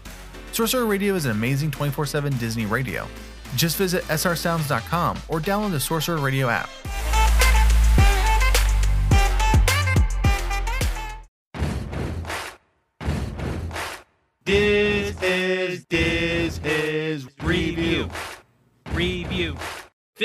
Sorcerer 0.52 0.88
Radio 0.88 1.14
is 1.14 1.26
an 1.26 1.32
amazing 1.32 1.70
24 1.70 2.08
7 2.08 2.36
Disney 2.38 2.66
radio. 2.66 3.08
Just 3.56 3.78
visit 3.78 4.04
srsounds.com 4.06 5.20
or 5.28 5.40
download 5.40 5.70
the 5.70 5.80
Sorcerer 5.80 6.18
Radio 6.18 6.50
app. 6.50 6.72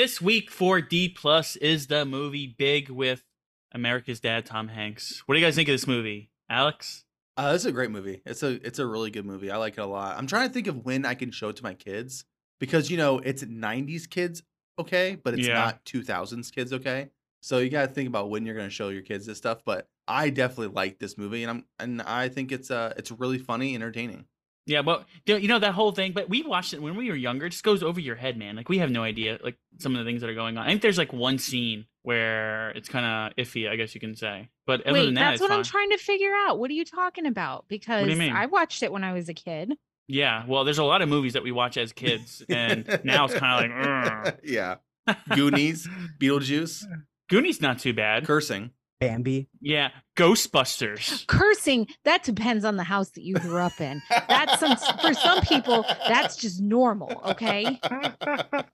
This 0.05 0.21
week 0.21 0.51
for 0.51 0.81
D 0.81 1.09
plus 1.09 1.55
is 1.55 1.87
the 1.87 2.05
movie 2.05 2.45
Big 2.45 2.91
with 2.91 3.23
America's 3.71 4.19
Dad 4.19 4.45
Tom 4.45 4.67
Hanks. 4.67 5.23
What 5.25 5.33
do 5.33 5.39
you 5.41 5.45
guys 5.47 5.55
think 5.55 5.67
of 5.67 5.73
this 5.73 5.87
movie, 5.87 6.29
Alex? 6.47 7.05
Uh, 7.35 7.53
this 7.53 7.63
is 7.63 7.65
a 7.65 7.71
great 7.71 7.89
movie. 7.89 8.21
It's 8.23 8.43
a 8.43 8.63
it's 8.63 8.77
a 8.77 8.85
really 8.85 9.09
good 9.09 9.25
movie. 9.25 9.49
I 9.49 9.57
like 9.57 9.79
it 9.79 9.81
a 9.81 9.85
lot. 9.87 10.15
I'm 10.15 10.27
trying 10.27 10.47
to 10.47 10.53
think 10.53 10.67
of 10.67 10.85
when 10.85 11.07
I 11.07 11.15
can 11.15 11.31
show 11.31 11.49
it 11.49 11.55
to 11.55 11.63
my 11.63 11.73
kids 11.73 12.23
because 12.59 12.91
you 12.91 12.97
know 12.97 13.17
it's 13.17 13.43
90s 13.43 14.07
kids, 14.07 14.43
okay, 14.77 15.15
but 15.23 15.33
it's 15.33 15.47
Yeah. 15.47 15.55
not 15.55 15.83
2000s 15.85 16.51
kids, 16.53 16.71
okay. 16.71 17.09
So 17.41 17.57
you 17.57 17.71
got 17.71 17.87
to 17.89 17.91
think 17.91 18.07
about 18.07 18.29
when 18.29 18.45
you're 18.45 18.53
going 18.53 18.69
to 18.69 18.75
show 18.75 18.89
your 18.89 19.01
kids 19.01 19.25
this 19.25 19.39
stuff. 19.39 19.63
But 19.65 19.89
I 20.07 20.29
definitely 20.29 20.75
like 20.75 20.99
this 20.99 21.17
movie, 21.17 21.41
and 21.41 21.49
I'm 21.49 21.65
and 21.79 22.03
I 22.03 22.29
think 22.29 22.51
it's 22.51 22.69
uh 22.69 22.93
it's 22.95 23.09
really 23.09 23.39
funny, 23.39 23.73
entertaining. 23.73 24.25
Yeah, 24.67 24.79
well, 24.81 25.05
you 25.25 25.47
know- 25.47 25.59
that 25.59 25.73
whole 25.73 25.91
thing, 25.91 26.11
but 26.11 26.27
we 26.27 26.41
watched 26.43 26.73
it 26.73 26.81
when 26.81 26.95
we 26.95 27.09
were 27.09 27.15
younger. 27.15 27.45
It 27.45 27.51
just 27.51 27.63
goes 27.63 27.83
over 27.83 27.99
your 27.99 28.15
head, 28.15 28.37
man. 28.37 28.55
Like 28.55 28.67
we 28.67 28.79
have 28.79 28.89
no 28.89 29.03
idea, 29.03 29.37
like 29.43 29.57
some 29.79 29.95
of 29.95 30.03
the 30.03 30.09
things 30.09 30.21
that 30.21 30.29
are 30.29 30.33
going 30.35 30.57
on. 30.57 30.65
I 30.65 30.69
think 30.69 30.81
there's 30.81 30.97
like 30.97 31.13
one 31.13 31.37
scene 31.37 31.85
where 32.01 32.69
it's 32.71 32.89
kind 32.89 33.05
of 33.05 33.35
iffy, 33.45 33.69
I 33.69 33.75
guess 33.75 33.93
you 33.93 34.01
can 34.01 34.15
say. 34.15 34.49
But 34.65 34.81
other 34.81 34.93
Wait, 34.99 35.05
than 35.05 35.13
that, 35.15 35.21
that's 35.31 35.33
it's 35.35 35.41
what 35.41 35.51
I'm 35.51 35.63
trying 35.63 35.89
to 35.91 35.97
figure 35.97 36.31
out. 36.47 36.57
What 36.59 36.69
are 36.71 36.73
you 36.73 36.85
talking 36.85 37.25
about? 37.25 37.65
Because? 37.67 38.07
I 38.19 38.45
watched 38.47 38.81
it 38.83 38.91
when 38.91 39.03
I 39.03 39.13
was 39.13 39.29
a 39.29 39.33
kid. 39.33 39.73
Yeah, 40.07 40.43
well, 40.47 40.63
there's 40.63 40.77
a 40.77 40.83
lot 40.83 41.01
of 41.01 41.09
movies 41.09 41.33
that 41.33 41.43
we 41.43 41.51
watch 41.51 41.77
as 41.77 41.91
kids, 41.91 42.43
and 42.47 42.87
now 43.03 43.25
it's 43.25 43.33
kind 43.33 43.71
of 43.71 43.77
like, 43.77 43.87
"Ugh." 44.27 44.39
yeah, 44.43 44.75
Goonies, 45.35 45.87
Beetlejuice, 46.19 46.83
Goonies 47.27 47.59
not 47.61 47.79
too 47.79 47.93
bad. 47.93 48.25
cursing. 48.25 48.69
Bambi. 48.99 49.47
Yeah, 49.61 49.89
Ghostbusters. 50.15 51.27
Cursing, 51.27 51.87
that 52.05 52.23
depends 52.23 52.63
on 52.65 52.77
the 52.77 52.83
house 52.83 53.09
that 53.11 53.23
you 53.23 53.35
grew 53.35 53.57
up 53.59 53.79
in. 53.81 54.01
That's 54.29 54.59
some 54.59 54.77
for 54.99 55.13
some 55.13 55.41
people, 55.41 55.85
that's 56.07 56.37
just 56.37 56.61
normal, 56.61 57.21
okay? 57.25 57.79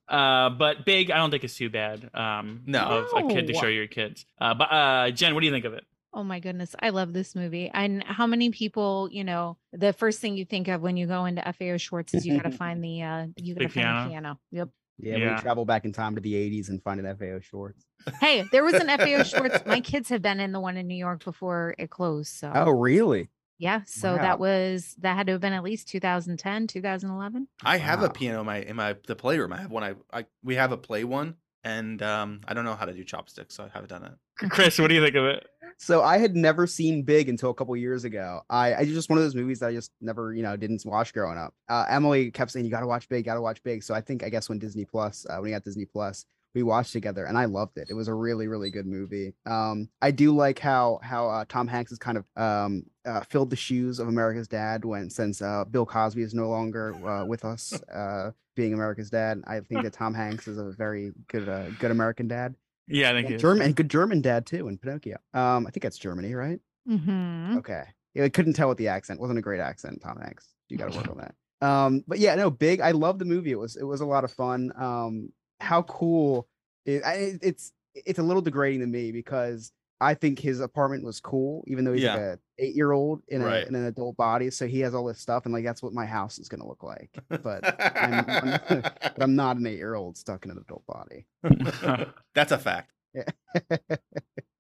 Uh, 0.08 0.50
but 0.50 0.86
Big, 0.86 1.10
I 1.10 1.16
don't 1.18 1.32
think 1.32 1.46
it's 1.46 1.56
too 1.56 1.70
bad. 1.70 2.10
Um, 2.14 2.64
No. 2.66 2.82
of 3.16 3.26
a 3.26 3.34
kid 3.34 3.48
to 3.48 3.54
show 3.54 3.68
your 3.68 3.88
kids. 3.88 4.26
Uh, 4.42 4.54
but 4.54 4.66
uh, 4.66 5.12
Jen, 5.12 5.34
what 5.34 5.40
do 5.40 5.46
you 5.46 5.54
think 5.54 5.64
of 5.64 5.74
it? 5.74 5.86
Oh 6.14 6.22
my 6.26 6.42
goodness, 6.42 6.76
I 6.78 6.90
love 6.90 7.14
this 7.14 7.34
movie. 7.34 7.72
And 7.74 8.04
how 8.04 8.28
many 8.28 8.50
people, 8.50 9.08
you 9.10 9.24
know, 9.24 9.56
the 9.72 9.94
first 9.94 10.20
thing 10.20 10.36
you 10.36 10.44
think 10.44 10.68
of 10.68 10.82
when 10.82 10.98
you 10.98 11.08
go 11.08 11.24
into 11.24 11.42
FAO 11.54 11.78
Schwarz 11.78 12.14
is 12.14 12.26
you 12.26 12.36
got 12.36 12.52
to 12.52 12.58
find 12.58 12.84
the 12.84 13.02
uh 13.04 13.28
you 13.38 13.54
got 13.56 13.62
to 13.62 13.66
Big 13.68 13.72
find 13.72 13.86
piano? 13.86 14.04
the 14.04 14.10
piano. 14.10 14.40
Yep. 14.52 14.70
Yeah, 15.02 15.18
we 15.18 15.42
travel 15.42 15.66
back 15.66 15.86
in 15.86 15.92
time 15.94 16.16
to 16.16 16.22
the 16.22 16.36
80s 16.36 16.70
and 16.70 16.82
find 16.84 17.00
an 17.00 17.06
FAO 17.18 17.40
Schwarz. 17.40 17.86
Hey, 18.20 18.44
there 18.52 18.64
was 18.64 18.74
an 18.76 18.88
FAO 18.90 19.24
Schwarz. 19.24 19.66
My 19.66 19.82
kids 19.82 20.10
have 20.10 20.22
been 20.22 20.40
in 20.40 20.52
the 20.52 20.60
one 20.60 20.78
in 20.78 20.88
New 20.88 20.96
York 20.96 21.24
before 21.24 21.76
it 21.78 21.90
closed. 21.90 22.34
So 22.34 22.52
Oh, 22.54 22.72
really? 22.72 23.30
yeah, 23.58 23.82
so 23.86 24.14
Wow. 24.16 24.22
that 24.22 24.40
was 24.40 24.96
that 25.00 25.16
had 25.16 25.28
to 25.28 25.34
have 25.34 25.42
been 25.42 25.54
at 25.54 25.64
least 25.64 25.88
2010, 25.88 26.68
2011. 26.68 27.48
I 27.64 27.78
have 27.78 28.02
a 28.02 28.10
piano 28.10 28.40
in 28.40 28.46
my 28.46 28.58
in 28.58 28.76
my 28.76 28.96
the 29.08 29.16
playroom. 29.16 29.54
I 29.54 29.58
have 29.62 29.72
one. 29.72 29.84
I, 29.84 29.96
I 30.12 30.26
we 30.44 30.56
have 30.56 30.72
a 30.72 30.78
play 30.78 31.04
one, 31.04 31.36
and 31.64 32.02
um 32.02 32.42
I 32.48 32.54
don't 32.54 32.66
know 32.66 32.76
how 32.76 32.86
to 32.86 32.94
do 32.94 33.04
chopsticks, 33.04 33.56
so 33.56 33.64
I 33.64 33.70
haven't 33.74 33.90
done 33.90 34.04
it. 34.04 34.50
Chris, 34.50 34.80
what 34.80 34.88
do 34.88 34.96
you 34.96 35.04
think 35.04 35.16
of 35.16 35.26
it? 35.26 35.46
So 35.78 36.04
I 36.04 36.20
had 36.20 36.36
never 36.36 36.68
seen 36.68 37.02
Big 37.02 37.28
until 37.28 37.50
a 37.50 37.54
couple 37.56 37.76
years 37.76 38.04
ago. 38.04 38.42
I, 38.52 38.76
I 38.76 38.86
just 38.86 39.10
one 39.10 39.18
of 39.18 39.24
those 39.24 39.34
movies 39.34 39.60
that 39.60 39.70
I 39.70 39.74
just 39.74 39.92
never, 40.00 40.32
you 40.32 40.44
know, 40.44 40.56
didn't 40.56 40.84
watch 40.86 41.12
growing 41.12 41.40
up. 41.40 41.56
Uh, 41.68 41.86
Emily 41.90 42.30
kept 42.30 42.52
saying, 42.52 42.66
"You 42.66 42.72
got 42.72 42.82
to 42.82 42.88
watch 42.88 43.10
Big, 43.10 43.26
got 43.26 43.34
to 43.34 43.42
watch 43.42 43.64
Big." 43.64 43.82
So 43.82 43.96
I 43.96 44.02
think 44.02 44.24
I 44.24 44.30
guess 44.30 44.48
when 44.48 44.60
Disney 44.60 44.86
Plus, 44.86 45.26
uh, 45.28 45.36
when 45.38 45.46
we 45.46 45.50
got 45.52 45.64
Disney 45.64 45.86
Plus, 45.86 46.28
we 46.54 46.64
watched 46.64 46.92
together, 46.92 47.26
and 47.26 47.38
I 47.38 47.46
loved 47.46 47.78
it. 47.78 47.88
It 47.90 47.94
was 47.94 48.08
a 48.08 48.14
really, 48.14 48.48
really 48.48 48.70
good 48.70 48.86
movie. 48.86 49.34
Um, 49.46 49.90
I 50.02 50.12
do 50.12 50.36
like 50.36 50.60
how 50.60 51.00
how 51.04 51.30
uh, 51.30 51.46
Tom 51.48 51.68
Hanks 51.68 51.92
has 51.92 52.00
kind 52.00 52.18
of 52.18 52.26
um 52.36 52.84
uh, 53.06 53.22
filled 53.22 53.50
the 53.50 53.56
shoes 53.56 54.00
of 54.00 54.08
America's 54.08 54.48
Dad 54.48 54.86
when 54.86 55.10
since 55.10 55.42
uh, 55.42 55.64
Bill 55.66 55.86
Cosby 55.86 56.22
is 56.22 56.34
no 56.34 56.50
longer 56.50 56.94
uh, 57.08 57.26
with 57.26 57.46
us, 57.46 57.74
uh, 57.94 58.32
being 58.56 58.74
America's 58.74 59.10
Dad. 59.10 59.42
I 59.48 59.62
think 59.62 59.84
that 59.84 59.94
Tom 59.94 60.14
Hanks 60.14 60.48
is 60.48 60.58
a 60.58 60.72
very 60.72 61.12
good 61.28 61.48
uh, 61.48 61.70
good 61.80 61.92
American 61.92 62.28
dad. 62.28 62.56
Yeah, 62.88 63.12
I 63.12 63.14
think 63.14 63.26
And 63.28 63.34
it 63.34 63.36
is. 63.38 63.42
German 63.42 63.62
and 63.64 63.76
good 63.76 63.90
German 63.90 64.22
dad 64.22 64.46
too 64.46 64.68
in 64.68 64.78
Pinocchio. 64.78 65.18
Um, 65.34 65.66
I 65.66 65.72
think 65.72 65.84
that's 65.84 65.98
Germany, 65.98 66.34
right? 66.34 66.60
Mm-hmm. 66.90 67.58
Okay. 67.60 67.84
I 68.22 68.28
couldn't 68.28 68.54
tell 68.54 68.68
with 68.68 68.78
the 68.78 68.90
accent. 68.90 69.22
Wasn't 69.22 69.40
a 69.40 69.42
great 69.42 69.62
accent, 69.62 70.02
Tom 70.02 70.20
Hanks. 70.22 70.50
You 70.68 70.78
got 70.78 70.92
to 70.92 70.98
work 70.98 71.08
on 71.12 71.18
that. 71.20 71.36
Um, 71.66 72.04
but 72.08 72.20
yeah, 72.20 72.36
no, 72.36 72.50
big. 72.50 72.82
I 72.82 72.92
love 72.92 73.20
the 73.20 73.26
movie. 73.26 73.52
It 73.52 73.60
was 73.60 73.78
it 73.78 73.84
was 73.84 74.02
a 74.02 74.06
lot 74.06 74.24
of 74.26 74.32
fun. 74.32 74.74
Um, 74.76 75.32
how 75.62 75.84
cool! 75.84 76.48
It, 76.86 77.02
it- 77.06 77.40
it's 77.42 77.72
it's 77.94 78.20
a 78.20 78.24
little 78.24 78.42
degrading 78.42 78.80
to 78.82 78.88
me 78.88 79.12
because 79.12 79.72
I 80.00 80.14
think 80.16 80.40
his 80.40 80.60
apartment 80.62 81.04
was 81.04 81.20
cool, 81.20 81.64
even 81.68 81.86
though 81.86 81.94
he's 81.94 82.04
like 82.06 82.18
Yeah. 82.18 82.34
a 82.34 82.38
eight 82.58 82.76
year 82.76 82.92
old 82.92 83.22
in, 83.28 83.44
Right. 83.44 83.68
in 83.68 83.76
an 83.76 83.86
adult 83.86 84.16
body. 84.18 84.50
So 84.50 84.66
he 84.66 84.80
has 84.80 84.96
all 84.96 85.06
this 85.06 85.20
stuff, 85.20 85.46
and 85.46 85.54
like 85.54 85.64
that's 85.64 85.84
what 85.84 85.94
my 85.94 86.06
house 86.06 86.40
is 86.40 86.48
gonna 86.50 86.66
look 86.68 86.82
like. 86.84 87.12
But 87.30 87.64
I'm, 88.02 88.26
I'm 88.28 88.60
but 88.70 89.22
I'm 89.22 89.36
not 89.36 89.58
an 89.58 89.68
eight 89.68 89.78
year 89.78 89.94
old 89.96 90.18
stuck 90.18 90.46
in 90.46 90.52
an 90.52 90.58
adult 90.58 90.86
body. 90.88 91.28
That's 92.34 92.52
a 92.52 92.58
fact. 92.58 92.92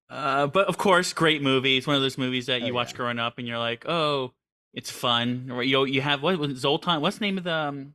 Uh, 0.09 0.47
but 0.47 0.67
of 0.67 0.77
course, 0.77 1.13
great 1.13 1.41
movie. 1.41 1.77
It's 1.77 1.87
one 1.87 1.95
of 1.95 2.01
those 2.01 2.17
movies 2.17 2.47
that 2.47 2.61
Oh, 2.61 2.65
you 2.65 2.73
watch 2.73 2.91
yeah. 2.91 2.97
growing 2.97 3.17
up, 3.19 3.37
and 3.37 3.47
you're 3.47 3.57
like, 3.57 3.85
oh, 3.87 4.33
it's 4.73 4.91
fun. 4.91 5.49
Or 5.51 5.63
you 5.63 5.85
you 5.85 6.01
have 6.01 6.21
what 6.21 6.37
was 6.37 6.57
Zoltan? 6.59 6.99
What's 7.01 7.17
the 7.17 7.25
name 7.25 7.37
of 7.37 7.45
the 7.45 7.53
um, 7.53 7.93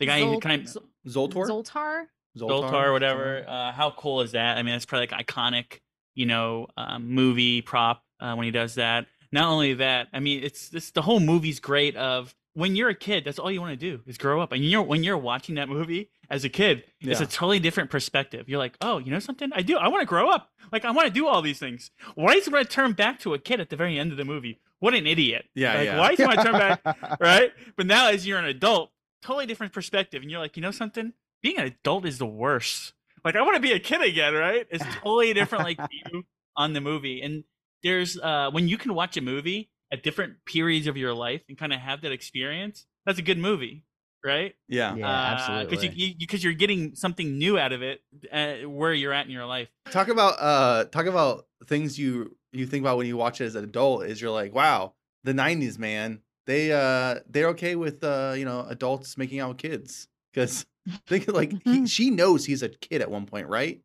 the 0.00 0.06
guy 0.06 0.20
who 0.20 0.40
kind 0.40 0.62
of 0.66 0.76
Zol- 1.06 1.32
Zoltor, 1.32 2.06
Zoltar? 2.38 2.70
Zoltar 2.70 2.86
or 2.86 2.92
whatever. 2.92 3.44
Uh, 3.46 3.72
how 3.72 3.90
cool 3.90 4.20
is 4.22 4.32
that? 4.32 4.58
I 4.58 4.62
mean, 4.62 4.74
it's 4.74 4.86
probably 4.86 5.08
like 5.08 5.26
iconic, 5.26 5.80
you 6.14 6.26
know, 6.26 6.68
um, 6.76 7.08
movie 7.08 7.62
prop 7.62 8.02
uh, 8.20 8.34
when 8.34 8.44
he 8.44 8.50
does 8.50 8.76
that. 8.76 9.06
Not 9.32 9.48
only 9.48 9.74
that, 9.74 10.08
I 10.12 10.20
mean, 10.20 10.42
it's 10.42 10.68
this 10.68 10.90
the 10.90 11.02
whole 11.02 11.20
movie's 11.20 11.60
great. 11.60 11.96
Of 11.96 12.34
when 12.54 12.76
you're 12.76 12.90
a 12.90 12.94
kid, 12.94 13.24
that's 13.24 13.38
all 13.38 13.50
you 13.50 13.60
want 13.60 13.72
to 13.72 13.76
do 13.76 14.02
is 14.06 14.18
grow 14.18 14.40
up, 14.40 14.52
and 14.52 14.64
you're 14.64 14.82
when 14.82 15.02
you're 15.02 15.16
watching 15.16 15.54
that 15.54 15.68
movie 15.68 16.10
as 16.28 16.44
a 16.44 16.48
kid, 16.48 16.84
it's 17.00 17.20
a 17.20 17.26
totally 17.26 17.58
different 17.58 17.90
perspective. 17.90 18.48
You're 18.48 18.58
like, 18.58 18.76
oh, 18.80 18.98
you 18.98 19.10
know 19.10 19.18
something? 19.18 19.50
I 19.54 19.62
do. 19.62 19.76
I 19.76 19.88
want 19.88 20.02
to 20.02 20.06
grow 20.06 20.30
up. 20.30 20.50
Like 20.70 20.84
I 20.84 20.90
want 20.90 21.08
to 21.08 21.12
do 21.12 21.26
all 21.26 21.42
these 21.42 21.58
things. 21.58 21.90
Why 22.14 22.32
is 22.32 22.46
he 22.46 22.52
want 22.52 22.68
to 22.68 22.74
turn 22.74 22.92
back 22.92 23.20
to 23.20 23.34
a 23.34 23.38
kid 23.38 23.60
at 23.60 23.70
the 23.70 23.76
very 23.76 23.98
end 23.98 24.12
of 24.12 24.18
the 24.18 24.24
movie? 24.24 24.60
What 24.80 24.94
an 24.94 25.06
idiot! 25.06 25.46
Yeah, 25.54 25.74
like, 25.74 25.86
yeah. 25.86 25.98
Why 25.98 26.14
he 26.14 26.24
want 26.24 26.38
to 26.40 26.44
turn 26.44 26.52
back? 26.54 27.20
right? 27.20 27.52
But 27.76 27.86
now, 27.86 28.08
as 28.08 28.26
you're 28.26 28.38
an 28.38 28.46
adult, 28.46 28.90
totally 29.22 29.46
different 29.46 29.72
perspective, 29.72 30.22
and 30.22 30.30
you're 30.30 30.40
like, 30.40 30.56
you 30.56 30.62
know 30.62 30.70
something? 30.70 31.12
Being 31.42 31.58
an 31.58 31.66
adult 31.66 32.06
is 32.06 32.18
the 32.18 32.26
worst. 32.26 32.92
Like, 33.24 33.36
I 33.36 33.42
want 33.42 33.54
to 33.56 33.60
be 33.60 33.72
a 33.72 33.78
kid 33.78 34.02
again, 34.02 34.34
right? 34.34 34.66
It's 34.70 34.84
totally 34.96 35.32
different, 35.32 35.64
like 35.64 35.78
view 35.90 36.24
on 36.56 36.72
the 36.72 36.80
movie. 36.80 37.20
And 37.22 37.44
there's 37.82 38.18
uh 38.18 38.50
when 38.52 38.68
you 38.68 38.78
can 38.78 38.94
watch 38.94 39.16
a 39.16 39.20
movie 39.20 39.70
at 39.92 40.02
different 40.02 40.44
periods 40.46 40.86
of 40.86 40.96
your 40.96 41.12
life 41.14 41.42
and 41.48 41.58
kind 41.58 41.72
of 41.72 41.80
have 41.80 42.00
that 42.02 42.12
experience. 42.12 42.86
That's 43.06 43.18
a 43.18 43.22
good 43.22 43.38
movie, 43.38 43.84
right? 44.24 44.54
Yeah. 44.68 44.94
Yeah, 44.96 45.34
Because 45.60 45.84
absolutely. 45.84 46.00
you, 46.00 46.06
you 46.08 46.14
because 46.18 46.44
you're 46.44 46.52
getting 46.52 46.94
something 46.94 47.38
new 47.38 47.58
out 47.58 47.72
of 47.72 47.82
it 47.82 48.00
uh, 48.32 48.68
where 48.68 48.92
you're 48.94 49.12
at 49.12 49.26
in 49.26 49.32
your 49.32 49.46
life. 49.46 49.68
Talk 49.90 50.08
about 50.08 50.34
uh 50.40 50.84
talk 50.86 51.06
about 51.06 51.46
things 51.66 51.98
you 51.98 52.36
you 52.52 52.66
think 52.66 52.82
about 52.82 52.98
when 52.98 53.06
you 53.06 53.16
watch 53.16 53.40
it 53.40 53.44
as 53.44 53.54
an 53.54 53.64
adult 53.64 54.04
is 54.04 54.20
you're 54.20 54.30
like, 54.30 54.54
wow, 54.54 54.94
the 55.24 55.34
nineties, 55.34 55.78
man. 55.78 56.20
They 56.46 56.72
uh 56.72 57.20
they're 57.28 57.48
okay 57.50 57.76
with 57.76 58.02
uh, 58.02 58.34
you 58.36 58.44
know, 58.44 58.66
adults 58.68 59.16
making 59.16 59.40
out 59.40 59.48
with 59.50 59.58
kids. 59.58 60.08
Because 60.32 60.64
think 61.06 61.30
like 61.32 61.52
he, 61.64 61.86
she 61.86 62.10
knows 62.10 62.44
he's 62.44 62.62
a 62.62 62.68
kid 62.68 63.02
at 63.02 63.10
one 63.10 63.26
point, 63.26 63.48
right? 63.48 63.80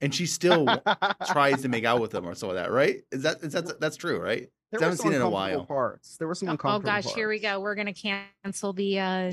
And 0.00 0.14
she 0.14 0.26
still 0.26 0.66
tries 1.26 1.62
to 1.62 1.68
make 1.68 1.84
out 1.84 2.00
with 2.00 2.14
him 2.14 2.26
or 2.26 2.34
so 2.34 2.50
of 2.50 2.56
that, 2.56 2.70
right? 2.70 3.02
Is 3.10 3.22
that 3.22 3.42
is 3.42 3.54
that 3.54 3.80
that's 3.80 3.96
true, 3.96 4.20
right? 4.20 4.48
There 4.70 4.80
haven't 4.80 4.98
seen 4.98 5.12
it 5.12 5.16
in 5.16 5.22
a 5.22 5.30
while. 5.30 5.64
Parts. 5.64 6.16
There 6.16 6.28
were 6.28 6.34
some 6.34 6.48
uncomfortable. 6.48 6.74
Oh, 6.74 6.76
uncomfortable 6.76 7.10
gosh, 7.10 7.16
here 7.16 7.28
we 7.28 7.38
go. 7.38 7.60
We're 7.60 7.74
gonna 7.74 7.94
cancel 7.94 8.72
the 8.72 8.98
uh 8.98 9.32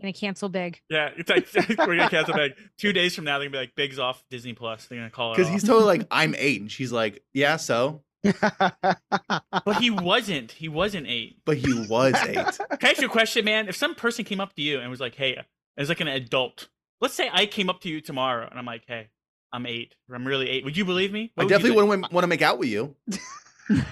gonna 0.00 0.12
cancel 0.12 0.48
big. 0.48 0.80
Yeah, 0.88 1.10
it's 1.16 1.28
like 1.56 1.68
we're 1.78 1.96
gonna 1.96 2.10
cancel 2.10 2.34
Big. 2.34 2.54
two 2.78 2.92
days 2.92 3.14
from 3.14 3.24
now. 3.24 3.38
They're 3.38 3.48
gonna 3.48 3.58
be 3.58 3.66
like 3.66 3.74
Big's 3.74 3.98
off 3.98 4.24
Disney 4.30 4.52
Plus. 4.52 4.86
They're 4.86 4.98
gonna 4.98 5.10
call 5.10 5.32
it 5.32 5.36
Because 5.36 5.50
he's 5.50 5.64
totally 5.64 5.98
like, 5.98 6.06
I'm 6.10 6.34
eight, 6.36 6.60
and 6.60 6.70
she's 6.70 6.92
like, 6.92 7.22
Yeah, 7.32 7.56
so. 7.56 8.02
but 8.22 9.78
he 9.78 9.90
wasn't. 9.90 10.52
He 10.52 10.68
wasn't 10.68 11.06
eight. 11.06 11.38
But 11.46 11.56
he 11.56 11.72
was 11.72 12.14
eight. 12.26 12.34
Can 12.34 12.58
I 12.82 12.90
ask 12.90 13.00
you 13.00 13.06
a 13.06 13.10
question, 13.10 13.44
man? 13.46 13.68
If 13.68 13.76
some 13.76 13.94
person 13.94 14.24
came 14.24 14.40
up 14.40 14.54
to 14.56 14.62
you 14.62 14.78
and 14.78 14.90
was 14.90 15.00
like, 15.00 15.14
"Hey," 15.14 15.42
as 15.80 15.88
like 15.88 16.00
an 16.00 16.08
adult, 16.08 16.68
let's 17.00 17.14
say 17.14 17.28
I 17.32 17.46
came 17.46 17.68
up 17.70 17.80
to 17.80 17.88
you 17.88 18.00
tomorrow 18.00 18.46
and 18.48 18.58
I'm 18.58 18.66
like, 18.66 18.82
"Hey, 18.86 19.08
I'm 19.52 19.66
eight. 19.66 19.94
I'm 20.12 20.26
really 20.26 20.48
eight. 20.48 20.64
Would 20.64 20.76
you 20.76 20.84
believe 20.84 21.10
me? 21.12 21.32
I 21.36 21.40
What 21.42 21.44
would 21.44 21.50
you 21.50 21.56
definitely 21.56 21.78
think? 21.80 21.88
want 21.88 22.10
to 22.10 22.14
want 22.14 22.22
to 22.24 22.28
make 22.28 22.42
out 22.42 22.58
with 22.58 22.68
you. 22.68 22.94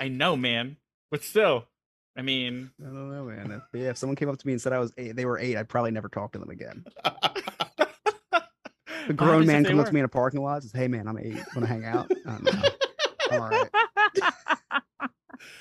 I 0.00 0.08
know, 0.08 0.36
man. 0.36 0.76
But 1.10 1.24
still, 1.24 1.64
I 2.16 2.22
mean, 2.22 2.70
I 2.80 2.84
don't 2.84 3.10
know, 3.10 3.24
man. 3.24 3.50
If, 3.50 3.62
yeah, 3.80 3.90
if 3.90 3.96
someone 3.96 4.16
came 4.16 4.28
up 4.28 4.38
to 4.38 4.46
me 4.46 4.52
and 4.52 4.60
said 4.62 4.72
I 4.72 4.78
was 4.78 4.92
eight, 4.98 5.16
they 5.16 5.24
were 5.24 5.38
eight, 5.38 5.56
I'd 5.56 5.68
probably 5.68 5.90
never 5.90 6.08
talk 6.08 6.32
to 6.32 6.38
them 6.38 6.50
again. 6.50 6.84
A 9.08 9.14
grown 9.14 9.46
man 9.46 9.64
comes 9.64 9.80
up 9.80 9.86
to 9.86 9.94
me 9.94 10.00
in 10.00 10.04
a 10.04 10.08
parking 10.08 10.42
lot 10.42 10.54
and 10.54 10.64
says, 10.64 10.72
"Hey, 10.72 10.86
man, 10.86 11.08
I'm 11.08 11.16
eight. 11.18 11.36
Want 11.56 11.60
to 11.60 11.66
hang 11.66 11.86
out?" 11.86 12.10
I 12.26 12.30
don't. 12.36 12.48
I'm 13.32 13.40
all 13.40 13.48
right. 13.48 13.70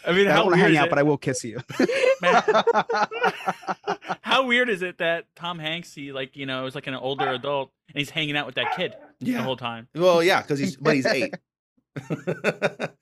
I 0.06 0.12
mean, 0.12 0.28
I 0.28 0.36
don't 0.36 0.48
want 0.48 0.58
to 0.58 0.62
hang 0.62 0.78
out, 0.78 0.88
it? 0.88 0.90
but 0.90 1.00
I 1.00 1.04
will 1.04 1.18
kiss 1.18 1.44
you. 1.44 1.60
How 4.22 4.46
weird 4.46 4.70
is 4.70 4.82
it 4.82 4.98
that 5.00 5.26
Tom 5.36 5.60
Hanks, 5.60 5.94
he 5.94 6.12
like, 6.12 6.36
you 6.36 6.46
know, 6.46 6.66
is 6.66 6.76
like 6.76 6.88
an 6.88 6.96
older 6.96 7.30
adult 7.30 7.72
and 7.90 7.98
he's 7.98 8.10
hanging 8.10 8.36
out 8.36 8.46
with 8.46 8.56
that 8.56 8.76
kid 8.76 8.96
the 9.20 9.34
whole 9.34 9.58
time? 9.58 9.88
well, 9.96 10.24
yeah, 10.24 10.42
because 10.42 10.60
he's 10.60 10.78
but 10.78 10.96
he's 10.96 11.06
eight. 11.06 11.34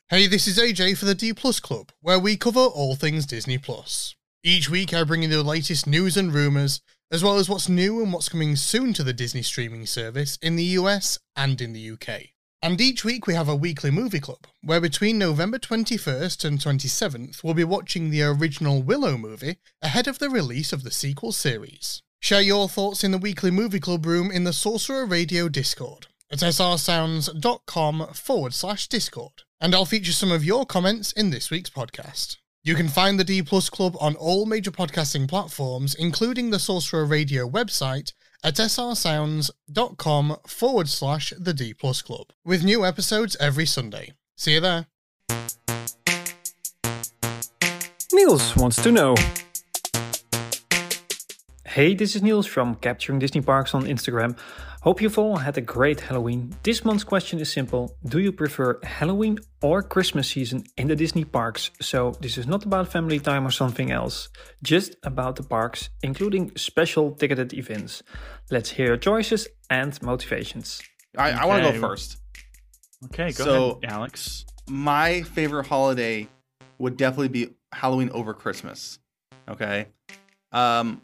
Hey, 0.09 0.28
this 0.28 0.47
is 0.47 0.59
AJ 0.59 0.99
for 0.99 1.05
the 1.05 1.15
D 1.15 1.34
Plus 1.34 1.59
Club, 1.59 1.91
where 1.99 2.19
we 2.19 2.38
cover 2.38 2.59
all 2.59 2.95
things 2.95 3.26
Disney 3.26 3.57
Plus. 3.57 4.15
Each 4.43 4.69
week, 4.69 4.93
I 4.93 5.03
bring 5.03 5.23
you 5.23 5.28
the 5.28 5.41
latest 5.41 5.88
news 5.88 6.15
and 6.15 6.32
rumours, 6.32 6.80
as 7.11 7.23
well 7.23 7.38
as 7.38 7.49
what's 7.49 7.67
new 7.67 8.03
and 8.03 8.13
what's 8.13 8.30
coming 8.30 8.55
soon 8.55 8.93
to 8.93 9.03
the 9.03 9.13
Disney 9.13 9.41
streaming 9.41 9.88
service 9.88 10.38
in 10.43 10.57
the 10.57 10.63
US 10.63 11.17
and 11.36 11.59
in 11.59 11.73
the 11.73 11.89
UK. 11.89 12.35
And 12.66 12.82
each 12.82 13.05
week, 13.05 13.28
we 13.28 13.36
have 13.36 13.47
a 13.47 13.55
weekly 13.55 13.91
movie 13.91 14.20
club, 14.20 14.47
where 14.63 14.82
between 14.82 15.20
November 15.20 15.59
21st 15.59 16.45
and 16.45 16.57
27th, 16.57 17.43
we'll 17.43 17.53
be 17.53 17.63
watching 17.63 18.09
the 18.09 18.24
original 18.24 18.82
Willow 18.82 19.20
movie 19.20 19.57
ahead 19.84 20.07
of 20.07 20.18
the 20.18 20.32
release 20.32 20.74
of 20.74 20.82
the 20.82 20.89
sequel 20.89 21.32
series. 21.32 22.01
Share 22.22 22.41
your 22.41 22.68
thoughts 22.68 23.03
in 23.03 23.11
the 23.11 23.20
weekly 23.20 23.51
movie 23.51 23.80
club 23.80 24.07
room 24.07 24.32
in 24.32 24.45
the 24.45 24.51
Sorcerer 24.51 25.05
Radio 25.05 25.47
Discord 25.47 26.07
at 26.32 26.39
srsounds.com 26.39 28.07
forward 28.16 28.55
slash 28.55 28.88
Discord, 28.88 29.43
and 29.61 29.76
I'll 29.76 29.86
feature 29.86 30.11
some 30.11 30.32
of 30.32 30.43
your 30.43 30.66
comments 30.66 31.11
in 31.11 31.30
this 31.30 31.51
week's 31.51 31.70
podcast. 31.70 32.38
You 32.63 32.74
can 32.74 32.88
find 32.88 33.20
the 33.20 33.24
D 33.24 33.43
Plus 33.43 33.70
Club 33.70 33.95
on 33.99 34.16
all 34.16 34.47
major 34.47 34.72
podcasting 34.72 35.28
platforms, 35.28 35.93
including 35.93 36.49
the 36.49 36.57
Sorcerer 36.57 37.05
Radio 37.05 37.47
website 37.47 38.11
at 38.44 38.56
srsounds.com 38.56 40.38
forward 40.48 40.90
slash 40.90 41.34
the 41.38 41.54
D 41.54 41.74
Plus 41.74 42.02
Club, 42.02 42.28
with 42.44 42.64
new 42.64 42.86
episodes 42.86 43.36
every 43.40 43.66
Sunday. 43.66 44.14
See 44.36 44.54
you 44.54 44.60
there. 44.60 44.88
Niels 48.14 48.56
wants 48.56 48.82
to 48.82 48.92
know. 48.92 49.16
Hey, 51.66 51.94
this 51.94 52.16
is 52.16 52.22
Niels 52.24 52.48
from 52.48 52.76
Capturing 52.76 53.20
Disney 53.20 53.42
Parks 53.42 53.74
on 53.74 53.84
Instagram. 53.84 54.38
Hope 54.86 55.02
you've 55.02 55.18
all 55.18 55.38
had 55.38 55.58
a 55.58 55.62
great 55.62 56.00
Halloween. 56.00 56.54
This 56.62 56.86
month's 56.86 57.04
question 57.04 57.40
is 57.40 57.52
simple 57.52 57.98
Do 58.08 58.20
you 58.20 58.32
prefer 58.32 58.80
Halloween 58.84 59.40
or 59.64 59.82
Christmas 59.82 60.28
season 60.30 60.64
in 60.78 60.88
the 60.88 60.96
Disney 60.96 61.24
parks? 61.26 61.72
So, 61.82 62.12
this 62.22 62.38
is 62.38 62.46
not 62.46 62.66
about 62.66 62.92
family 62.92 63.20
time 63.20 63.48
or 63.48 63.52
something 63.52 63.90
else, 63.92 64.30
just 64.62 64.96
about 65.04 65.38
the 65.38 65.44
parks, 65.44 65.90
including 66.04 66.52
special 66.56 67.12
ticketed 67.16 67.52
events. 67.54 68.04
Let's 68.52 68.70
hear 68.70 68.86
your 68.88 68.98
choices 68.98 69.48
and 69.72 70.00
motivations. 70.04 70.84
I, 71.18 71.32
I 71.32 71.46
want 71.46 71.64
to 71.64 71.70
Okay. 71.70 71.80
go 71.80 71.88
first. 71.88 72.18
Okay, 73.06 73.32
go 73.32 73.44
So- 73.44 73.72
ahead, 73.84 73.92
Alex. 73.92 74.46
My 74.70 75.24
favorite 75.24 75.66
holiday 75.68 76.28
would 76.78 76.96
definitely 76.98 77.30
be 77.30 77.56
Halloween 77.74 78.12
over 78.12 78.36
Christmas. 78.36 79.00
Okay. 79.50 79.88
Um, 80.52 81.02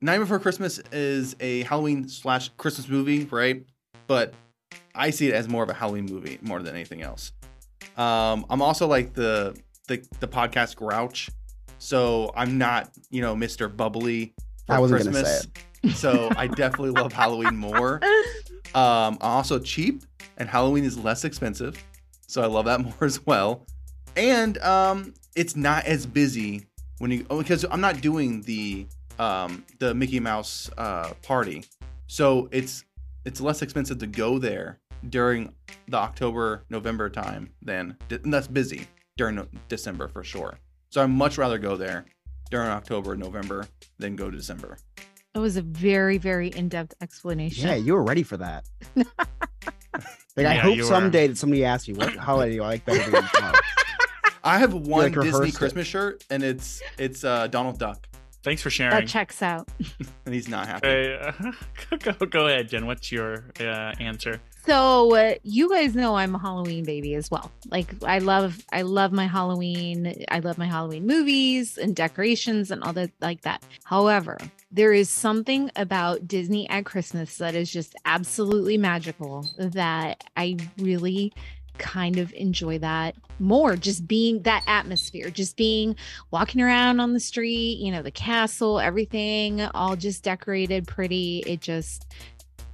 Night 0.00 0.18
Before 0.18 0.38
Christmas 0.38 0.78
is 0.92 1.34
a 1.40 1.62
Halloween 1.64 2.08
slash 2.08 2.50
Christmas 2.50 2.88
movie, 2.88 3.24
right? 3.24 3.64
But 4.06 4.32
I 4.94 5.10
see 5.10 5.26
it 5.28 5.34
as 5.34 5.48
more 5.48 5.62
of 5.62 5.70
a 5.70 5.74
Halloween 5.74 6.06
movie 6.06 6.38
more 6.40 6.62
than 6.62 6.74
anything 6.74 7.02
else. 7.02 7.32
Um, 7.96 8.46
I'm 8.48 8.62
also 8.62 8.86
like 8.86 9.14
the 9.14 9.56
the 9.88 10.06
the 10.20 10.28
podcast 10.28 10.76
Grouch, 10.76 11.30
so 11.78 12.30
I'm 12.36 12.58
not 12.58 12.90
you 13.10 13.20
know 13.22 13.34
Mr. 13.34 13.74
Bubbly 13.74 14.34
for 14.66 14.74
I 14.74 14.78
wasn't 14.78 15.04
gonna 15.04 15.22
Christmas. 15.22 15.48
say 15.84 15.90
so 15.94 16.30
I 16.36 16.46
definitely 16.46 16.90
love 16.90 17.12
Halloween 17.12 17.56
more. 17.56 18.00
Um, 18.74 19.16
I'm 19.22 19.30
also 19.30 19.58
cheap, 19.58 20.02
and 20.36 20.46
Halloween 20.46 20.84
is 20.84 20.98
less 20.98 21.24
expensive, 21.24 21.82
so 22.26 22.42
I 22.42 22.46
love 22.46 22.66
that 22.66 22.80
more 22.82 22.92
as 23.00 23.24
well. 23.24 23.64
And 24.14 24.58
um, 24.58 25.14
it's 25.34 25.56
not 25.56 25.86
as 25.86 26.04
busy 26.04 26.66
when 26.98 27.10
you 27.10 27.24
oh, 27.30 27.38
because 27.38 27.64
I'm 27.70 27.80
not 27.80 28.02
doing 28.02 28.42
the 28.42 28.86
um 29.18 29.64
the 29.78 29.94
Mickey 29.94 30.20
Mouse 30.20 30.70
uh 30.78 31.12
party, 31.22 31.64
so 32.06 32.48
it's 32.52 32.84
it's 33.24 33.40
less 33.40 33.62
expensive 33.62 33.98
to 33.98 34.06
go 34.06 34.38
there 34.38 34.78
during 35.10 35.52
the 35.88 35.96
October 35.96 36.64
November 36.70 37.08
time 37.08 37.50
than 37.62 37.96
and 38.10 38.32
that's 38.32 38.48
busy 38.48 38.86
during 39.16 39.46
December 39.68 40.08
for 40.08 40.24
sure. 40.24 40.58
So 40.90 41.02
I'd 41.02 41.06
much 41.10 41.38
rather 41.38 41.58
go 41.58 41.76
there 41.76 42.06
during 42.50 42.68
October 42.68 43.16
November 43.16 43.66
than 43.98 44.16
go 44.16 44.30
to 44.30 44.36
December. 44.36 44.78
That 45.34 45.40
was 45.40 45.56
a 45.56 45.62
very, 45.62 46.16
very 46.16 46.48
in-depth 46.48 46.94
explanation. 47.02 47.68
yeah, 47.68 47.74
you 47.74 47.92
were 47.92 48.02
ready 48.02 48.22
for 48.22 48.38
that. 48.38 48.64
Like, 50.36 50.46
I 50.46 50.54
hope 50.54 50.76
you 50.76 50.82
were. 50.82 50.88
someday 50.88 51.26
that 51.26 51.36
somebody 51.36 51.64
asks 51.64 51.88
you 51.88 51.94
what 51.96 52.14
holiday 52.14 52.50
do 52.50 52.56
you 52.56 52.62
like 52.62 52.84
better 52.84 53.10
than? 53.10 53.24
I 54.44 54.58
have 54.58 54.72
one 54.72 55.02
like, 55.02 55.14
Disney 55.14 55.30
rehearsed 55.30 55.56
it. 55.56 55.58
Christmas 55.58 55.86
shirt, 55.88 56.24
and 56.30 56.44
it's 56.44 56.80
it's 56.96 57.24
uh, 57.24 57.48
Donald 57.48 57.80
Duck, 57.80 58.08
Thanks 58.42 58.62
for 58.62 58.70
sharing. 58.70 58.94
that 58.94 59.08
checks 59.08 59.42
out. 59.42 59.68
and 60.24 60.34
he's 60.34 60.48
not 60.48 60.66
happy. 60.66 60.86
Okay, 60.86 61.34
uh, 61.90 61.96
go, 61.98 62.26
go 62.26 62.46
ahead, 62.46 62.68
Jen. 62.68 62.86
What's 62.86 63.10
your 63.10 63.44
uh, 63.60 63.92
answer? 63.98 64.40
So 64.64 65.14
uh, 65.16 65.34
you 65.42 65.70
guys 65.70 65.94
know 65.94 66.14
I'm 66.14 66.34
a 66.34 66.38
Halloween 66.38 66.84
baby 66.84 67.14
as 67.14 67.30
well. 67.30 67.50
Like 67.70 67.92
I 68.04 68.18
love, 68.18 68.64
I 68.72 68.82
love 68.82 69.12
my 69.12 69.26
Halloween. 69.26 70.24
I 70.30 70.38
love 70.40 70.58
my 70.58 70.66
Halloween 70.66 71.06
movies 71.06 71.78
and 71.78 71.96
decorations 71.96 72.70
and 72.70 72.82
all 72.84 72.92
that 72.92 73.10
like 73.20 73.42
that. 73.42 73.62
However, 73.84 74.38
there 74.70 74.92
is 74.92 75.08
something 75.08 75.70
about 75.76 76.28
Disney 76.28 76.68
at 76.68 76.84
Christmas 76.84 77.38
that 77.38 77.54
is 77.54 77.72
just 77.72 77.94
absolutely 78.04 78.76
magical. 78.76 79.46
That 79.58 80.22
I 80.36 80.58
really 80.78 81.32
kind 81.78 82.18
of 82.18 82.32
enjoy 82.32 82.78
that 82.78 83.14
more 83.38 83.76
just 83.76 84.06
being 84.06 84.42
that 84.42 84.62
atmosphere 84.66 85.30
just 85.30 85.56
being 85.56 85.94
walking 86.30 86.60
around 86.60 87.00
on 87.00 87.12
the 87.12 87.20
street 87.20 87.78
you 87.78 87.92
know 87.92 88.02
the 88.02 88.10
castle 88.10 88.80
everything 88.80 89.62
all 89.74 89.96
just 89.96 90.24
decorated 90.24 90.86
pretty 90.86 91.42
it 91.46 91.60
just 91.60 92.06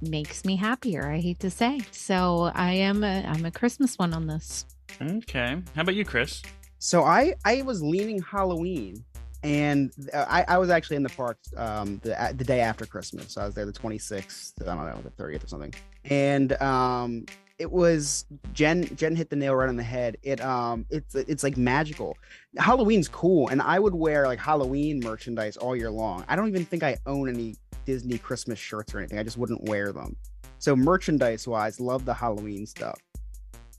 makes 0.01 0.43
me 0.43 0.55
happier 0.55 1.09
i 1.11 1.19
hate 1.19 1.39
to 1.39 1.49
say 1.49 1.79
so 1.91 2.51
i 2.55 2.71
am 2.71 3.03
a 3.03 3.23
i'm 3.25 3.45
a 3.45 3.51
christmas 3.51 3.97
one 3.97 4.13
on 4.13 4.27
this 4.27 4.65
Okay. 5.01 5.61
How 5.75 5.81
about 5.81 5.95
you, 5.95 6.05
Chris? 6.05 6.41
So 6.79 7.03
I 7.03 7.33
I 7.43 7.61
was 7.63 7.81
leaning 7.81 8.21
Halloween, 8.21 9.03
and 9.43 9.91
uh, 10.13 10.25
I 10.27 10.45
I 10.47 10.57
was 10.57 10.69
actually 10.69 10.97
in 10.97 11.03
the 11.03 11.09
parks 11.09 11.53
um 11.57 11.99
the 12.03 12.33
the 12.37 12.43
day 12.43 12.61
after 12.61 12.85
Christmas. 12.85 13.37
I 13.37 13.45
was 13.45 13.55
there 13.55 13.65
the 13.65 13.73
26th. 13.73 14.53
I 14.61 14.65
don't 14.65 14.85
know 14.85 15.01
the 15.01 15.23
30th 15.23 15.43
or 15.43 15.47
something, 15.47 15.73
and 16.05 16.53
um 16.61 17.25
it 17.57 17.71
was 17.71 18.25
Jen 18.53 18.83
Jen 18.95 19.15
hit 19.15 19.29
the 19.29 19.35
nail 19.35 19.55
right 19.55 19.69
on 19.69 19.75
the 19.75 19.83
head. 19.83 20.17
It 20.23 20.41
um 20.41 20.85
it's 20.89 21.15
it's 21.15 21.43
like 21.43 21.57
magical. 21.57 22.17
Halloween's 22.57 23.07
cool, 23.07 23.47
and 23.49 23.61
I 23.61 23.79
would 23.79 23.95
wear 23.95 24.27
like 24.27 24.39
Halloween 24.39 24.99
merchandise 24.99 25.57
all 25.57 25.75
year 25.75 25.91
long. 25.91 26.25
I 26.27 26.35
don't 26.35 26.47
even 26.47 26.65
think 26.65 26.83
I 26.83 26.97
own 27.05 27.29
any 27.29 27.55
Disney 27.85 28.17
Christmas 28.17 28.59
shirts 28.59 28.93
or 28.93 28.99
anything. 28.99 29.19
I 29.19 29.23
just 29.23 29.37
wouldn't 29.37 29.63
wear 29.69 29.91
them. 29.91 30.15
So 30.59 30.75
merchandise 30.75 31.47
wise, 31.47 31.79
love 31.79 32.05
the 32.05 32.13
Halloween 32.13 32.65
stuff. 32.65 32.99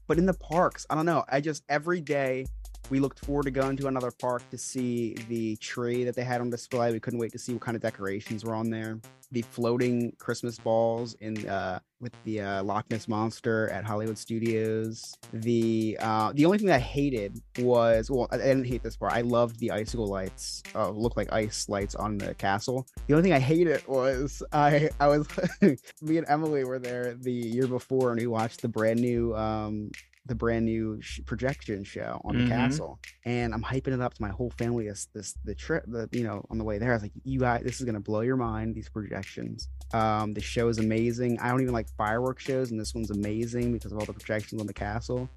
But 0.06 0.18
in 0.18 0.26
the 0.26 0.34
parks, 0.34 0.86
I 0.88 0.94
don't 0.94 1.06
know. 1.06 1.24
I 1.28 1.40
just 1.40 1.64
every 1.68 2.00
day 2.00 2.46
we 2.88 3.00
looked 3.00 3.24
forward 3.24 3.44
to 3.44 3.50
going 3.50 3.76
to 3.76 3.88
another 3.88 4.12
park 4.12 4.48
to 4.50 4.58
see 4.58 5.14
the 5.28 5.56
tree 5.56 6.04
that 6.04 6.14
they 6.14 6.22
had 6.24 6.40
on 6.40 6.48
display. 6.48 6.92
We 6.92 7.00
couldn't 7.00 7.18
wait 7.18 7.32
to 7.32 7.38
see 7.38 7.52
what 7.52 7.62
kind 7.62 7.74
of 7.74 7.82
decorations 7.82 8.44
were 8.44 8.54
on 8.54 8.70
there. 8.70 9.00
The 9.32 9.42
floating 9.42 10.12
Christmas 10.18 10.58
balls 10.58 11.14
in 11.14 11.48
uh, 11.48 11.80
with 12.00 12.12
the 12.24 12.40
uh, 12.40 12.62
Loch 12.62 12.84
Ness 12.90 13.08
monster 13.08 13.70
at 13.70 13.84
Hollywood 13.84 14.18
Studios. 14.18 15.16
The 15.32 15.96
uh, 16.00 16.32
the 16.34 16.44
only 16.44 16.58
thing 16.58 16.66
that 16.66 16.76
I 16.76 16.80
hated 16.80 17.40
was 17.58 18.10
well, 18.10 18.28
I, 18.30 18.38
didn't 18.38 18.64
hate 18.64 18.82
this 18.82 18.96
part. 18.96 19.12
I 19.12 19.22
loved 19.22 19.58
the 19.58 19.70
icicle 19.70 20.06
lights. 20.06 20.62
Uh, 20.74 20.90
look 20.90 21.16
like 21.16 21.32
ice 21.32 21.68
lights 21.68 21.94
on 21.94 22.18
the 22.18 22.34
castle. 22.34 22.86
The 23.06 23.14
only 23.14 23.22
thing 23.22 23.32
I 23.32 23.38
hated 23.38 23.86
was 23.86 24.42
I 24.52 24.90
I 25.00 25.08
was 25.08 25.26
me 26.02 26.18
and 26.18 26.26
Emily 26.28 26.64
were 26.64 26.78
there 26.78 27.14
the 27.14 27.32
year 27.32 27.66
before 27.66 28.10
and 28.10 28.20
we 28.20 28.26
watched 28.26 28.62
the 28.62 28.68
brand 28.68 29.00
new 29.00 29.34
um 29.34 29.90
the 30.26 30.34
brand 30.34 30.64
new 30.64 31.00
sh- 31.00 31.20
projection 31.24 31.84
show 31.84 32.20
on 32.24 32.36
the 32.36 32.48
castle 32.48 32.98
and 33.24 33.54
i'm 33.54 33.62
hyping 33.62 33.94
it 33.94 34.00
up 34.00 34.12
to 34.14 34.22
my 34.22 34.28
whole 34.28 34.50
family 34.58 34.86
this 34.88 35.08
this 35.14 35.34
the 35.44 35.54
trip 35.54 35.84
the 35.86 36.08
you 36.12 36.24
know 36.24 36.44
on 36.50 36.58
the 36.58 36.64
way 36.64 36.78
there. 36.78 36.90
I 36.90 36.94
was 36.94 37.02
like 37.02 37.12
you 37.24 37.40
guys 37.40 37.62
this 37.64 37.78
is 37.80 37.86
gonna 37.86 38.00
blow 38.00 38.20
your 38.20 38.36
mind 38.36 38.74
these 38.74 38.88
projections. 38.88 39.68
Um 39.92 40.34
the 40.34 40.40
show 40.40 40.68
is 40.68 40.78
amazing. 40.78 41.38
I 41.40 41.48
don't 41.50 41.60
even 41.62 41.74
like 41.74 41.88
fireworks 41.96 42.44
shows 42.44 42.70
and 42.70 42.80
this 42.80 42.94
one's 42.94 43.10
amazing 43.10 43.72
because 43.72 43.92
of 43.92 43.98
all 43.98 44.04
the 44.04 44.12
projections 44.12 44.60
on 44.60 44.66
the 44.66 44.74
castle 44.74 45.28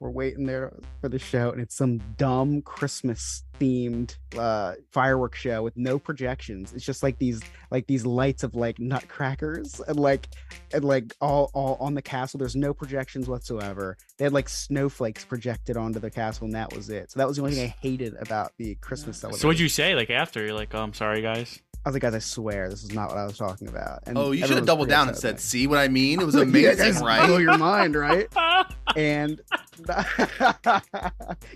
we're 0.00 0.10
waiting 0.10 0.46
there 0.46 0.72
for 1.00 1.08
the 1.08 1.18
show, 1.18 1.50
and 1.50 1.60
it's 1.60 1.76
some 1.76 1.98
dumb 2.16 2.62
Christmas 2.62 3.42
themed 3.58 4.14
uh 4.38 4.74
fireworks 4.92 5.40
show 5.40 5.64
with 5.64 5.76
no 5.76 5.98
projections. 5.98 6.72
It's 6.72 6.84
just 6.84 7.02
like 7.02 7.18
these 7.18 7.40
like 7.72 7.88
these 7.88 8.06
lights 8.06 8.44
of 8.44 8.54
like 8.54 8.78
nutcrackers 8.78 9.80
and 9.80 9.98
like 9.98 10.28
and 10.72 10.84
like 10.84 11.14
all 11.20 11.50
all 11.54 11.76
on 11.80 11.94
the 11.94 12.02
castle. 12.02 12.38
There's 12.38 12.54
no 12.56 12.72
projections 12.72 13.28
whatsoever. 13.28 13.96
They 14.16 14.24
had 14.24 14.32
like 14.32 14.48
snowflakes 14.48 15.24
projected 15.24 15.76
onto 15.76 15.98
the 15.98 16.10
castle, 16.10 16.44
and 16.44 16.54
that 16.54 16.72
was 16.74 16.90
it. 16.90 17.10
So 17.10 17.18
that 17.18 17.26
was 17.26 17.36
the 17.36 17.42
only 17.42 17.54
thing 17.54 17.64
I 17.64 17.74
hated 17.80 18.14
about 18.20 18.52
the 18.58 18.76
Christmas 18.76 19.18
celebration. 19.18 19.40
So 19.40 19.48
what'd 19.48 19.60
you 19.60 19.68
say? 19.68 19.94
Like 19.94 20.10
after 20.10 20.44
you're 20.44 20.54
like, 20.54 20.74
oh, 20.74 20.82
I'm 20.82 20.94
sorry, 20.94 21.20
guys. 21.22 21.60
I 21.88 21.90
was 21.90 21.94
like, 21.94 22.02
guys, 22.02 22.14
I 22.14 22.18
swear 22.18 22.68
this 22.68 22.82
is 22.84 22.92
not 22.92 23.08
what 23.08 23.16
I 23.16 23.24
was 23.24 23.38
talking 23.38 23.66
about. 23.66 24.00
And 24.06 24.18
Oh, 24.18 24.32
you 24.32 24.46
should 24.46 24.58
have 24.58 24.66
doubled 24.66 24.90
down 24.90 25.08
and 25.08 25.16
said, 25.16 25.36
me. 25.36 25.40
"See 25.40 25.66
what 25.66 25.78
I 25.78 25.88
mean? 25.88 26.20
It 26.20 26.26
was 26.26 26.34
Yeah, 26.34 26.42
amazing, 26.42 26.76
guys, 26.76 27.00
right?" 27.00 27.26
Blow 27.26 27.38
your 27.38 27.56
mind, 27.56 27.94
right? 27.94 28.28
and 28.96 29.40
you 29.78 29.86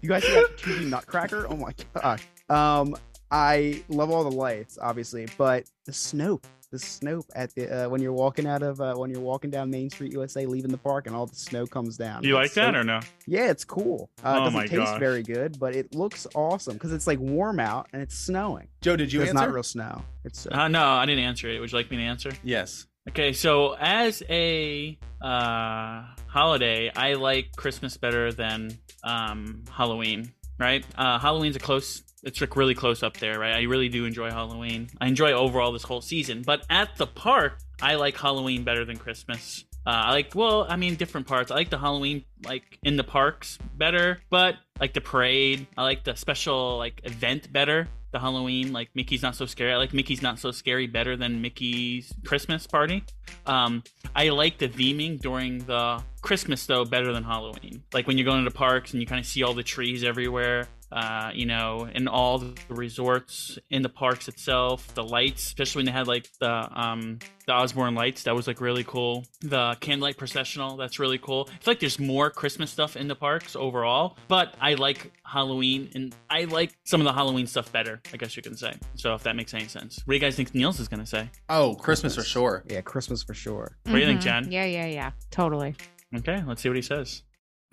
guys 0.09 0.23
see 0.23 0.33
that 0.33 0.57
TV 0.57 0.89
Nutcracker? 0.89 1.47
Oh 1.51 1.57
my 1.57 1.75
gosh. 1.93 2.27
Um, 2.49 2.97
I 3.31 3.85
love 3.91 4.11
all 4.11 4.25
the 4.25 4.35
lights, 4.35 4.79
obviously, 4.81 5.29
but 5.37 5.65
the 5.85 5.93
Snoap, 5.93 6.43
the 6.73 6.79
Snoap 6.79 7.25
at 7.37 7.55
the 7.55 7.85
uh, 7.85 7.89
when 7.89 8.03
you're 8.03 8.13
walking 8.13 8.47
out 8.49 8.63
of 8.65 8.81
uh, 8.81 8.95
when 8.95 9.11
you're 9.11 9.21
walking 9.21 9.51
down 9.51 9.71
Main 9.71 9.89
Street, 9.91 10.11
USA, 10.13 10.45
leaving 10.47 10.73
the 10.73 10.79
park, 10.79 11.07
and 11.07 11.15
all 11.15 11.27
the 11.27 11.37
snow 11.37 11.67
comes 11.67 11.97
down. 11.97 12.23
Do 12.23 12.29
you 12.29 12.35
like 12.35 12.47
It's 12.47 12.55
so- 12.55 12.63
that 12.63 12.75
or 12.75 12.83
no? 12.83 12.99
Yeah, 13.27 13.51
it's 13.51 13.65
cool. 13.65 14.11
Uh, 14.25 14.29
Oh 14.29 14.37
it 14.37 14.39
doesn't 14.41 14.55
my 14.55 14.67
taste 14.67 14.77
gosh. 14.77 14.99
very 14.99 15.23
good, 15.23 15.59
but 15.61 15.77
it 15.77 15.95
looks 15.95 16.27
awesome 16.35 16.73
because 16.75 16.93
it's 16.93 17.07
like 17.07 17.21
warm 17.21 17.61
out 17.61 17.87
and 17.93 18.03
it's 18.03 18.19
snowing. 18.19 18.67
Joe, 18.81 18.97
did 18.97 19.13
you 19.13 19.21
it's 19.21 19.31
answer? 19.31 19.45
not 19.47 19.53
real 19.55 19.63
snow. 19.63 20.03
It's 20.25 20.47
uh, 20.47 20.51
Uh, 20.53 20.69
no, 20.69 20.85
I 20.85 21.07
didn't 21.07 21.23
answer 21.25 21.49
it. 21.49 21.61
Would 21.61 21.71
you 21.71 21.79
like 21.79 21.91
me 21.91 21.99
to 21.99 22.03
answer? 22.03 22.33
Yes. 22.43 22.87
Okay, 23.09 23.33
so 23.33 23.75
as 23.79 24.23
a 24.31 24.97
uh, 25.21 26.05
holiday, 26.27 26.91
I 26.95 27.15
like 27.15 27.55
Christmas 27.57 27.97
better 27.97 28.33
than 28.33 28.79
um, 29.05 29.65
Halloween. 29.71 30.33
Right? 30.59 30.85
Uh, 30.97 31.19
Halloween's 31.19 31.57
a 31.57 31.59
close. 31.59 32.03
It's 32.23 32.41
like 32.41 32.55
really 32.57 32.75
close 32.75 33.03
up 33.03 33.17
there, 33.17 33.39
right? 33.39 33.55
I 33.55 33.63
really 33.63 33.89
do 33.89 34.05
enjoy 34.05 34.31
Halloween. 34.31 34.89
I 35.01 35.09
enjoy 35.09 35.33
overall 35.33 35.73
this 35.73 35.83
whole 35.83 36.01
season, 36.01 36.43
but 36.43 36.65
at 36.71 36.97
the 36.97 37.07
park, 37.07 37.59
I 37.81 37.97
like 37.97 38.17
Halloween 38.17 38.63
better 38.63 38.85
than 38.85 38.97
Christmas. 38.97 39.65
Uh, 39.85 39.91
I 39.91 40.11
like, 40.13 40.35
well, 40.35 40.65
I 40.69 40.77
mean, 40.77 40.95
different 40.95 41.27
parts. 41.27 41.51
I 41.51 41.57
like 41.57 41.71
the 41.71 41.79
Halloween, 41.79 42.25
like 42.45 42.79
in 42.85 42.97
the 42.97 43.03
parks, 43.03 43.59
better, 43.77 44.21
but 44.31 44.55
like 44.79 44.95
the 44.95 45.01
parade. 45.01 45.67
I 45.77 45.83
like 45.83 46.05
the 46.05 46.15
special 46.15 46.79
like 46.79 47.01
event 47.05 47.53
better. 47.53 47.89
The 48.13 48.21
Halloween, 48.21 48.73
like 48.73 48.91
Mickey's 48.95 49.23
not 49.23 49.35
so 49.35 49.47
scary. 49.47 49.73
I 49.73 49.77
like 49.79 49.93
Mickey's 49.93 50.23
not 50.23 50.39
so 50.39 50.51
scary 50.53 50.87
better 50.87 51.17
than 51.17 51.41
Mickey's 51.41 52.13
Christmas 52.25 52.67
party. 52.67 53.03
Um, 53.47 53.83
I 54.15 54.29
like 54.29 54.59
the 54.59 54.69
theming 54.69 55.19
during 55.21 55.59
the 55.65 56.03
Christmas 56.23 56.65
though 56.67 56.85
better 56.85 57.13
than 57.13 57.25
Halloween. 57.25 57.83
Like 57.93 58.07
when 58.07 58.17
you're 58.17 58.25
going 58.25 58.45
to 58.45 58.51
the 58.51 58.57
parks 58.57 58.93
and 58.93 59.01
you 59.01 59.07
kind 59.07 59.21
of 59.21 59.27
see 59.27 59.43
all 59.43 59.55
the 59.55 59.63
trees 59.63 60.05
everywhere. 60.05 60.69
Uh, 60.91 61.31
you 61.33 61.47
know, 61.47 61.89
in 61.95 62.07
all 62.07 62.39
the 62.39 62.53
resorts 62.69 63.59
in 63.71 63.81
the 63.81 63.89
parks 63.89 64.29
itself, 64.29 64.93
the 64.95 65.03
lights, 65.03 65.47
especially 65.47 65.79
when 65.79 65.87
they 65.87 65.93
had 65.93 66.07
like 66.07 66.29
the 66.39 66.69
um 66.79 67.19
the 67.47 67.53
Osborne 67.53 67.95
lights, 67.95 68.25
that 68.25 68.37
was 68.37 68.47
like 68.47 68.61
really 68.61 68.85
cool. 68.85 69.25
The 69.41 69.75
candlelight 69.81 70.19
processional, 70.19 70.77
that's 70.77 70.99
really 70.99 71.17
cool. 71.17 71.49
I 71.49 71.53
feel 71.65 71.71
like 71.73 71.81
there's 71.81 71.99
more 71.99 72.29
Christmas 72.29 72.71
stuff 72.71 72.95
in 72.95 73.09
the 73.09 73.15
parks 73.17 73.57
overall, 73.57 74.19
but 74.29 74.55
I 74.61 74.75
like 74.75 75.11
Halloween 75.25 75.89
and 75.95 76.15
I 76.29 76.45
like 76.45 76.75
some 76.85 77.01
of 77.01 77.07
the 77.07 77.13
Halloween 77.15 77.47
stuff 77.47 77.73
better, 77.73 78.03
I 78.13 78.19
guess 78.19 78.37
you 78.37 78.43
can 78.43 78.55
say. 78.55 78.75
So 78.95 79.15
if 79.15 79.23
that 79.23 79.35
makes 79.35 79.55
any 79.55 79.69
sense. 79.69 79.99
What 80.05 80.13
do 80.13 80.17
you 80.17 80.21
guys 80.21 80.37
think 80.37 80.55
Niels 80.55 80.79
is 80.79 80.89
gonna 80.89 81.07
say? 81.07 81.31
Oh, 81.49 81.75
Christmas 81.75 82.15
for 82.17 82.23
sure. 82.23 82.65
yeah, 82.69 82.83
Christmas 82.83 83.23
for 83.23 83.33
sure. 83.33 83.79
What 83.85 83.95
do 83.95 83.99
you 83.99 84.05
think, 84.07 84.21
Jen? 84.21 84.53
Yeah, 84.53 84.67
yeah, 84.67 84.85
yeah. 84.87 85.13
Totally. 85.31 85.75
Okay, 86.15 86.43
let's 86.47 86.63
see 86.63 86.69
what 86.69 86.77
he 86.77 86.83
says. 86.83 87.23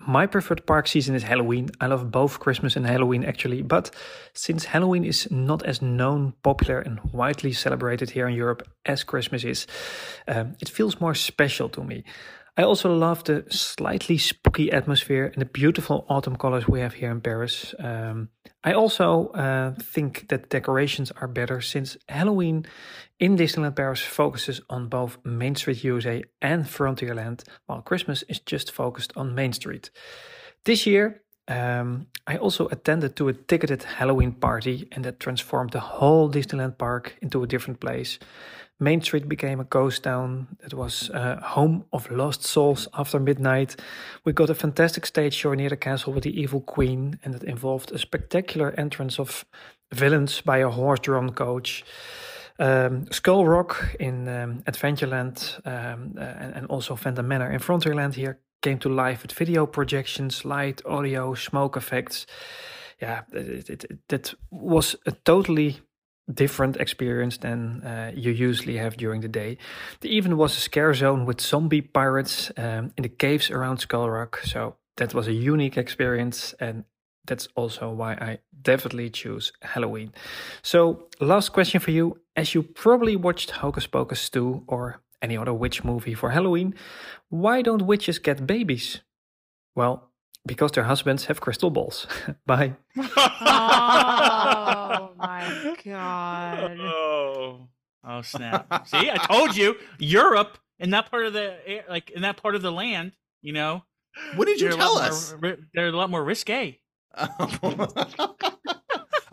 My 0.06 0.26
preferred 0.26 0.66
park 0.66 0.88
season 0.88 1.14
is 1.14 1.24
Halloween. 1.24 1.68
I 1.78 1.86
love 1.86 2.10
both 2.10 2.40
Christmas 2.40 2.74
and 2.74 2.86
Halloween 2.86 3.22
actually, 3.22 3.60
but 3.60 3.90
since 4.32 4.64
Halloween 4.64 5.04
is 5.04 5.30
not 5.30 5.62
as 5.64 5.82
known, 5.82 6.32
popular, 6.42 6.80
and 6.80 7.00
widely 7.12 7.52
celebrated 7.52 8.10
here 8.10 8.26
in 8.26 8.34
Europe 8.34 8.66
as 8.86 9.04
Christmas 9.04 9.44
is, 9.44 9.66
um, 10.26 10.54
it 10.58 10.70
feels 10.70 11.02
more 11.02 11.14
special 11.14 11.68
to 11.68 11.84
me. 11.84 12.02
I 12.56 12.62
also 12.62 12.94
love 12.94 13.24
the 13.24 13.44
slightly 13.48 14.18
spooky 14.18 14.72
atmosphere 14.72 15.26
and 15.32 15.40
the 15.40 15.46
beautiful 15.46 16.04
autumn 16.08 16.36
colors 16.36 16.68
we 16.68 16.80
have 16.80 16.94
here 16.94 17.10
in 17.10 17.20
Paris. 17.20 17.74
Um, 17.78 18.28
I 18.64 18.72
also 18.72 19.28
uh, 19.28 19.74
think 19.80 20.28
that 20.28 20.50
decorations 20.50 21.10
are 21.12 21.28
better 21.28 21.60
since 21.60 21.96
Halloween 22.08 22.66
in 23.18 23.36
Disneyland 23.36 23.76
Paris 23.76 24.00
focuses 24.00 24.60
on 24.68 24.88
both 24.88 25.18
Main 25.24 25.54
Street 25.54 25.84
USA 25.84 26.22
and 26.42 26.64
Frontierland, 26.64 27.44
while 27.66 27.82
Christmas 27.82 28.24
is 28.28 28.40
just 28.40 28.72
focused 28.72 29.12
on 29.16 29.34
Main 29.34 29.52
Street. 29.52 29.90
This 30.64 30.86
year, 30.86 31.22
um, 31.48 32.06
I 32.26 32.36
also 32.36 32.68
attended 32.68 33.16
to 33.16 33.28
a 33.28 33.32
ticketed 33.32 33.82
Halloween 33.82 34.32
party, 34.32 34.88
and 34.92 35.04
that 35.04 35.20
transformed 35.20 35.72
the 35.72 35.80
whole 35.80 36.30
Disneyland 36.30 36.78
park 36.78 37.16
into 37.20 37.42
a 37.42 37.46
different 37.46 37.80
place. 37.80 38.18
Main 38.80 39.02
Street 39.02 39.28
became 39.28 39.60
a 39.60 39.64
ghost 39.64 40.02
town. 40.04 40.56
It 40.64 40.72
was 40.72 41.10
uh, 41.10 41.38
home 41.42 41.84
of 41.92 42.10
lost 42.10 42.44
souls 42.44 42.88
after 42.94 43.20
midnight. 43.20 43.76
We 44.24 44.32
got 44.32 44.50
a 44.50 44.54
fantastic 44.54 45.04
stage 45.04 45.34
show 45.34 45.52
near 45.54 45.68
the 45.68 45.76
castle 45.76 46.14
with 46.14 46.24
the 46.24 46.40
evil 46.40 46.62
queen, 46.62 47.18
and 47.22 47.34
it 47.34 47.42
involved 47.44 47.92
a 47.92 47.98
spectacular 47.98 48.74
entrance 48.78 49.20
of 49.20 49.44
villains 49.92 50.40
by 50.40 50.58
a 50.58 50.70
horse-drawn 50.70 51.30
coach. 51.30 51.84
Um, 52.58 53.06
Skull 53.10 53.46
Rock 53.46 53.96
in 54.00 54.28
um, 54.28 54.62
Adventureland 54.66 55.60
um, 55.66 56.14
uh, 56.16 56.22
and, 56.22 56.54
and 56.54 56.66
also 56.66 56.96
Phantom 56.96 57.26
Manor 57.26 57.50
in 57.50 57.60
Frontierland 57.60 58.14
here 58.14 58.38
came 58.62 58.78
to 58.78 58.88
life 58.88 59.22
with 59.22 59.32
video 59.32 59.66
projections, 59.66 60.44
light, 60.44 60.82
audio, 60.86 61.34
smoke 61.34 61.76
effects. 61.76 62.26
Yeah, 63.00 63.22
it, 63.32 63.70
it, 63.70 63.84
it, 63.84 63.98
that 64.08 64.34
was 64.50 64.96
a 65.06 65.12
totally 65.12 65.80
different 66.34 66.76
experience 66.76 67.38
than 67.38 67.82
uh, 67.82 68.12
you 68.14 68.30
usually 68.30 68.76
have 68.76 68.96
during 68.96 69.20
the 69.20 69.28
day. 69.28 69.58
There 70.00 70.10
even 70.10 70.36
was 70.36 70.56
a 70.56 70.60
scare 70.60 70.94
zone 70.94 71.26
with 71.26 71.40
zombie 71.40 71.80
pirates 71.80 72.50
um, 72.56 72.92
in 72.96 73.02
the 73.02 73.08
caves 73.08 73.50
around 73.50 73.78
Skull 73.78 74.08
Rock. 74.08 74.40
So 74.44 74.76
that 74.96 75.14
was 75.14 75.28
a 75.28 75.32
unique 75.32 75.76
experience 75.76 76.54
and 76.60 76.84
that's 77.26 77.48
also 77.54 77.90
why 77.90 78.12
I 78.14 78.38
definitely 78.62 79.10
choose 79.10 79.52
Halloween. 79.62 80.12
So, 80.62 81.08
last 81.20 81.50
question 81.50 81.80
for 81.80 81.90
you. 81.90 82.18
As 82.34 82.54
you 82.54 82.62
probably 82.62 83.16
watched 83.16 83.50
Hocus 83.50 83.86
Pocus 83.86 84.28
2 84.30 84.64
or 84.66 85.02
any 85.22 85.36
other 85.36 85.52
witch 85.52 85.84
movie 85.84 86.14
for 86.14 86.30
Halloween, 86.30 86.74
why 87.28 87.62
don't 87.62 87.82
witches 87.86 88.18
get 88.18 88.46
babies? 88.46 89.00
Well, 89.74 90.09
because 90.46 90.72
their 90.72 90.84
husbands 90.84 91.26
have 91.26 91.40
crystal 91.40 91.70
balls. 91.70 92.06
Bye. 92.46 92.74
Oh 92.96 93.02
my 95.16 95.76
god. 95.84 96.78
Oh, 96.80 97.68
oh 98.04 98.22
snap! 98.22 98.88
See, 98.88 99.10
I 99.10 99.16
told 99.26 99.56
you, 99.56 99.76
Europe 99.98 100.58
in 100.78 100.90
that 100.90 101.10
part 101.10 101.26
of 101.26 101.32
the 101.32 101.56
air- 101.66 101.84
like 101.88 102.10
in 102.10 102.22
that 102.22 102.36
part 102.36 102.54
of 102.54 102.62
the 102.62 102.72
land, 102.72 103.12
you 103.42 103.52
know. 103.52 103.84
What 104.34 104.46
did 104.46 104.60
you 104.60 104.70
tell 104.70 104.98
us? 104.98 105.34
More, 105.40 105.56
they're 105.72 105.88
a 105.88 105.92
lot 105.92 106.10
more 106.10 106.22
risque. 106.24 106.78
I 107.14 107.28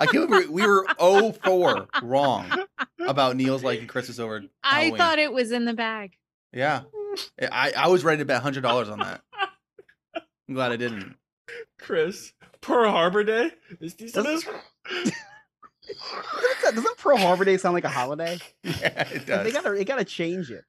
can't 0.05 0.29
believe 0.29 0.49
we 0.49 0.65
were 0.65 0.85
0 1.01 1.33
4 1.43 1.87
wrong 2.03 2.45
about 2.99 3.35
Neil's 3.35 3.63
liking 3.63 3.87
Christmas 3.87 4.19
over 4.19 4.43
I 4.63 4.81
Halloween. 4.81 4.97
thought 4.97 5.19
it 5.19 5.33
was 5.33 5.51
in 5.51 5.65
the 5.65 5.73
bag. 5.73 6.13
Yeah. 6.53 6.81
I, 7.41 7.73
I 7.75 7.87
was 7.87 8.03
ready 8.03 8.19
to 8.19 8.25
bet 8.25 8.43
$100 8.43 8.91
on 8.91 8.99
that. 8.99 9.21
I'm 10.47 10.55
glad 10.55 10.71
I 10.71 10.75
didn't. 10.77 11.15
Chris, 11.79 12.33
Pearl 12.61 12.91
Harbor 12.91 13.23
Day 13.23 13.51
is 13.79 13.93
Doesn't, 13.95 14.45
doesn't 16.63 16.97
Pearl 16.97 17.17
Harbor 17.17 17.45
Day 17.45 17.57
sound 17.57 17.73
like 17.73 17.83
a 17.85 17.89
holiday? 17.89 18.39
Yeah, 18.63 19.07
it 19.09 19.25
They 19.25 19.33
does. 19.51 19.53
gotta, 19.53 19.71
they 19.71 19.85
gotta 19.85 20.03
change 20.05 20.51
it. 20.51 20.63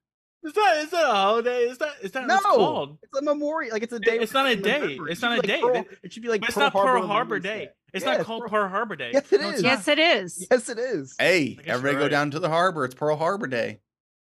Is 0.44 0.52
that 0.52 0.76
is 0.84 0.90
that 0.90 1.04
a 1.04 1.12
holiday? 1.12 1.62
Is 1.64 1.78
that 1.78 1.94
is 2.00 2.12
that 2.12 2.26
No, 2.28 2.34
what 2.34 2.38
it's 2.44 2.46
called? 2.46 2.98
it's 3.02 3.16
a 3.18 3.22
memorial. 3.22 3.72
Like 3.72 3.82
it's 3.82 3.92
a 3.92 3.98
day. 3.98 4.18
It's 4.20 4.32
not 4.32 4.46
a 4.46 4.54
day. 4.54 4.80
remember. 4.80 5.08
It 5.08 5.12
It's 5.12 5.22
not 5.22 5.32
a 5.32 5.36
like 5.36 5.46
day. 5.46 5.60
Pearl- 5.60 5.84
it 6.04 6.12
should 6.12 6.22
be 6.22 6.28
like 6.28 6.40
But 6.42 6.50
it's 6.50 6.54
Pearl 6.56 6.64
not 6.66 6.72
Pearl 6.72 6.82
Harbor 6.86 7.06
Harbor 7.08 7.34
Remembrance 7.34 7.66
Day. 7.66 7.70
It's 7.92 8.04
Yeah, 8.04 8.10
not 8.12 8.20
it's 8.20 8.26
called 8.26 8.40
Pearl- 8.42 8.50
Pearl 8.50 8.68
Harbor 8.68 8.94
Day. 8.96 9.10
Yes, 9.12 9.32
it 9.32 9.40
No, 9.40 9.48
it's 9.48 9.58
is. 9.58 9.64
Yes, 9.64 9.88
it 9.88 9.98
is. 9.98 10.46
Yes, 10.48 10.68
it 10.68 10.78
is. 10.78 11.16
Hey, 11.18 11.58
everybody 11.66 11.96
go 11.96 12.02
right. 12.02 12.10
down 12.10 12.30
to 12.30 12.38
the 12.38 12.48
harbor. 12.48 12.84
It's 12.84 12.94
Pearl 12.94 13.16
Harbor 13.16 13.48
Day. 13.48 13.80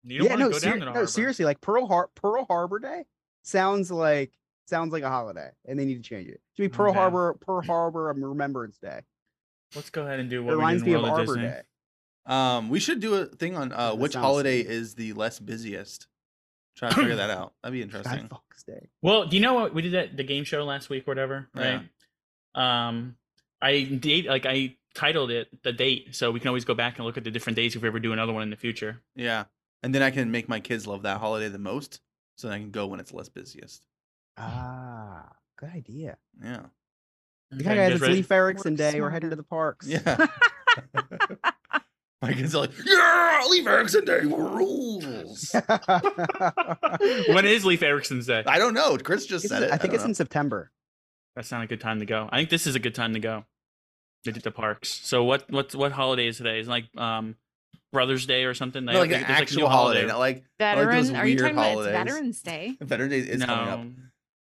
You 0.06 0.20
don't 0.20 0.26
yeah, 0.28 0.32
want 0.32 0.40
to 0.40 0.46
no, 0.46 0.52
go 0.52 0.58
ser- 0.60 0.70
down 0.70 0.80
to 0.80 0.86
the 0.86 0.94
no, 0.94 1.06
seriously, 1.06 1.44
like 1.44 1.60
Pearl 1.60 1.86
Har- 1.86 2.10
Pearl 2.16 2.46
Harbor 2.46 2.80
Day 2.80 3.04
sounds 3.44 3.92
like 3.92 4.32
sounds 4.70 4.94
like 4.94 5.04
a 5.04 5.10
holiday, 5.10 5.50
and 5.66 5.78
they 5.78 5.86
need 5.86 6.02
to 6.04 6.08
change 6.08 6.28
it. 6.28 6.36
It 6.36 6.42
should 6.56 6.64
be 6.64 6.70
Pearl 6.70 6.92
Okay. 6.92 7.00
Harbor 7.00 7.38
Pearl 7.42 7.62
Harbor 7.62 8.04
Remembrance 8.16 8.78
Day. 8.78 9.02
Let's 9.76 9.90
go 9.90 10.04
ahead 10.06 10.20
and 10.20 10.30
do 10.30 10.40
It 10.42 10.44
what 10.46 10.52
we 10.52 10.56
reminds 10.56 10.84
me 10.84 10.94
of 10.94 11.02
World 11.02 11.14
Arbor 11.20 11.36
Disney. 11.36 11.42
Day. 11.50 11.62
Um, 12.26 12.70
we 12.70 12.80
should 12.80 13.00
do 13.00 13.16
a 13.16 13.26
thing 13.26 13.56
on 13.58 13.72
uh, 13.74 13.96
which 13.96 14.14
holiday 14.14 14.60
stupid. 14.62 14.76
is 14.76 14.96
the 14.96 15.14
less 15.14 15.40
busiest. 15.40 16.08
Try 16.78 16.90
to 16.90 16.96
figure 16.96 17.16
that 17.18 17.30
out. 17.30 17.54
That'd 17.64 17.74
be 17.74 17.80
Guy 17.80 17.84
interesting. 17.84 18.28
Fawkes 18.30 18.64
Day. 18.64 18.88
Well, 19.02 19.26
do 19.28 19.36
you 19.36 19.42
know 19.42 19.54
what 19.56 19.74
we 19.74 19.82
did 19.82 19.96
at 19.96 20.16
the 20.18 20.24
game 20.24 20.44
show 20.44 20.64
last 20.64 20.90
week 20.90 21.08
or 21.08 21.12
whatever, 21.12 21.50
Yeah. 21.56 21.82
right? 22.56 22.88
Um, 22.88 23.16
I 23.62 23.84
date 23.84 24.26
like 24.28 24.46
I 24.46 24.76
titled 24.96 25.32
it 25.32 25.62
the 25.64 25.72
date, 25.74 26.16
so 26.16 26.32
we 26.32 26.40
can 26.40 26.48
always 26.48 26.66
go 26.66 26.74
back 26.74 26.98
and 26.98 27.06
look 27.06 27.18
at 27.18 27.24
the 27.24 27.32
different 27.32 27.56
dates 27.58 27.76
if 27.76 27.82
we 27.82 27.88
ever 27.88 28.00
do 28.00 28.14
another 28.14 28.34
one 28.34 28.44
in 28.44 28.50
the 28.50 28.56
future. 28.56 29.02
Yeah. 29.16 29.46
And 29.84 29.94
then 29.96 30.02
I 30.02 30.12
can 30.12 30.30
make 30.32 30.50
my 30.50 30.60
kids 30.60 30.88
love 30.88 31.04
that 31.04 31.20
holiday 31.20 31.48
the 31.48 31.60
most. 31.60 32.02
So 32.38 32.48
then 32.48 32.56
I 32.56 32.60
can 32.60 32.72
go 32.72 32.88
when 32.88 33.00
it's 33.00 33.14
less 33.14 33.30
busiest. 33.30 33.86
Ah, 34.38 35.30
good 35.58 35.70
idea. 35.76 36.18
Yeah. 36.42 36.66
You 37.52 37.58
Okay, 37.62 37.64
guys, 37.64 37.76
guys 37.78 37.92
it's 37.94 38.02
ready? 38.02 38.14
Leif 38.16 38.32
Erikson 38.32 38.76
Day. 38.76 39.02
We're 39.02 39.10
heading 39.10 39.32
to 39.32 39.36
the 39.36 39.44
parks. 39.44 39.88
Yeah. 39.88 40.28
My 42.22 42.34
kids 42.34 42.54
are 42.54 42.60
like, 42.60 42.72
yeah, 42.86 43.42
Leif 43.50 43.66
Erikson 43.66 44.06
Day 44.06 44.20
rules. 44.22 45.56
when 47.30 47.46
is 47.46 47.66
Leif 47.66 47.82
Erikson's 47.82 48.28
day? 48.28 48.44
I 48.46 48.60
don't 48.60 48.74
know. 48.74 48.98
Chris 48.98 49.26
just 49.26 49.46
It's- 49.46 49.60
said 49.60 49.68
it. 49.70 49.74
I 49.74 49.78
think 49.78 49.92
don't 49.94 50.02
it's 50.02 50.06
in. 50.06 50.14
September. 50.16 50.72
That's 51.36 51.52
not 51.52 51.64
a 51.64 51.68
good 51.68 51.80
time 51.80 52.00
to 52.00 52.06
go. 52.06 52.28
I 52.30 52.38
think 52.38 52.50
this 52.50 52.68
is 52.68 52.76
a 52.76 52.80
good 52.80 52.96
time 52.96 53.14
to 53.14 53.20
go. 53.20 53.46
To 54.26 54.34
the 54.34 54.52
parks. 54.52 54.90
So 54.90 55.24
what 55.24 55.50
what 55.50 55.74
what 55.74 55.94
holiday 55.94 56.28
is 56.28 56.36
today? 56.38 56.60
Is 56.60 56.68
it 56.68 56.70
like 56.70 56.86
um 56.98 57.36
Brothers 57.94 58.26
Day 58.26 58.44
or 58.44 58.54
something? 58.54 58.84
No, 58.84 59.00
like 59.00 59.12
an 59.12 59.24
actual 59.24 59.62
new 59.62 59.68
holiday, 59.68 60.06
not 60.06 60.20
like 60.20 60.44
like 60.60 60.76
those 60.76 61.10
Veteran? 61.10 61.16
Are 61.16 61.26
you 61.26 61.36
weird 61.38 61.40
talking 61.40 61.56
about 61.56 61.72
holidays. 61.72 61.86
it's 61.96 61.98
Veterans 61.98 62.42
Day? 62.42 62.78
Veterans 62.82 63.12
Day 63.14 63.20
is 63.20 63.40
no. 63.40 63.46
coming 63.46 63.70
up. 63.70 63.80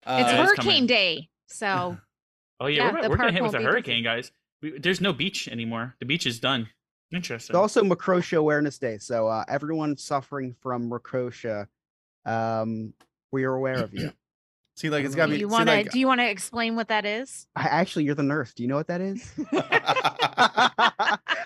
It's 0.08 0.20
it's 0.22 0.30
Uh, 0.38 0.44
Hurricane 0.44 0.64
coming. 0.64 0.86
Day. 0.86 1.28
So 1.46 1.98
Oh 2.60 2.66
yeah, 2.66 2.86
Yeah, 2.86 2.92
we're, 2.92 3.02
the 3.02 3.08
we're 3.10 3.16
getting 3.16 3.18
park 3.18 3.32
hit 3.32 3.42
with 3.42 3.54
a 3.54 3.60
hurricane, 3.60 4.02
guys. 4.02 4.32
We, 4.62 4.78
there's 4.78 5.00
no 5.00 5.12
beach 5.12 5.46
anymore. 5.48 5.94
The 6.00 6.06
beach 6.06 6.26
is 6.26 6.40
done. 6.40 6.62
It's 6.62 7.16
Interesting. 7.16 7.56
also 7.56 7.82
Microtia 7.84 8.38
Awareness 8.38 8.78
Day. 8.78 8.98
So 8.98 9.28
uh, 9.28 9.44
everyone 9.48 9.96
suffering 9.96 10.54
from 10.60 10.90
Microtia, 10.90 11.68
um, 12.26 12.92
we 13.32 13.44
are 13.44 13.54
aware 13.54 13.82
of 13.82 13.94
you. 13.94 14.12
see, 14.76 14.90
like 14.90 15.04
it's 15.04 15.14
gotta 15.14 15.32
be. 15.32 15.38
you 15.38 15.48
want 15.48 15.68
to? 15.68 15.74
like, 15.74 15.90
do 15.90 15.98
you 16.00 16.06
want 16.06 16.20
to 16.20 16.28
explain 16.28 16.74
what 16.76 16.88
that 16.88 17.06
is? 17.06 17.46
I, 17.56 17.62
actually, 17.62 18.04
you're 18.04 18.14
the 18.16 18.22
nurse. 18.24 18.52
Do 18.52 18.62
you 18.62 18.68
know 18.68 18.76
what 18.76 18.88
that 18.88 19.00
is? 19.00 19.32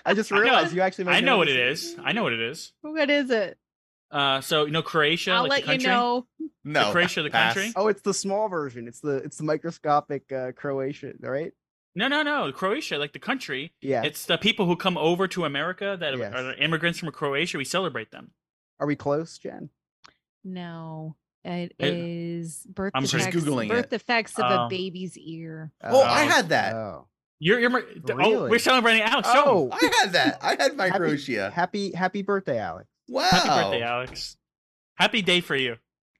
I 0.05 0.13
just 0.15 0.31
I 0.31 0.35
know- 0.37 0.41
realized 0.41 0.73
you 0.73 0.81
actually. 0.81 1.07
I 1.07 1.21
know 1.21 1.37
what 1.37 1.47
it 1.47 1.57
is. 1.57 1.95
I 2.03 2.11
know 2.11 2.23
what 2.23 2.33
it 2.33 2.41
is. 2.41 2.73
What 2.81 3.09
is 3.09 3.29
it? 3.29 3.57
Uh, 4.13 4.39
so 4.41 4.65
you 4.65 4.71
know 4.71 4.83
Croatia, 4.83 5.31
I'll 5.31 5.41
like 5.47 5.49
let 5.49 5.65
the 5.65 5.83
you 5.83 5.89
country. 5.89 5.91
know. 5.91 6.27
no, 6.63 6.91
Croatia, 6.91 7.23
the 7.23 7.29
pass. 7.31 7.55
country? 7.55 7.73
Oh, 7.75 7.87
it's 7.87 8.01
the 8.03 8.13
small 8.13 8.47
version. 8.47 8.87
It's 8.87 8.99
the 9.01 9.15
it's 9.17 9.37
the 9.37 9.43
microscopic 9.43 10.31
uh, 10.31 10.51
Croatian, 10.55 11.17
right? 11.21 11.51
No, 11.95 12.07
no, 12.07 12.21
no. 12.23 12.51
Croatia, 12.51 12.97
like 12.97 13.13
the 13.13 13.19
country. 13.19 13.73
Yeah. 13.81 14.03
It's 14.03 14.25
the 14.25 14.37
people 14.37 14.65
who 14.67 14.75
come 14.75 14.97
over 14.97 15.27
to 15.29 15.45
America 15.45 15.97
that 15.99 16.17
Yes. 16.17 16.33
are 16.33 16.53
immigrants 16.55 16.99
from 16.99 17.11
Croatia. 17.11 17.57
We 17.57 17.65
celebrate 17.65 18.11
them. 18.11 18.31
Are 18.79 18.87
we 18.87 18.95
close, 18.95 19.37
Jen? 19.37 19.69
No, 20.43 21.15
it 21.43 21.73
It- 21.79 21.93
is 21.93 22.65
birth 22.69 22.91
I'm 22.95 23.05
just. 23.05 23.29
Googling 23.29 23.69
birth 23.69 23.85
it. 23.85 23.89
defects 23.91 24.37
of 24.39 24.45
Oh. 24.47 24.65
a 24.65 24.69
baby's 24.69 25.17
ear. 25.17 25.71
Oh, 25.83 26.01
I 26.01 26.23
Oh, 26.25 26.27
had 26.27 26.49
that. 26.49 26.73
Oh, 26.75 27.07
You're, 27.39 27.59
you're 27.59 27.83
oh, 28.21 28.47
we're 28.49 28.59
celebrating 28.59 29.01
Alex. 29.01 29.27
oh, 29.31 29.69
I 29.71 29.91
had 30.01 30.13
that. 30.13 30.39
I 30.41 30.55
had 30.61 30.75
my 30.77 30.85
Happy- 30.87 30.97
Croatia. 30.97 31.51
happy 31.53 31.91
happy 31.93 32.21
birthday, 32.21 32.57
Alex. 32.59 32.87
Wow. 33.09 33.23
Happy 33.29 33.47
birthday, 33.49 33.81
Alex. 33.83 34.37
Happy 34.95 35.21
day 35.21 35.41
for 35.41 35.55
you. 35.55 35.75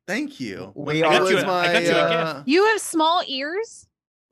Thank 0.07 0.39
you. 0.39 0.71
We 0.75 0.99
It 1.01 1.05
are- 1.05 1.21
was 1.21 1.31
I 1.31 1.33
got 1.33 1.43
you 1.43 1.49
a- 1.49 1.53
I 1.53 1.73
got 1.73 1.83
you 1.83 1.89
a 1.91 1.93
uh, 2.01 2.33
gift. 2.35 2.47
You 2.47 2.65
have 2.67 2.81
small 2.81 3.23
ears. 3.25 3.87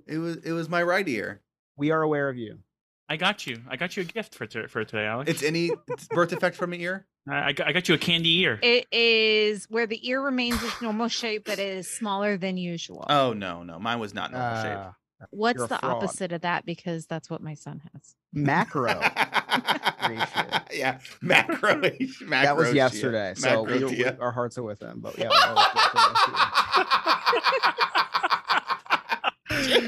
It 0.08 0.18
was 0.18 0.38
it 0.38 0.52
was 0.52 0.68
my 0.68 0.84
right 0.84 1.08
ear. 1.08 1.42
We 1.78 1.92
are 1.92 2.02
aware 2.02 2.28
of 2.30 2.38
you. 2.38 2.60
I 3.08 3.18
got 3.18 3.46
you. 3.48 3.62
I 3.70 3.76
got 3.78 3.96
you 3.96 4.04
a 4.04 4.06
gift 4.06 4.36
for 4.36 4.46
t- 4.46 4.68
for 4.68 4.84
today, 4.84 5.06
Alex. 5.06 5.30
It's 5.30 5.44
any 5.44 5.72
birth 6.12 6.30
defect 6.30 6.56
from 6.58 6.74
an 6.74 6.82
ear. 6.82 7.06
I, 7.30 7.50
I 7.50 7.52
got, 7.54 7.68
I 7.68 7.72
got 7.72 7.88
you 7.88 7.96
a 7.96 7.98
candy 7.98 8.40
ear. 8.40 8.60
It 8.64 8.88
is 8.92 9.66
where 9.70 9.86
the 9.86 10.06
ear 10.10 10.22
remains 10.22 10.62
its 10.64 10.82
normal 10.82 11.08
shape, 11.08 11.44
but 11.46 11.60
it 11.60 11.78
is 11.78 11.88
smaller 11.88 12.36
than 12.38 12.58
usual. 12.58 13.06
Oh 13.10 13.32
no, 13.34 13.64
no, 13.64 13.80
mine 13.80 14.00
was 14.00 14.14
not 14.14 14.32
normal 14.32 14.62
shape. 14.64 14.78
Uh, 14.78 14.92
What's 15.30 15.60
the 15.62 15.68
fraud. 15.78 15.84
opposite 15.84 16.32
of 16.32 16.42
that? 16.42 16.66
Because 16.66 17.06
that's 17.06 17.30
what 17.30 17.42
my 17.42 17.54
son 17.54 17.82
has. 17.94 18.16
macro. 18.34 19.00
yeah, 20.74 21.00
macro. 21.22 21.82
that 22.30 22.58
was 22.58 22.74
yesterday. 22.74 23.34
So 23.36 23.64
we, 23.64 23.84
we- 23.84 24.06
our 24.06 24.32
hearts 24.32 24.58
are 24.58 24.64
with 24.64 24.80
them. 24.80 25.00
But 25.02 25.18
yeah, 25.18 25.30
we're 25.30 25.48
always 25.50 25.68
with 25.74 25.94
them, 25.94 26.12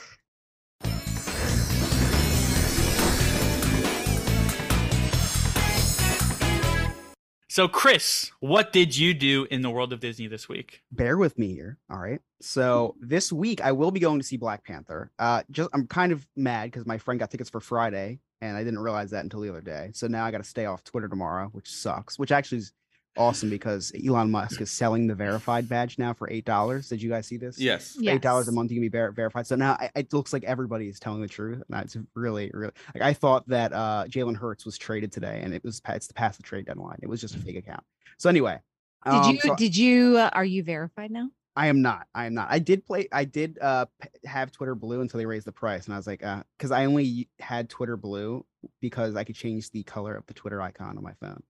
So, 7.49 7.69
Chris, 7.69 8.33
what 8.41 8.73
did 8.73 8.97
you 8.97 9.15
do 9.15 9.47
in 9.49 9.63
the 9.63 9.71
world 9.71 9.93
of 9.93 10.01
Disney 10.01 10.27
this 10.27 10.49
week? 10.49 10.83
bear 10.91 11.17
with 11.17 11.39
me 11.39 11.55
here. 11.55 11.79
All 11.89 11.99
right. 12.01 12.21
So 12.41 12.97
this 13.01 13.33
week 13.33 13.61
I 13.63 13.71
will 13.73 13.93
be 13.93 14.01
going 14.01 14.19
to 14.19 14.25
see 14.27 14.37
Black 14.37 14.65
Panther. 14.65 15.13
Uh 15.21 15.45
just 15.53 15.71
I'm 15.73 15.87
kind 15.87 16.11
of 16.13 16.27
mad 16.37 16.73
because 16.73 16.85
my 16.85 16.99
friend 16.99 17.21
got 17.21 17.31
tickets 17.31 17.49
for 17.51 17.61
Friday 17.61 18.19
and 18.45 18.57
I 18.57 18.63
didn't 18.63 18.81
realize 18.81 19.11
that 19.11 19.25
until 19.25 19.41
the 19.41 19.49
other 19.49 19.63
day. 19.63 19.91
So 19.95 20.07
now 20.07 20.25
I 20.25 20.31
gotta 20.31 20.45
stay 20.45 20.67
off 20.67 20.85
Twitter 20.85 21.09
tomorrow, 21.09 21.49
which 21.53 21.71
sucks. 21.71 22.19
Which 22.19 22.31
actually 22.31 22.59
is 22.59 22.73
awesome 23.17 23.49
because 23.49 23.93
Elon 24.07 24.31
Musk 24.31 24.61
is 24.61 24.71
selling 24.71 25.07
the 25.07 25.15
verified 25.15 25.69
badge 25.69 25.99
now 25.99 26.13
for 26.13 26.29
eight 26.31 26.45
dollars. 26.45 26.89
Did 26.89 27.01
you 27.01 27.09
guys 27.09 27.27
see 27.27 27.39
this? 27.39 27.59
Yes. 27.59 27.97
Eight 28.03 28.21
dollars 28.21 28.49
a 28.49 28.53
month 28.53 28.71
you 28.71 28.77
can 28.77 28.83
be 28.83 28.89
ver- 28.89 29.13
verified. 29.13 29.47
So 29.47 29.57
now 29.57 29.73
I, 29.81 29.91
it 29.97 30.13
looks 30.13 30.33
like 30.33 30.45
everybody 30.45 30.89
is 30.89 31.01
telling 31.01 31.23
the 31.23 31.29
truth. 31.29 31.57
And 31.57 31.65
that's 31.69 31.97
really, 32.15 32.51
really 32.53 32.73
like 32.95 33.03
I 33.03 33.15
thought 33.15 33.49
that 33.49 33.73
uh 33.73 34.05
Jalen 34.09 34.37
Hurts 34.37 34.67
was 34.67 34.77
traded 34.77 35.11
today 35.11 35.41
and 35.43 35.55
it 35.55 35.65
was 35.65 35.81
pa- 35.81 35.95
it's 35.95 36.13
past 36.13 36.39
the 36.39 36.43
trade 36.43 36.67
deadline. 36.67 36.99
It 37.03 37.09
was 37.09 37.21
just 37.21 37.35
a 37.35 37.39
fake 37.39 37.57
account. 37.57 37.83
So 38.19 38.29
anyway. 38.29 38.61
Did 39.05 39.13
um, 39.13 39.35
you? 39.35 39.41
so- 39.41 39.55
did 39.57 39.77
you? 39.77 40.19
Uh, 40.19 40.31
are 40.33 40.45
you 40.45 40.63
verified 40.63 41.11
now? 41.11 41.29
I 41.57 41.69
am 41.69 41.83
not. 41.83 42.09
I 42.15 42.27
am 42.27 42.35
not. 42.35 42.49
I 42.51 42.59
did 42.59 42.85
play. 42.85 43.09
I 43.13 43.25
did 43.25 43.59
uh 43.61 43.87
have 44.25 44.51
Twitter 44.51 44.75
Blue 44.75 45.01
until 45.01 45.19
they 45.19 45.27
raised 45.27 45.47
the 45.47 45.53
price, 45.53 45.85
and 45.85 45.95
I 45.95 45.97
was 45.97 46.07
like, 46.07 46.25
uh, 46.25 46.43
because 46.59 46.71
I 46.73 46.85
only 46.87 47.29
had 47.39 47.69
Twitter 47.71 47.97
Blue 47.97 48.45
because 48.81 49.15
I 49.15 49.25
could 49.25 49.37
change 49.37 49.71
the 49.71 49.83
color 49.85 50.15
of 50.17 50.27
the 50.27 50.35
Twitter 50.35 50.61
icon 50.61 50.97
on 50.97 51.03
my 51.05 51.13
phone. 51.21 51.43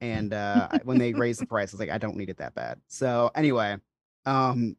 And 0.00 0.32
uh 0.32 0.68
when 0.84 0.98
they 0.98 1.12
raised 1.12 1.40
the 1.40 1.46
price, 1.54 1.72
I 1.72 1.74
was 1.74 1.80
like, 1.80 1.90
I 1.90 1.98
don't 1.98 2.16
need 2.16 2.30
it 2.30 2.38
that 2.38 2.54
bad. 2.54 2.80
So 2.88 3.30
anyway, 3.34 3.76
um, 4.24 4.76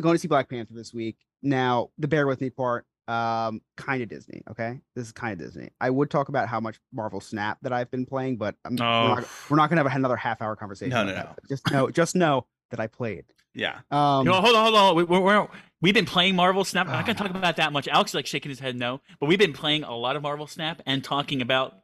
going 0.00 0.14
to 0.14 0.18
see 0.18 0.28
Black 0.28 0.48
Panther 0.50 0.74
this 0.74 0.92
week. 0.92 1.16
Now 1.42 1.90
the 1.98 2.08
bear 2.08 2.26
with 2.26 2.40
me 2.40 2.50
part, 2.50 2.86
um, 3.06 3.62
kind 3.76 4.02
of 4.02 4.08
Disney. 4.08 4.42
Okay, 4.50 4.80
this 4.96 5.06
is 5.06 5.12
kind 5.12 5.32
of 5.32 5.38
Disney. 5.46 5.70
I 5.80 5.90
would 5.90 6.10
talk 6.10 6.28
about 6.28 6.48
how 6.48 6.58
much 6.60 6.80
Marvel 6.92 7.20
Snap 7.20 7.58
that 7.62 7.72
I've 7.72 7.90
been 7.90 8.04
playing, 8.04 8.36
but 8.36 8.56
Oh. 8.66 8.72
not, 8.74 9.28
we're 9.48 9.56
not 9.56 9.70
gonna 9.70 9.82
have 9.88 9.94
another 9.96 10.16
half 10.16 10.42
hour 10.42 10.56
conversation. 10.56 10.90
No, 10.90 11.04
no, 11.04 11.14
no. 11.14 11.34
Just 11.48 11.70
know, 11.70 11.88
just 11.90 12.16
know 12.16 12.46
that 12.70 12.80
I 12.80 12.88
played. 12.88 13.24
Yeah. 13.58 13.80
Um, 13.90 14.24
No, 14.24 14.34
hold 14.34 14.54
on, 14.56 14.62
hold 14.64 14.74
on. 14.76 14.96
We, 14.96 15.04
we're, 15.04 15.20
we're, 15.20 15.48
we've 15.82 15.94
been 15.94 16.06
playing 16.06 16.36
Marvel 16.36 16.64
Snap. 16.64 16.86
I'm 16.86 16.92
not 16.92 17.04
going 17.06 17.16
to 17.16 17.22
talk 17.22 17.30
about 17.34 17.56
that 17.56 17.72
much. 17.72 17.88
Alex 17.88 18.12
is 18.12 18.14
like 18.14 18.26
shaking 18.26 18.50
his 18.50 18.60
head 18.60 18.76
no, 18.76 19.00
but 19.20 19.26
we've 19.26 19.38
been 19.38 19.52
playing 19.52 19.82
a 19.82 19.94
lot 19.96 20.16
of 20.16 20.22
Marvel 20.22 20.46
Snap 20.46 20.80
and 20.86 21.02
talking 21.02 21.42
about 21.42 21.74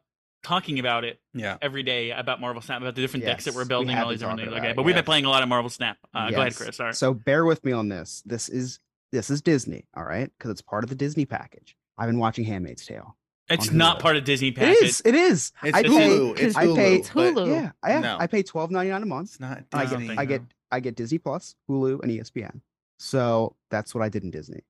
talking 0.43 0.77
about 0.79 1.03
it 1.03 1.19
Yeah. 1.33 1.57
every 1.61 1.81
day 1.83 2.11
about 2.11 2.39
Marvel 2.39 2.61
Snap, 2.61 2.79
about 2.81 2.93
the 2.95 3.01
different 3.01 3.25
decks 3.25 3.45
that 3.45 3.55
we're 3.55 3.65
building, 3.65 3.89
and 3.89 3.97
have 3.97 4.05
all 4.05 4.11
these 4.11 4.19
different 4.19 4.39
talking 4.39 4.51
things. 4.51 4.57
about 4.57 4.63
Okay, 4.65 4.71
it, 4.71 4.75
but 4.75 4.83
we've 4.83 4.95
been 4.95 5.03
playing 5.03 5.25
a 5.25 5.29
lot 5.29 5.41
of 5.43 5.49
Marvel 5.49 5.69
Snap. 5.69 5.97
Uh, 6.13 6.29
Go 6.31 6.39
ahead, 6.39 6.55
Chris. 6.55 6.75
Sorry. 6.77 6.93
So 6.93 7.13
bear 7.13 7.45
with 7.45 7.63
me 7.65 7.71
on 7.71 7.89
this. 7.89 8.21
This 8.25 8.47
is 8.47 8.79
this 9.11 9.29
is 9.29 9.41
Disney, 9.41 9.85
all 9.97 10.03
right? 10.03 10.29
Because 10.37 10.51
it's 10.51 10.61
part 10.61 10.83
of 10.83 10.89
the 10.89 10.95
Disney 10.95 11.25
package. 11.25 11.75
I've 11.97 12.07
been 12.07 12.19
watching 12.19 12.45
Handmaid's 12.45 12.85
Tale. 12.85 13.15
it's 13.49 13.71
not 13.71 13.99
part 13.99 14.17
of 14.17 14.23
Disney 14.23 14.49
It 14.49 14.55
package. 14.55 14.83
is. 14.83 15.01
It 15.05 15.15
is. 15.15 15.51
It's 15.63 15.75
I 15.75 15.79
It's 15.79 15.89
pay. 15.89 16.09
Hulu. 16.09 16.39
It's 16.39 16.55
I 16.55 16.65
Hulu. 16.67 16.75
pay- 16.75 16.95
It's 16.97 17.09
Hulu. 17.09 17.47
Yeah, 17.47 17.71
I, 17.81 17.99
No. 17.99 18.17
I 18.19 18.27
pay 18.27 18.43
twelve 18.43 18.69
ninety 18.71 18.91
nine 18.91 19.01
a 19.03 19.05
month. 19.07 19.29
It's 19.31 19.39
not 19.39 19.63
I 19.73 19.85
get 19.85 19.97
Disney. 19.99 20.17
I 20.17 20.25
get 20.25 20.41
I 20.75 20.79
get 20.81 20.95
Disney 20.95 21.17
Plus, 21.17 21.55
Hulu, 21.69 22.01
and 22.03 22.11
ESPN. 22.11 22.59
So 22.99 23.55
that's 23.71 23.95
what 23.95 24.03
I 24.03 24.09
did 24.09 24.23
in 24.23 24.31
Disney. 24.31 24.61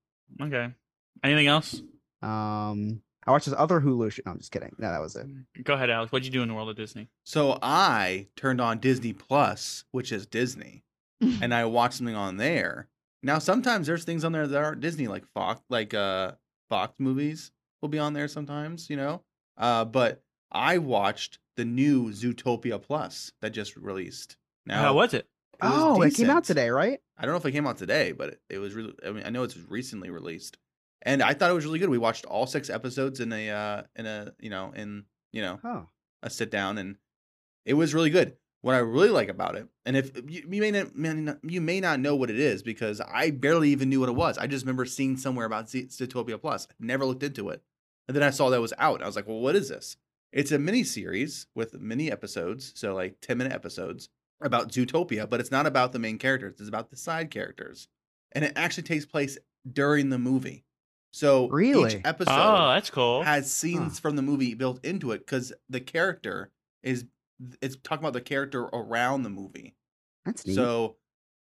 Okay. 0.42 0.72
Anything 1.24 1.48
else? 1.48 1.82
Um, 2.22 3.02
I 3.26 3.32
watched 3.32 3.46
this 3.46 3.56
other 3.58 3.82
Hulu. 3.82 4.12
Sh- 4.12 4.20
no, 4.26 4.34
I'm 4.34 4.38
just 4.38 4.52
kidding. 4.52 4.76
No, 4.78 4.92
that 4.92 5.02
was 5.02 5.16
it. 5.16 5.28
Go 5.64 5.74
ahead, 5.74 5.90
Alex. 5.90 6.12
What'd 6.12 6.26
you 6.26 6.32
do 6.32 6.42
in 6.44 6.48
the 6.48 6.54
world 6.54 6.70
of 6.70 6.76
Disney? 6.76 7.08
So 7.24 7.58
I 7.62 8.28
turned 8.36 8.62
on 8.62 8.80
Disney 8.80 9.14
Plus, 9.14 9.84
which 9.92 10.12
is 10.12 10.26
Disney, 10.28 10.84
and 11.22 11.54
I 11.54 11.66
watched 11.66 11.96
something 11.96 12.16
on 12.16 12.38
there. 12.38 12.88
Now 13.24 13.40
sometimes 13.40 13.88
there's 13.88 14.04
things 14.04 14.24
on 14.24 14.32
there 14.32 14.46
that 14.46 14.64
aren't 14.64 14.82
Disney, 14.82 15.08
like 15.08 15.26
Fox, 15.34 15.62
like 15.70 15.96
uh 15.96 16.34
Fox 16.70 16.94
movies 17.00 17.52
will 17.82 17.90
be 17.90 17.98
on 18.00 18.14
there 18.14 18.28
sometimes, 18.28 18.90
you 18.90 18.98
know. 18.98 19.24
Uh, 19.58 19.86
but 19.86 20.22
I 20.52 20.78
watched 20.78 21.40
the 21.58 21.66
new 21.66 22.10
Zootopia 22.12 22.80
Plus 22.82 23.32
that 23.42 23.52
just 23.52 23.76
released. 23.76 24.38
Now 24.68 24.82
How 24.82 24.94
was 24.94 25.14
it? 25.16 25.28
Oh, 25.62 26.02
it 26.02 26.16
came 26.16 26.30
out 26.30 26.44
today, 26.44 26.70
right? 26.70 27.00
I 27.18 27.24
don't 27.24 27.32
know 27.32 27.38
if 27.38 27.46
it 27.46 27.52
came 27.52 27.68
out 27.68 27.78
today, 27.78 28.12
but 28.12 28.30
it, 28.30 28.42
it 28.50 28.58
was 28.60 28.74
really. 28.74 28.94
I 29.06 29.12
mean, 29.12 29.24
I 29.26 29.30
know 29.30 29.44
it's 29.44 29.58
recently 29.58 30.10
released, 30.10 30.58
and 31.02 31.22
I 31.24 31.34
thought 31.34 31.52
it 31.52 31.54
was 31.54 31.66
really 31.66 31.80
good. 31.80 31.90
We 31.90 31.98
watched 31.98 32.26
all 32.26 32.48
six 32.48 32.70
episodes 32.70 33.20
in 33.20 33.32
a 33.32 33.50
uh 33.50 33.84
in 33.96 34.06
a 34.06 34.34
you 34.40 34.50
know 34.50 34.74
in 34.76 35.06
you 35.32 35.42
know 35.42 35.60
Oh, 35.64 35.88
a 36.24 36.30
sit 36.30 36.52
down 36.52 36.78
and 36.78 36.98
it 37.66 37.74
was 37.76 37.94
really 37.94 38.10
good. 38.10 38.36
What 38.62 38.74
I 38.74 38.80
really 38.80 39.10
like 39.10 39.30
about 39.30 39.56
it, 39.56 39.68
and 39.86 39.96
if 39.96 40.18
you, 40.28 40.44
you 40.50 40.62
may 40.62 40.72
not, 40.72 40.96
may 40.96 41.14
not 41.14 41.38
you 41.44 41.62
may 41.62 41.80
not 41.80 42.00
know 42.00 42.16
what 42.16 42.32
it 42.32 42.40
is 42.40 42.64
because 42.64 43.00
I 43.00 43.30
barely 43.30 43.70
even 43.70 43.90
knew 43.90 44.00
what 44.00 44.10
it 44.10 44.16
was. 44.16 44.40
I 44.40 44.48
just 44.48 44.66
remember 44.66 44.86
seeing 44.86 45.18
somewhere 45.18 45.46
about 45.46 45.70
Z- 45.70 45.90
Zootopia 45.90 46.42
Plus. 46.42 46.68
Never 46.80 47.06
looked 47.06 47.22
into 47.22 47.50
it, 47.50 47.62
and 48.08 48.16
then 48.18 48.24
I 48.24 48.32
saw 48.32 48.50
that 48.50 48.58
it 48.58 48.62
was 48.62 48.74
out. 48.80 49.04
I 49.04 49.06
was 49.06 49.16
like, 49.16 49.28
well, 49.28 49.40
what 49.40 49.56
is 49.56 49.70
this? 49.70 49.98
It's 50.32 50.52
a 50.52 50.58
mini 50.58 50.84
series 50.84 51.46
with 51.54 51.80
mini 51.80 52.12
episodes, 52.12 52.74
so 52.76 52.96
like 52.96 53.22
ten 53.22 53.38
minute 53.38 53.54
episodes 53.54 54.10
about 54.42 54.70
Zootopia, 54.70 55.30
but 55.30 55.40
it's 55.40 55.52
not 55.52 55.66
about 55.66 55.92
the 55.92 56.00
main 56.00 56.18
characters. 56.18 56.56
It's 56.60 56.70
about 56.70 56.90
the 56.90 56.98
side 56.98 57.32
characters, 57.32 57.88
and 58.34 58.44
it 58.46 58.54
actually 58.56 58.84
takes 58.84 59.06
place 59.06 59.38
during 59.72 60.10
the 60.10 60.18
movie. 60.20 60.64
So 61.12 61.48
Really? 61.48 61.96
each 61.96 62.02
episode 62.04 62.32
Oh, 62.34 62.68
that's 62.74 62.90
cool. 62.90 63.24
has 63.24 63.52
scenes 63.52 64.00
from 64.00 64.16
the 64.18 64.22
movie 64.22 64.54
built 64.54 64.84
into 64.84 65.12
it 65.14 65.20
because 65.20 65.54
the 65.70 65.80
character 65.80 66.52
is 66.84 67.06
it's 67.62 67.78
talking 67.84 68.04
about 68.04 68.14
the 68.14 68.22
character 68.22 68.64
around 68.64 69.24
the 69.24 69.30
movie. 69.30 69.76
that's 70.26 70.46
neat. 70.46 70.56
So 70.56 70.98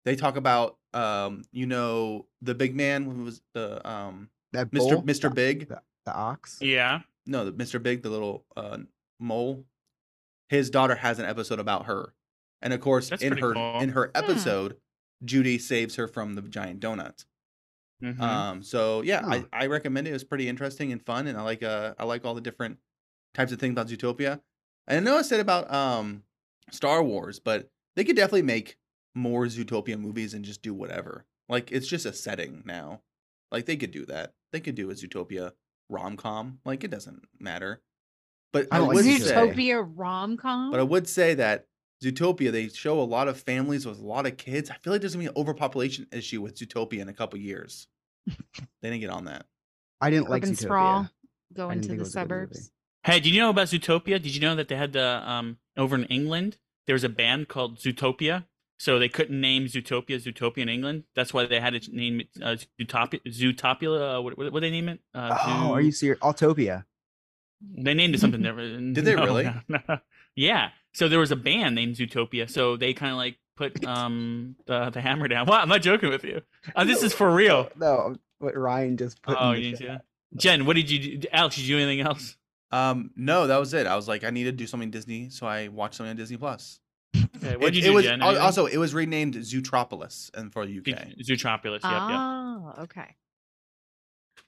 they 0.05 0.15
talk 0.15 0.35
about 0.35 0.77
um, 0.93 1.43
you 1.53 1.65
know, 1.67 2.25
the 2.41 2.53
big 2.53 2.75
man 2.75 3.05
who 3.05 3.23
was 3.23 3.41
the 3.53 3.87
um, 3.89 4.29
That 4.51 4.71
Mr. 4.71 4.77
bull, 4.77 5.03
Mr. 5.03 5.21
the, 5.23 5.29
Big. 5.29 5.69
the, 5.69 5.81
the 6.05 6.13
ox. 6.13 6.57
Yeah. 6.59 6.99
No, 7.25 7.45
the 7.45 7.53
Mr. 7.53 7.81
Big, 7.81 8.03
the 8.03 8.09
little 8.09 8.43
uh, 8.57 8.79
mole. 9.19 9.63
His 10.49 10.69
daughter 10.69 10.95
has 10.95 11.17
an 11.19 11.25
episode 11.25 11.59
about 11.59 11.85
her, 11.85 12.13
and 12.61 12.73
of 12.73 12.81
course, 12.81 13.09
That's 13.09 13.21
in 13.21 13.37
her 13.37 13.53
cool. 13.53 13.79
in 13.79 13.89
her 13.89 14.11
episode, 14.15 14.77
Judy 15.23 15.57
saves 15.57 15.95
her 15.95 16.07
from 16.07 16.35
the 16.35 16.41
giant 16.41 16.79
donut. 16.79 17.25
Mhm. 18.03 18.19
Um, 18.19 18.63
so 18.63 19.01
yeah, 19.01 19.21
Huh. 19.21 19.43
I, 19.53 19.63
I 19.63 19.67
recommend 19.67 20.07
it. 20.07 20.11
It 20.11 20.13
was 20.13 20.23
pretty 20.23 20.47
interesting 20.49 20.91
and 20.91 21.03
fun, 21.05 21.27
and 21.27 21.37
I 21.37 21.43
like 21.43 21.61
uh 21.63 21.93
I 21.99 22.05
like 22.05 22.25
all 22.25 22.33
the 22.33 22.41
different 22.41 22.79
types 23.33 23.51
of 23.51 23.59
things 23.59 23.71
about 23.73 23.87
Zootopia. 23.87 24.41
And 24.87 24.97
I 24.97 24.99
know 25.11 25.17
I 25.17 25.21
said 25.21 25.39
about 25.39 25.71
um 25.71 26.23
Star 26.71 27.03
Wars, 27.03 27.39
but 27.39 27.69
they 27.95 28.03
could 28.03 28.15
definitely 28.15 28.41
make 28.43 28.77
more 29.13 29.45
Zootopia 29.45 29.99
movies 29.99 30.33
and 30.33 30.43
just 30.45 30.61
do 30.61 30.73
whatever. 30.73 31.25
Like 31.49 31.71
it's 31.71 31.87
just 31.87 32.05
a 32.05 32.13
setting 32.13 32.63
now. 32.65 33.01
Like 33.51 33.65
they 33.65 33.75
could 33.77 33.91
do 33.91 34.05
that. 34.05 34.33
They 34.53 34.59
could 34.61 34.75
do 34.75 34.89
a 34.89 34.93
Zootopia 34.93 35.51
rom 35.89 36.17
com. 36.17 36.59
Like 36.65 36.83
it 36.83 36.89
doesn't 36.91 37.23
matter. 37.39 37.81
But 38.53 38.67
I 38.71 38.77
I, 38.77 38.81
would 38.81 39.05
Zootopia 39.05 39.89
rom 39.95 40.37
com. 40.37 40.71
but 40.71 40.79
I 40.79 40.83
would 40.83 41.07
say 41.07 41.35
that 41.35 41.67
Zootopia, 42.03 42.51
they 42.51 42.67
show 42.69 42.99
a 42.99 43.03
lot 43.03 43.27
of 43.27 43.39
families 43.39 43.85
with 43.85 43.99
a 43.99 44.05
lot 44.05 44.25
of 44.25 44.37
kids. 44.37 44.69
I 44.69 44.75
feel 44.75 44.91
like 44.93 45.01
there's 45.01 45.13
gonna 45.13 45.23
be 45.23 45.27
an 45.29 45.35
overpopulation 45.37 46.07
issue 46.11 46.41
with 46.41 46.55
Zootopia 46.55 46.99
in 46.99 47.09
a 47.09 47.13
couple 47.13 47.37
years. 47.39 47.87
they 48.27 48.35
didn't 48.89 49.01
get 49.01 49.09
on 49.09 49.25
that. 49.25 49.45
I 49.99 50.09
didn't 50.09 50.29
like 50.29 50.43
Urban 50.43 50.55
Zootopia. 50.55 50.61
sprawl. 50.61 51.09
Go 51.53 51.69
I 51.69 51.73
into 51.73 51.89
the 51.89 51.97
was 51.97 52.15
a 52.15 52.19
good 52.19 52.29
movie. 52.29 52.45
suburbs. 52.55 52.71
Hey, 53.03 53.19
did 53.19 53.33
you 53.33 53.41
know 53.41 53.49
about 53.49 53.67
Zootopia? 53.67 54.21
Did 54.21 54.33
you 54.35 54.41
know 54.41 54.55
that 54.55 54.67
they 54.67 54.75
had 54.75 54.93
the 54.93 55.21
um 55.29 55.57
over 55.77 55.95
in 55.95 56.05
England 56.05 56.57
there 56.87 56.95
was 56.95 57.03
a 57.03 57.09
band 57.09 57.47
called 57.47 57.77
Zootopia, 57.77 58.45
so 58.79 58.97
they 58.97 59.07
couldn't 59.07 59.39
name 59.39 59.65
Zootopia 59.65 60.17
Zootopia 60.21 60.57
in 60.63 60.69
England. 60.69 61.03
That's 61.15 61.31
why 61.33 61.45
they 61.45 61.59
had 61.59 61.79
to 61.79 61.95
name 61.95 62.21
it 62.21 62.27
uh, 62.41 62.55
Zootopia. 62.79 63.21
Zootopia. 63.27 64.17
Uh, 64.17 64.21
what 64.21 64.35
what 64.37 64.51
what 64.51 64.59
they 64.61 64.71
name 64.71 64.89
it? 64.89 64.99
Uh, 65.13 65.37
Oh, 65.45 65.73
are 65.73 65.81
you 65.81 65.91
serious? 65.91 66.19
Autopia. 66.19 66.85
They 67.61 67.93
named 67.93 68.15
it 68.15 68.19
something 68.19 68.41
different. 68.41 68.95
Did 68.95 69.05
they 69.05 69.15
really? 69.27 69.43
no, 69.43 69.79
no. 69.87 69.99
Yeah. 70.35 70.69
So 70.93 71.07
there 71.07 71.19
was 71.19 71.31
a 71.31 71.35
band 71.35 71.75
named 71.75 71.95
Zootopia. 71.95 72.49
So 72.49 72.77
they 72.77 72.93
kind 72.93 73.11
of 73.11 73.17
like 73.17 73.37
put 73.55 73.85
um 73.85 74.55
the, 74.65 74.89
the 74.89 75.01
hammer 75.01 75.27
down. 75.27 75.45
Well, 75.47 75.59
I'm 75.59 75.69
not 75.69 75.81
joking 75.81 76.09
with 76.09 76.23
you. 76.23 76.41
Uh, 76.75 76.83
this 76.83 77.03
is 77.03 77.13
for 77.13 77.29
real. 77.31 77.69
No, 77.75 78.15
what 78.39 78.55
Ryan 78.55 78.97
just 78.97 79.21
put. 79.21 79.37
Oh, 79.39 79.51
in 79.51 79.55
the 79.55 79.67
you 79.67 79.71
need 79.71 80.01
Jen, 80.35 80.65
what 80.65 80.75
did 80.75 80.89
you 80.89 81.17
do? 81.17 81.27
Alex, 81.31 81.55
did 81.55 81.65
you 81.65 81.77
do 81.77 81.83
anything 81.83 82.05
else? 82.05 82.37
Um, 82.71 83.11
no, 83.17 83.47
that 83.47 83.57
was 83.57 83.73
it. 83.73 83.85
I 83.85 83.95
was 83.97 84.07
like, 84.07 84.23
I 84.23 84.29
need 84.29 84.45
to 84.45 84.51
do 84.53 84.65
something 84.65 84.91
Disney, 84.91 85.29
so 85.29 85.45
I 85.45 85.67
watched 85.67 85.95
something 85.95 86.11
on 86.11 86.15
Disney 86.15 86.37
Plus. 86.37 86.79
Okay, 87.35 87.57
what 87.57 87.67
it, 87.67 87.71
did 87.71 87.75
you 87.75 87.81
it 87.81 87.85
do, 87.85 87.93
was 87.93 88.05
Jen? 88.05 88.21
also 88.21 88.65
it 88.65 88.77
was 88.77 88.93
renamed 88.93 89.35
Zootropolis 89.35 90.31
and 90.33 90.53
for 90.53 90.65
the 90.65 90.77
UK. 90.77 90.85
Zootropolis. 91.21 91.83
Yep, 91.83 91.83
yep. 91.83 91.91
Oh, 91.93 92.73
okay. 92.79 93.15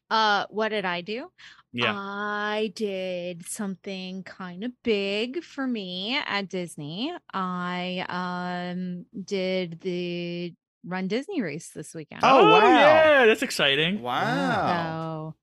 Uh, 0.10 0.46
what 0.50 0.70
did 0.70 0.86
I 0.86 1.02
do? 1.02 1.32
Yeah. 1.72 1.94
I 1.96 2.72
did 2.76 3.48
something 3.48 4.24
kind 4.24 4.64
of 4.64 4.72
big 4.84 5.44
for 5.44 5.66
me 5.66 6.20
at 6.26 6.48
Disney. 6.50 7.12
I 7.34 8.06
um 8.08 9.06
did 9.24 9.82
the 9.82 10.54
Run 10.86 11.08
Disney 11.08 11.42
race 11.42 11.70
this 11.70 11.96
weekend. 11.96 12.22
Oh, 12.24 12.44
wow. 12.52 12.60
yeah, 12.60 13.26
that's 13.26 13.42
exciting. 13.42 14.02
Wow. 14.02 15.34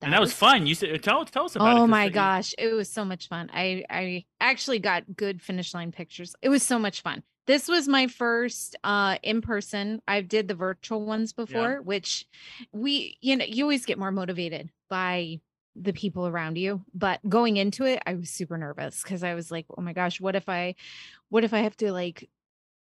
So 0.00 0.06
and 0.06 0.12
that 0.12 0.20
was 0.20 0.32
fun. 0.32 0.66
You 0.66 0.74
said 0.74 1.02
tell 1.02 1.24
tell 1.24 1.46
us 1.46 1.56
about 1.56 1.76
it. 1.76 1.80
Oh 1.80 1.86
my 1.86 2.04
you- 2.04 2.10
gosh, 2.10 2.54
it 2.56 2.72
was 2.72 2.90
so 2.90 3.04
much 3.04 3.28
fun. 3.28 3.50
I 3.52 3.84
I 3.90 4.24
actually 4.40 4.78
got 4.78 5.16
good 5.16 5.42
finish 5.42 5.74
line 5.74 5.90
pictures. 5.92 6.34
It 6.40 6.48
was 6.50 6.62
so 6.62 6.78
much 6.78 7.02
fun. 7.02 7.22
This 7.46 7.68
was 7.68 7.88
my 7.88 8.06
first 8.06 8.76
uh 8.84 9.16
in 9.22 9.40
person. 9.40 10.00
I 10.06 10.20
did 10.20 10.48
the 10.48 10.54
virtual 10.54 11.04
ones 11.04 11.32
before, 11.32 11.80
which 11.82 12.26
we 12.72 13.16
you 13.20 13.36
know, 13.36 13.44
you 13.44 13.64
always 13.64 13.86
get 13.86 13.98
more 13.98 14.12
motivated 14.12 14.70
by 14.88 15.40
the 15.76 15.92
people 15.92 16.26
around 16.26 16.58
you, 16.58 16.84
but 16.94 17.20
going 17.28 17.56
into 17.56 17.84
it, 17.84 18.02
I 18.06 18.14
was 18.14 18.30
super 18.30 18.58
nervous 18.58 19.02
cuz 19.02 19.22
I 19.22 19.34
was 19.34 19.50
like, 19.50 19.66
"Oh 19.76 19.80
my 19.82 19.92
gosh, 19.92 20.20
what 20.20 20.36
if 20.36 20.48
I 20.48 20.74
what 21.28 21.44
if 21.44 21.54
I 21.54 21.60
have 21.60 21.76
to 21.78 21.92
like 21.92 22.28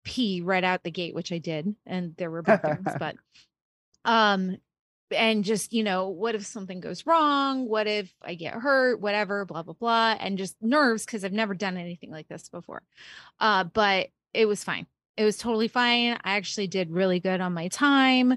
pee 0.05 0.41
right 0.41 0.65
out 0.65 0.83
the 0.83 0.91
gate, 0.91 1.15
which 1.15 1.33
I 1.33 1.39
did, 1.39 1.75
and 1.87 2.15
there 2.17 2.31
were 2.31 2.43
bathrooms, 2.43 2.89
but 2.99 3.17
um 4.05 4.57
and 5.11 5.45
just 5.45 5.73
you 5.73 5.83
know 5.83 6.09
what 6.09 6.35
if 6.35 6.45
something 6.45 6.81
goes 6.81 7.07
wrong 7.07 7.67
what 7.67 7.87
if 7.87 8.13
i 8.23 8.35
get 8.35 8.55
hurt 8.55 9.01
whatever 9.01 9.45
blah 9.45 9.63
blah 9.63 9.75
blah 9.75 10.15
and 10.21 10.39
just 10.39 10.57
nerves 10.61 11.05
because 11.05 11.25
i've 11.25 11.33
never 11.33 11.55
done 11.55 11.77
anything 11.77 12.11
like 12.11 12.29
this 12.29 12.49
before 12.49 12.83
uh 13.41 13.65
but 13.65 14.09
it 14.35 14.47
was 14.47 14.65
fine 14.65 14.87
it 15.17 15.25
was 15.25 15.37
totally 15.37 15.69
fine 15.69 16.19
i 16.25 16.37
actually 16.37 16.67
did 16.67 16.91
really 16.91 17.21
good 17.21 17.41
on 17.41 17.53
my 17.53 17.69
time 17.69 18.33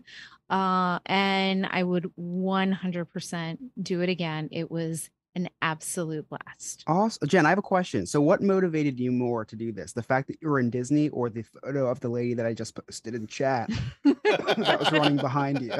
uh 0.49 0.99
and 1.05 1.67
i 1.71 1.83
would 1.83 2.11
100% 2.19 3.57
do 3.81 4.01
it 4.01 4.09
again 4.09 4.49
it 4.51 4.69
was 4.69 5.09
an 5.35 5.47
absolute 5.61 6.27
blast 6.29 6.83
Also, 6.87 7.25
Jen, 7.25 7.45
I 7.45 7.49
have 7.49 7.57
a 7.57 7.61
question. 7.61 8.05
So, 8.05 8.19
what 8.19 8.41
motivated 8.41 8.99
you 8.99 9.13
more 9.13 9.45
to 9.45 9.55
do 9.55 9.71
this? 9.71 9.93
The 9.93 10.03
fact 10.03 10.27
that 10.27 10.35
you 10.41 10.49
were 10.49 10.59
in 10.59 10.69
Disney, 10.69 11.07
or 11.07 11.29
the 11.29 11.43
photo 11.43 11.87
of 11.89 12.01
the 12.01 12.09
lady 12.09 12.33
that 12.33 12.45
I 12.45 12.53
just 12.53 12.75
posted 12.75 13.15
in 13.15 13.27
chat 13.27 13.69
that 14.03 14.77
was 14.77 14.91
running 14.91 15.15
behind 15.15 15.61
you? 15.61 15.71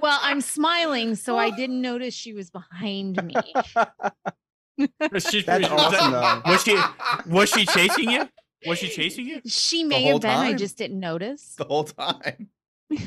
well 0.00 0.18
i'm 0.22 0.40
smiling 0.40 1.14
so 1.14 1.36
i 1.38 1.50
didn't 1.56 1.80
notice 1.80 2.14
she 2.14 2.32
was 2.32 2.50
behind 2.50 3.22
me 3.24 3.34
she, 4.78 5.42
That's 5.42 5.68
was, 5.68 5.70
awesome, 5.70 6.12
though. 6.12 6.42
was 6.46 6.62
she 6.62 6.78
was 7.26 7.48
she 7.50 7.66
chasing 7.66 8.10
you? 8.10 8.28
Was 8.66 8.78
she 8.78 8.88
chasing 8.88 9.26
you? 9.26 9.40
she 9.46 9.82
may 9.84 10.02
have 10.04 10.20
been 10.20 10.30
i 10.30 10.52
just 10.52 10.78
didn't 10.78 11.00
notice 11.00 11.54
the 11.56 11.64
whole 11.64 11.84
time. 11.84 12.48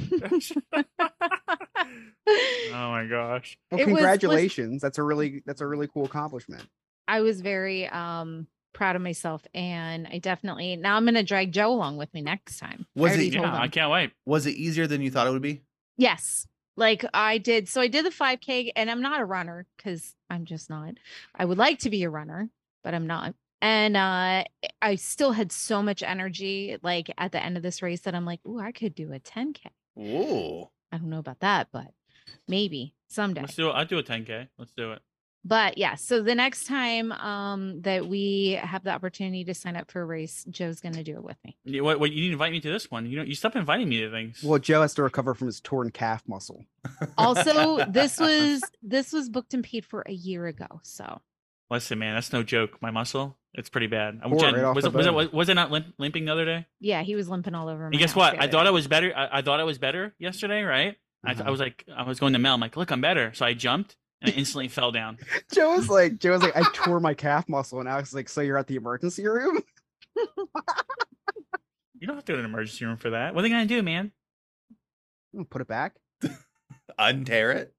Oh 2.73 2.89
my 2.91 3.05
gosh. 3.05 3.57
Well, 3.71 3.79
It 3.79 3.85
was- 3.85 3.93
was- 3.93 3.97
congratulations. 4.01 4.81
That's 4.81 4.97
a 4.97 5.03
really 5.03 5.43
that's 5.45 5.61
a 5.61 5.67
really 5.67 5.87
cool 5.87 6.05
accomplishment. 6.05 6.67
I 7.07 7.21
was 7.21 7.39
very 7.41 7.87
um 7.87 8.47
proud 8.73 8.95
of 8.95 9.01
myself 9.01 9.45
and 9.53 10.07
I 10.07 10.17
definitely 10.17 10.75
now 10.75 10.95
I'm 10.97 11.05
gonna 11.05 11.23
drag 11.23 11.51
Joe 11.51 11.71
along 11.71 11.97
with 11.97 12.13
me 12.13 12.21
next 12.21 12.57
time. 12.59 12.85
Was 12.95 13.11
already 13.11 13.27
it- 13.27 13.33
Yeah. 13.35 13.55
I 13.55 13.67
can't 13.67 13.91
wait. 13.91 14.11
Was 14.25 14.45
it 14.47 14.55
easier 14.55 14.87
than 14.87 15.01
you 15.01 15.11
thought 15.11 15.27
it 15.27 15.31
would 15.31 15.41
be? 15.41 15.61
Yes. 15.97 16.47
Like 16.77 17.05
I 17.13 17.37
did 17.37 17.69
so 17.69 17.81
I 17.81 17.87
did 17.87 18.05
the 18.05 18.09
5k 18.09 18.71
and 18.75 18.89
I'm 18.89 19.01
not 19.01 19.21
a 19.21 19.25
runner 19.25 19.65
because 19.77 20.15
I'm 20.29 20.45
just 20.45 20.69
not. 20.69 20.95
I 21.33 21.45
would 21.45 21.57
like 21.57 21.79
to 21.79 21.89
be 21.89 22.03
a 22.03 22.09
runner, 22.09 22.49
but 22.83 22.93
I'm 22.93 23.07
not. 23.07 23.33
And 23.61 23.95
uh 23.95 24.43
I 24.81 24.95
still 24.95 25.31
had 25.31 25.51
so 25.51 25.81
much 25.81 26.03
energy 26.03 26.77
like 26.83 27.11
at 27.17 27.31
the 27.31 27.43
end 27.43 27.57
of 27.57 27.63
this 27.63 27.81
race 27.81 28.01
that 28.01 28.15
I'm 28.15 28.25
like, 28.25 28.41
ooh, 28.45 28.59
I 28.59 28.71
could 28.71 28.95
do 28.95 29.13
a 29.13 29.19
10k. 29.19 29.59
Ooh. 29.99 30.69
I 30.91 30.97
don't 30.97 31.09
know 31.09 31.19
about 31.19 31.39
that, 31.39 31.69
but 31.71 31.87
maybe 32.47 32.93
someday. 33.07 33.41
Let's 33.41 33.55
do 33.55 33.69
it. 33.69 33.73
I'll 33.73 33.85
do 33.85 33.97
a 33.97 34.03
10k. 34.03 34.49
Let's 34.57 34.73
do 34.73 34.91
it. 34.91 35.01
But 35.45 35.77
yeah 35.77 35.95
so 35.95 36.21
the 36.21 36.35
next 36.35 36.65
time 36.65 37.11
um 37.13 37.81
that 37.83 38.07
we 38.07 38.59
have 38.61 38.83
the 38.83 38.89
opportunity 38.89 39.43
to 39.45 39.53
sign 39.53 39.75
up 39.75 39.89
for 39.91 40.01
a 40.01 40.05
race 40.05 40.43
joe's 40.49 40.81
gonna 40.81 41.03
do 41.03 41.13
it 41.15 41.23
with 41.23 41.37
me 41.45 41.55
You, 41.63 41.83
what, 41.83 41.99
what, 41.99 42.11
you 42.11 42.21
need 42.21 42.27
to 42.29 42.33
invite 42.33 42.51
me 42.51 42.59
to 42.59 42.69
this 42.71 42.89
one. 42.91 43.05
You 43.05 43.17
know, 43.17 43.23
you 43.23 43.35
stop 43.35 43.55
inviting 43.55 43.87
me 43.87 44.01
to 44.01 44.11
things. 44.11 44.41
Well, 44.43 44.59
Joe 44.59 44.81
has 44.81 44.93
to 44.95 45.03
recover 45.03 45.33
from 45.33 45.47
his 45.47 45.61
torn 45.61 45.91
calf 45.91 46.23
muscle. 46.27 46.65
also 47.17 47.85
this 47.89 48.19
was 48.19 48.63
this 48.83 49.13
was 49.13 49.29
booked 49.29 49.53
and 49.53 49.63
paid 49.63 49.85
for 49.85 50.03
a 50.05 50.11
year 50.13 50.47
ago 50.47 50.67
so 50.83 51.21
Listen, 51.71 51.97
man, 51.97 52.13
that's 52.13 52.31
no 52.31 52.43
joke. 52.43 52.79
My 52.79 52.91
muscle, 52.91 53.37
it's 53.55 53.69
pretty 53.69 53.87
bad. 53.87 54.21
Jen, 54.21 54.53
right 54.53 54.75
was, 54.75 54.83
the 54.83 54.91
it, 54.91 54.93
was, 54.95 55.05
it, 55.07 55.13
was, 55.15 55.31
was 55.33 55.49
it 55.49 55.55
not 55.55 55.71
limp, 55.71 55.87
limping 55.97 56.25
the 56.25 56.31
other 56.31 56.45
day? 56.45 56.67
yeah 56.79 57.01
he 57.01 57.15
was 57.15 57.27
limping 57.27 57.55
all 57.55 57.69
over 57.69 57.87
And 57.87 57.97
guess 57.97 58.15
what? 58.15 58.39
I 58.39 58.47
thought. 58.47 58.67
I 58.67 58.69
was 58.69 58.87
better. 58.87 59.11
I, 59.15 59.39
I 59.39 59.41
thought 59.41 59.59
I 59.59 59.63
was 59.63 59.79
better 59.79 60.13
yesterday, 60.19 60.61
right? 60.61 60.95
I, 61.23 61.29
th- 61.29 61.39
I 61.39 61.41
Uh-huh. 61.41 61.51
was 61.51 61.59
like, 61.59 61.83
I 61.95 62.03
was 62.03 62.19
going 62.19 62.33
to 62.33 62.39
Mel. 62.39 62.53
I'm 62.53 62.59
like, 62.61 62.77
look, 62.77 62.91
I'm 62.91 63.01
better. 63.01 63.33
So 63.33 63.47
I 63.47 63.55
jumped 63.55 63.97
and 64.25 64.33
I 64.33 64.37
instantly 64.37 64.67
fell 64.67 64.91
down. 64.91 65.17
Joe 65.53 65.75
was 65.75 65.89
like, 65.89 66.19
Joe 66.19 66.31
was 66.31 66.41
like, 66.43 66.55
I 66.55 66.63
tore 66.73 66.99
my 66.99 67.13
calf 67.13 67.47
muscle, 67.47 67.79
and 67.79 67.87
Alex 67.89 68.09
was 68.09 68.15
like, 68.15 68.29
so 68.29 68.41
you're 68.41 68.57
at 68.57 68.67
the 68.67 68.75
emergency 68.75 69.27
room? 69.27 69.59
You 71.97 72.07
don't 72.07 72.17
have 72.17 72.25
to 72.25 72.33
go 72.33 72.35
to 72.37 72.43
an 72.43 72.49
emergency 72.49 72.85
room 72.85 72.97
for 72.97 73.11
that. 73.11 73.33
What 73.33 73.39
are 73.39 73.43
they 73.43 73.49
gonna 73.49 73.65
do, 73.65 73.81
man? 73.81 74.11
Put 75.49 75.61
it 75.61 75.67
back. 75.67 75.95
Untear 76.99 77.55
it. 77.55 77.73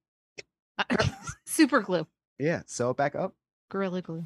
super 1.44 1.80
glue 1.80 2.06
Yeah, 2.38 2.62
sew 2.66 2.90
it 2.90 2.96
back 2.96 3.14
up. 3.14 3.34
gorilla 3.70 4.00
glue 4.02 4.24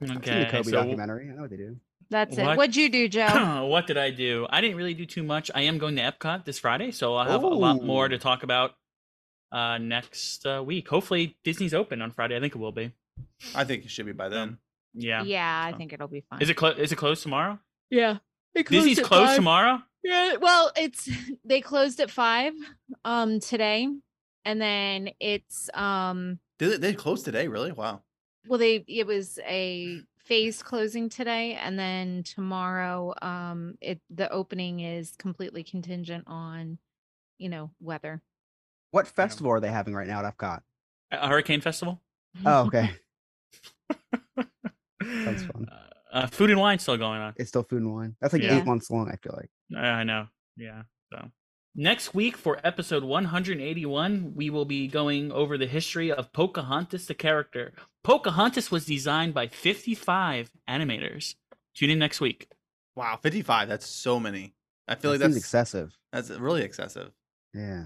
I've 0.00 0.08
seen 0.08 0.16
the 0.20 0.20
Okay, 0.30 0.48
Kobe 0.50 0.70
so 0.70 0.82
documentary. 0.82 1.28
I 1.30 1.34
know 1.34 1.42
what 1.42 1.50
they 1.50 1.56
do. 1.56 1.76
that's 2.10 2.38
it 2.38 2.44
What? 2.44 2.56
what'd 2.56 2.76
you 2.76 2.88
do 2.90 3.08
joe 3.08 3.66
what 3.68 3.86
did 3.88 3.98
I 3.98 4.10
do? 4.10 4.46
I 4.48 4.60
didn't 4.60 4.76
really 4.76 4.94
do 4.94 5.04
too 5.04 5.24
much. 5.24 5.50
I 5.54 5.62
am 5.62 5.78
going 5.78 5.96
to 5.96 6.02
Epcot 6.02 6.44
this 6.44 6.60
Friday, 6.60 6.92
so 6.92 7.16
I'll 7.16 7.28
have 7.28 7.42
a 7.42 7.48
lot 7.48 7.82
more 7.82 8.08
to 8.08 8.18
talk 8.18 8.44
about 8.44 8.76
uh, 9.52 9.78
next 9.78 10.46
uh, 10.46 10.62
week. 10.64 10.88
Hopefully, 10.88 11.36
Disney's 11.44 11.74
open 11.74 12.02
on 12.02 12.10
Friday. 12.10 12.36
I 12.36 12.40
think 12.40 12.54
it 12.54 12.58
will 12.58 12.72
be. 12.72 12.92
I 13.54 13.64
think 13.64 13.84
it 13.84 13.90
should 13.90 14.06
be 14.06 14.12
by 14.12 14.28
then. 14.28 14.58
Yeah. 14.94 15.22
yeah 15.22 15.62
i 15.66 15.70
So- 15.72 15.76
think 15.78 15.92
it'll 15.92 16.08
be 16.08 16.22
fine 16.28 16.40
Is 16.42 16.48
it 16.50 16.54
clo- 16.54 16.70
is 16.70 16.90
it 16.92 16.96
closed 16.96 17.22
tomorrow? 17.22 17.58
yeah 17.90 18.18
It 18.54 18.66
Disney's 18.68 18.98
closed 19.00 19.26
five. 19.28 19.36
tomorrow. 19.36 19.82
Yeah, 20.02 20.36
well, 20.40 20.72
it's 20.76 21.08
they 21.44 21.60
closed 21.60 22.00
at 22.00 22.10
five 22.10 22.54
um 23.04 23.38
today, 23.38 23.86
and 24.44 24.60
then 24.60 25.10
it's 25.20 25.68
um 25.74 26.38
Did 26.58 26.72
they, 26.72 26.76
they 26.88 26.94
closed 26.94 27.24
today? 27.26 27.48
Really? 27.48 27.70
Wow. 27.72 28.02
well 28.48 28.58
they 28.58 28.84
it 28.88 29.06
was 29.06 29.38
a 29.46 30.00
phase 30.24 30.62
closing 30.62 31.08
today, 31.10 31.54
and 31.54 31.78
then 31.78 32.22
tomorrow, 32.22 33.14
um, 33.22 33.76
it 33.80 34.00
the 34.10 34.30
opening 34.30 34.80
is 34.80 35.14
completely 35.18 35.62
contingent 35.64 36.24
on, 36.26 36.78
you 37.38 37.48
know, 37.50 37.70
weather. 37.80 38.22
What 38.90 39.06
festival 39.06 39.50
are 39.52 39.60
they 39.60 39.70
having 39.70 39.94
right 39.94 40.06
now 40.06 40.24
at 40.24 40.36
Epcot? 40.36 40.60
A 41.10 41.28
Hurricane 41.28 41.60
Festival. 41.60 42.00
Oh, 42.44 42.66
okay. 42.66 42.90
Sounds 45.02 45.44
fun. 45.44 45.66
Uh, 45.70 45.74
uh, 46.12 46.26
food 46.26 46.50
and 46.50 46.60
wine 46.60 46.78
still 46.78 46.96
going 46.96 47.20
on. 47.20 47.34
It's 47.36 47.48
still 47.48 47.62
food 47.62 47.82
and 47.82 47.92
wine. 47.94 48.16
That's 48.20 48.32
like 48.32 48.42
Yeah. 48.42 48.58
eight 48.58 48.66
months 48.66 48.90
long. 48.90 49.08
I 49.10 49.16
feel 49.16 49.34
like. 49.36 49.50
I 49.76 50.04
know. 50.04 50.26
Yeah. 50.56 50.82
So 51.12 51.30
next 51.74 52.14
week 52.14 52.36
for 52.36 52.58
episode 52.64 53.04
181, 53.04 54.32
we 54.34 54.50
will 54.50 54.64
be 54.64 54.88
going 54.88 55.30
over 55.32 55.56
the 55.58 55.66
history 55.66 56.10
of 56.10 56.32
Pocahontas, 56.32 57.06
the 57.06 57.14
character. 57.14 57.72
Pocahontas 58.04 58.70
was 58.70 58.86
designed 58.86 59.34
by 59.34 59.48
55 59.48 60.50
animators. 60.68 61.34
Tune 61.74 61.90
in 61.90 61.98
next 61.98 62.20
week. 62.20 62.48
Wow, 62.96 63.18
55. 63.22 63.68
That's 63.68 63.86
so 63.86 64.18
many. 64.18 64.54
I 64.88 64.94
feel 64.94 65.12
That 65.12 65.18
like 65.20 65.24
seems 65.32 65.34
that's 65.34 65.44
excessive. 65.44 65.98
that's 66.12 66.30
really 66.30 66.62
excessive. 66.62 67.12
Yeah. 67.54 67.84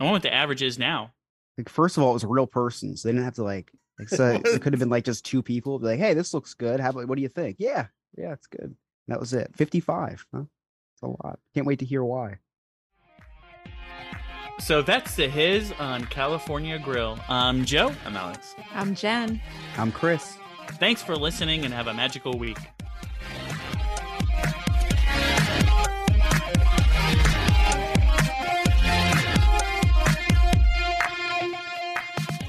I 0.00 0.04
wonder 0.04 0.14
what 0.14 0.22
the 0.22 0.32
average 0.32 0.62
is 0.62 0.78
now. 0.78 1.12
Like 1.58 1.68
first 1.68 1.98
of 1.98 2.02
all, 2.02 2.10
it 2.10 2.14
was 2.14 2.24
a 2.24 2.28
real 2.28 2.46
person, 2.46 2.96
so 2.96 3.06
they 3.06 3.12
didn't 3.12 3.26
have 3.26 3.34
to 3.34 3.44
like. 3.44 3.70
like 3.98 4.08
so 4.08 4.40
it 4.44 4.62
could 4.62 4.72
have 4.72 4.80
been 4.80 4.88
like 4.88 5.04
just 5.04 5.26
two 5.26 5.42
people. 5.42 5.78
Be 5.78 5.86
like, 5.86 5.98
hey, 5.98 6.14
this 6.14 6.32
looks 6.32 6.54
good. 6.54 6.80
How 6.80 6.88
about 6.90 7.06
what 7.06 7.16
do 7.16 7.22
you 7.22 7.28
think? 7.28 7.56
Yeah, 7.58 7.86
yeah, 8.16 8.32
it's 8.32 8.46
good. 8.46 8.62
And 8.62 8.76
that 9.08 9.20
was 9.20 9.34
it. 9.34 9.50
Fifty-five. 9.54 10.24
Huh? 10.34 10.44
It's 10.94 11.02
a 11.02 11.06
lot. 11.06 11.38
Can't 11.54 11.66
wait 11.66 11.80
to 11.80 11.84
hear 11.84 12.02
why. 12.02 12.38
So 14.58 14.80
that's 14.80 15.16
the 15.16 15.28
Hiz 15.28 15.72
on 15.78 16.04
California 16.06 16.78
Grill. 16.78 17.18
I'm 17.28 17.64
Joe. 17.66 17.92
I'm 18.06 18.16
Alex. 18.16 18.54
I'm 18.74 18.94
Jen. 18.94 19.40
I'm 19.76 19.92
Chris. 19.92 20.38
Thanks 20.78 21.02
for 21.02 21.16
listening 21.16 21.64
and 21.64 21.74
have 21.74 21.88
a 21.88 21.94
magical 21.94 22.38
week. 22.38 22.58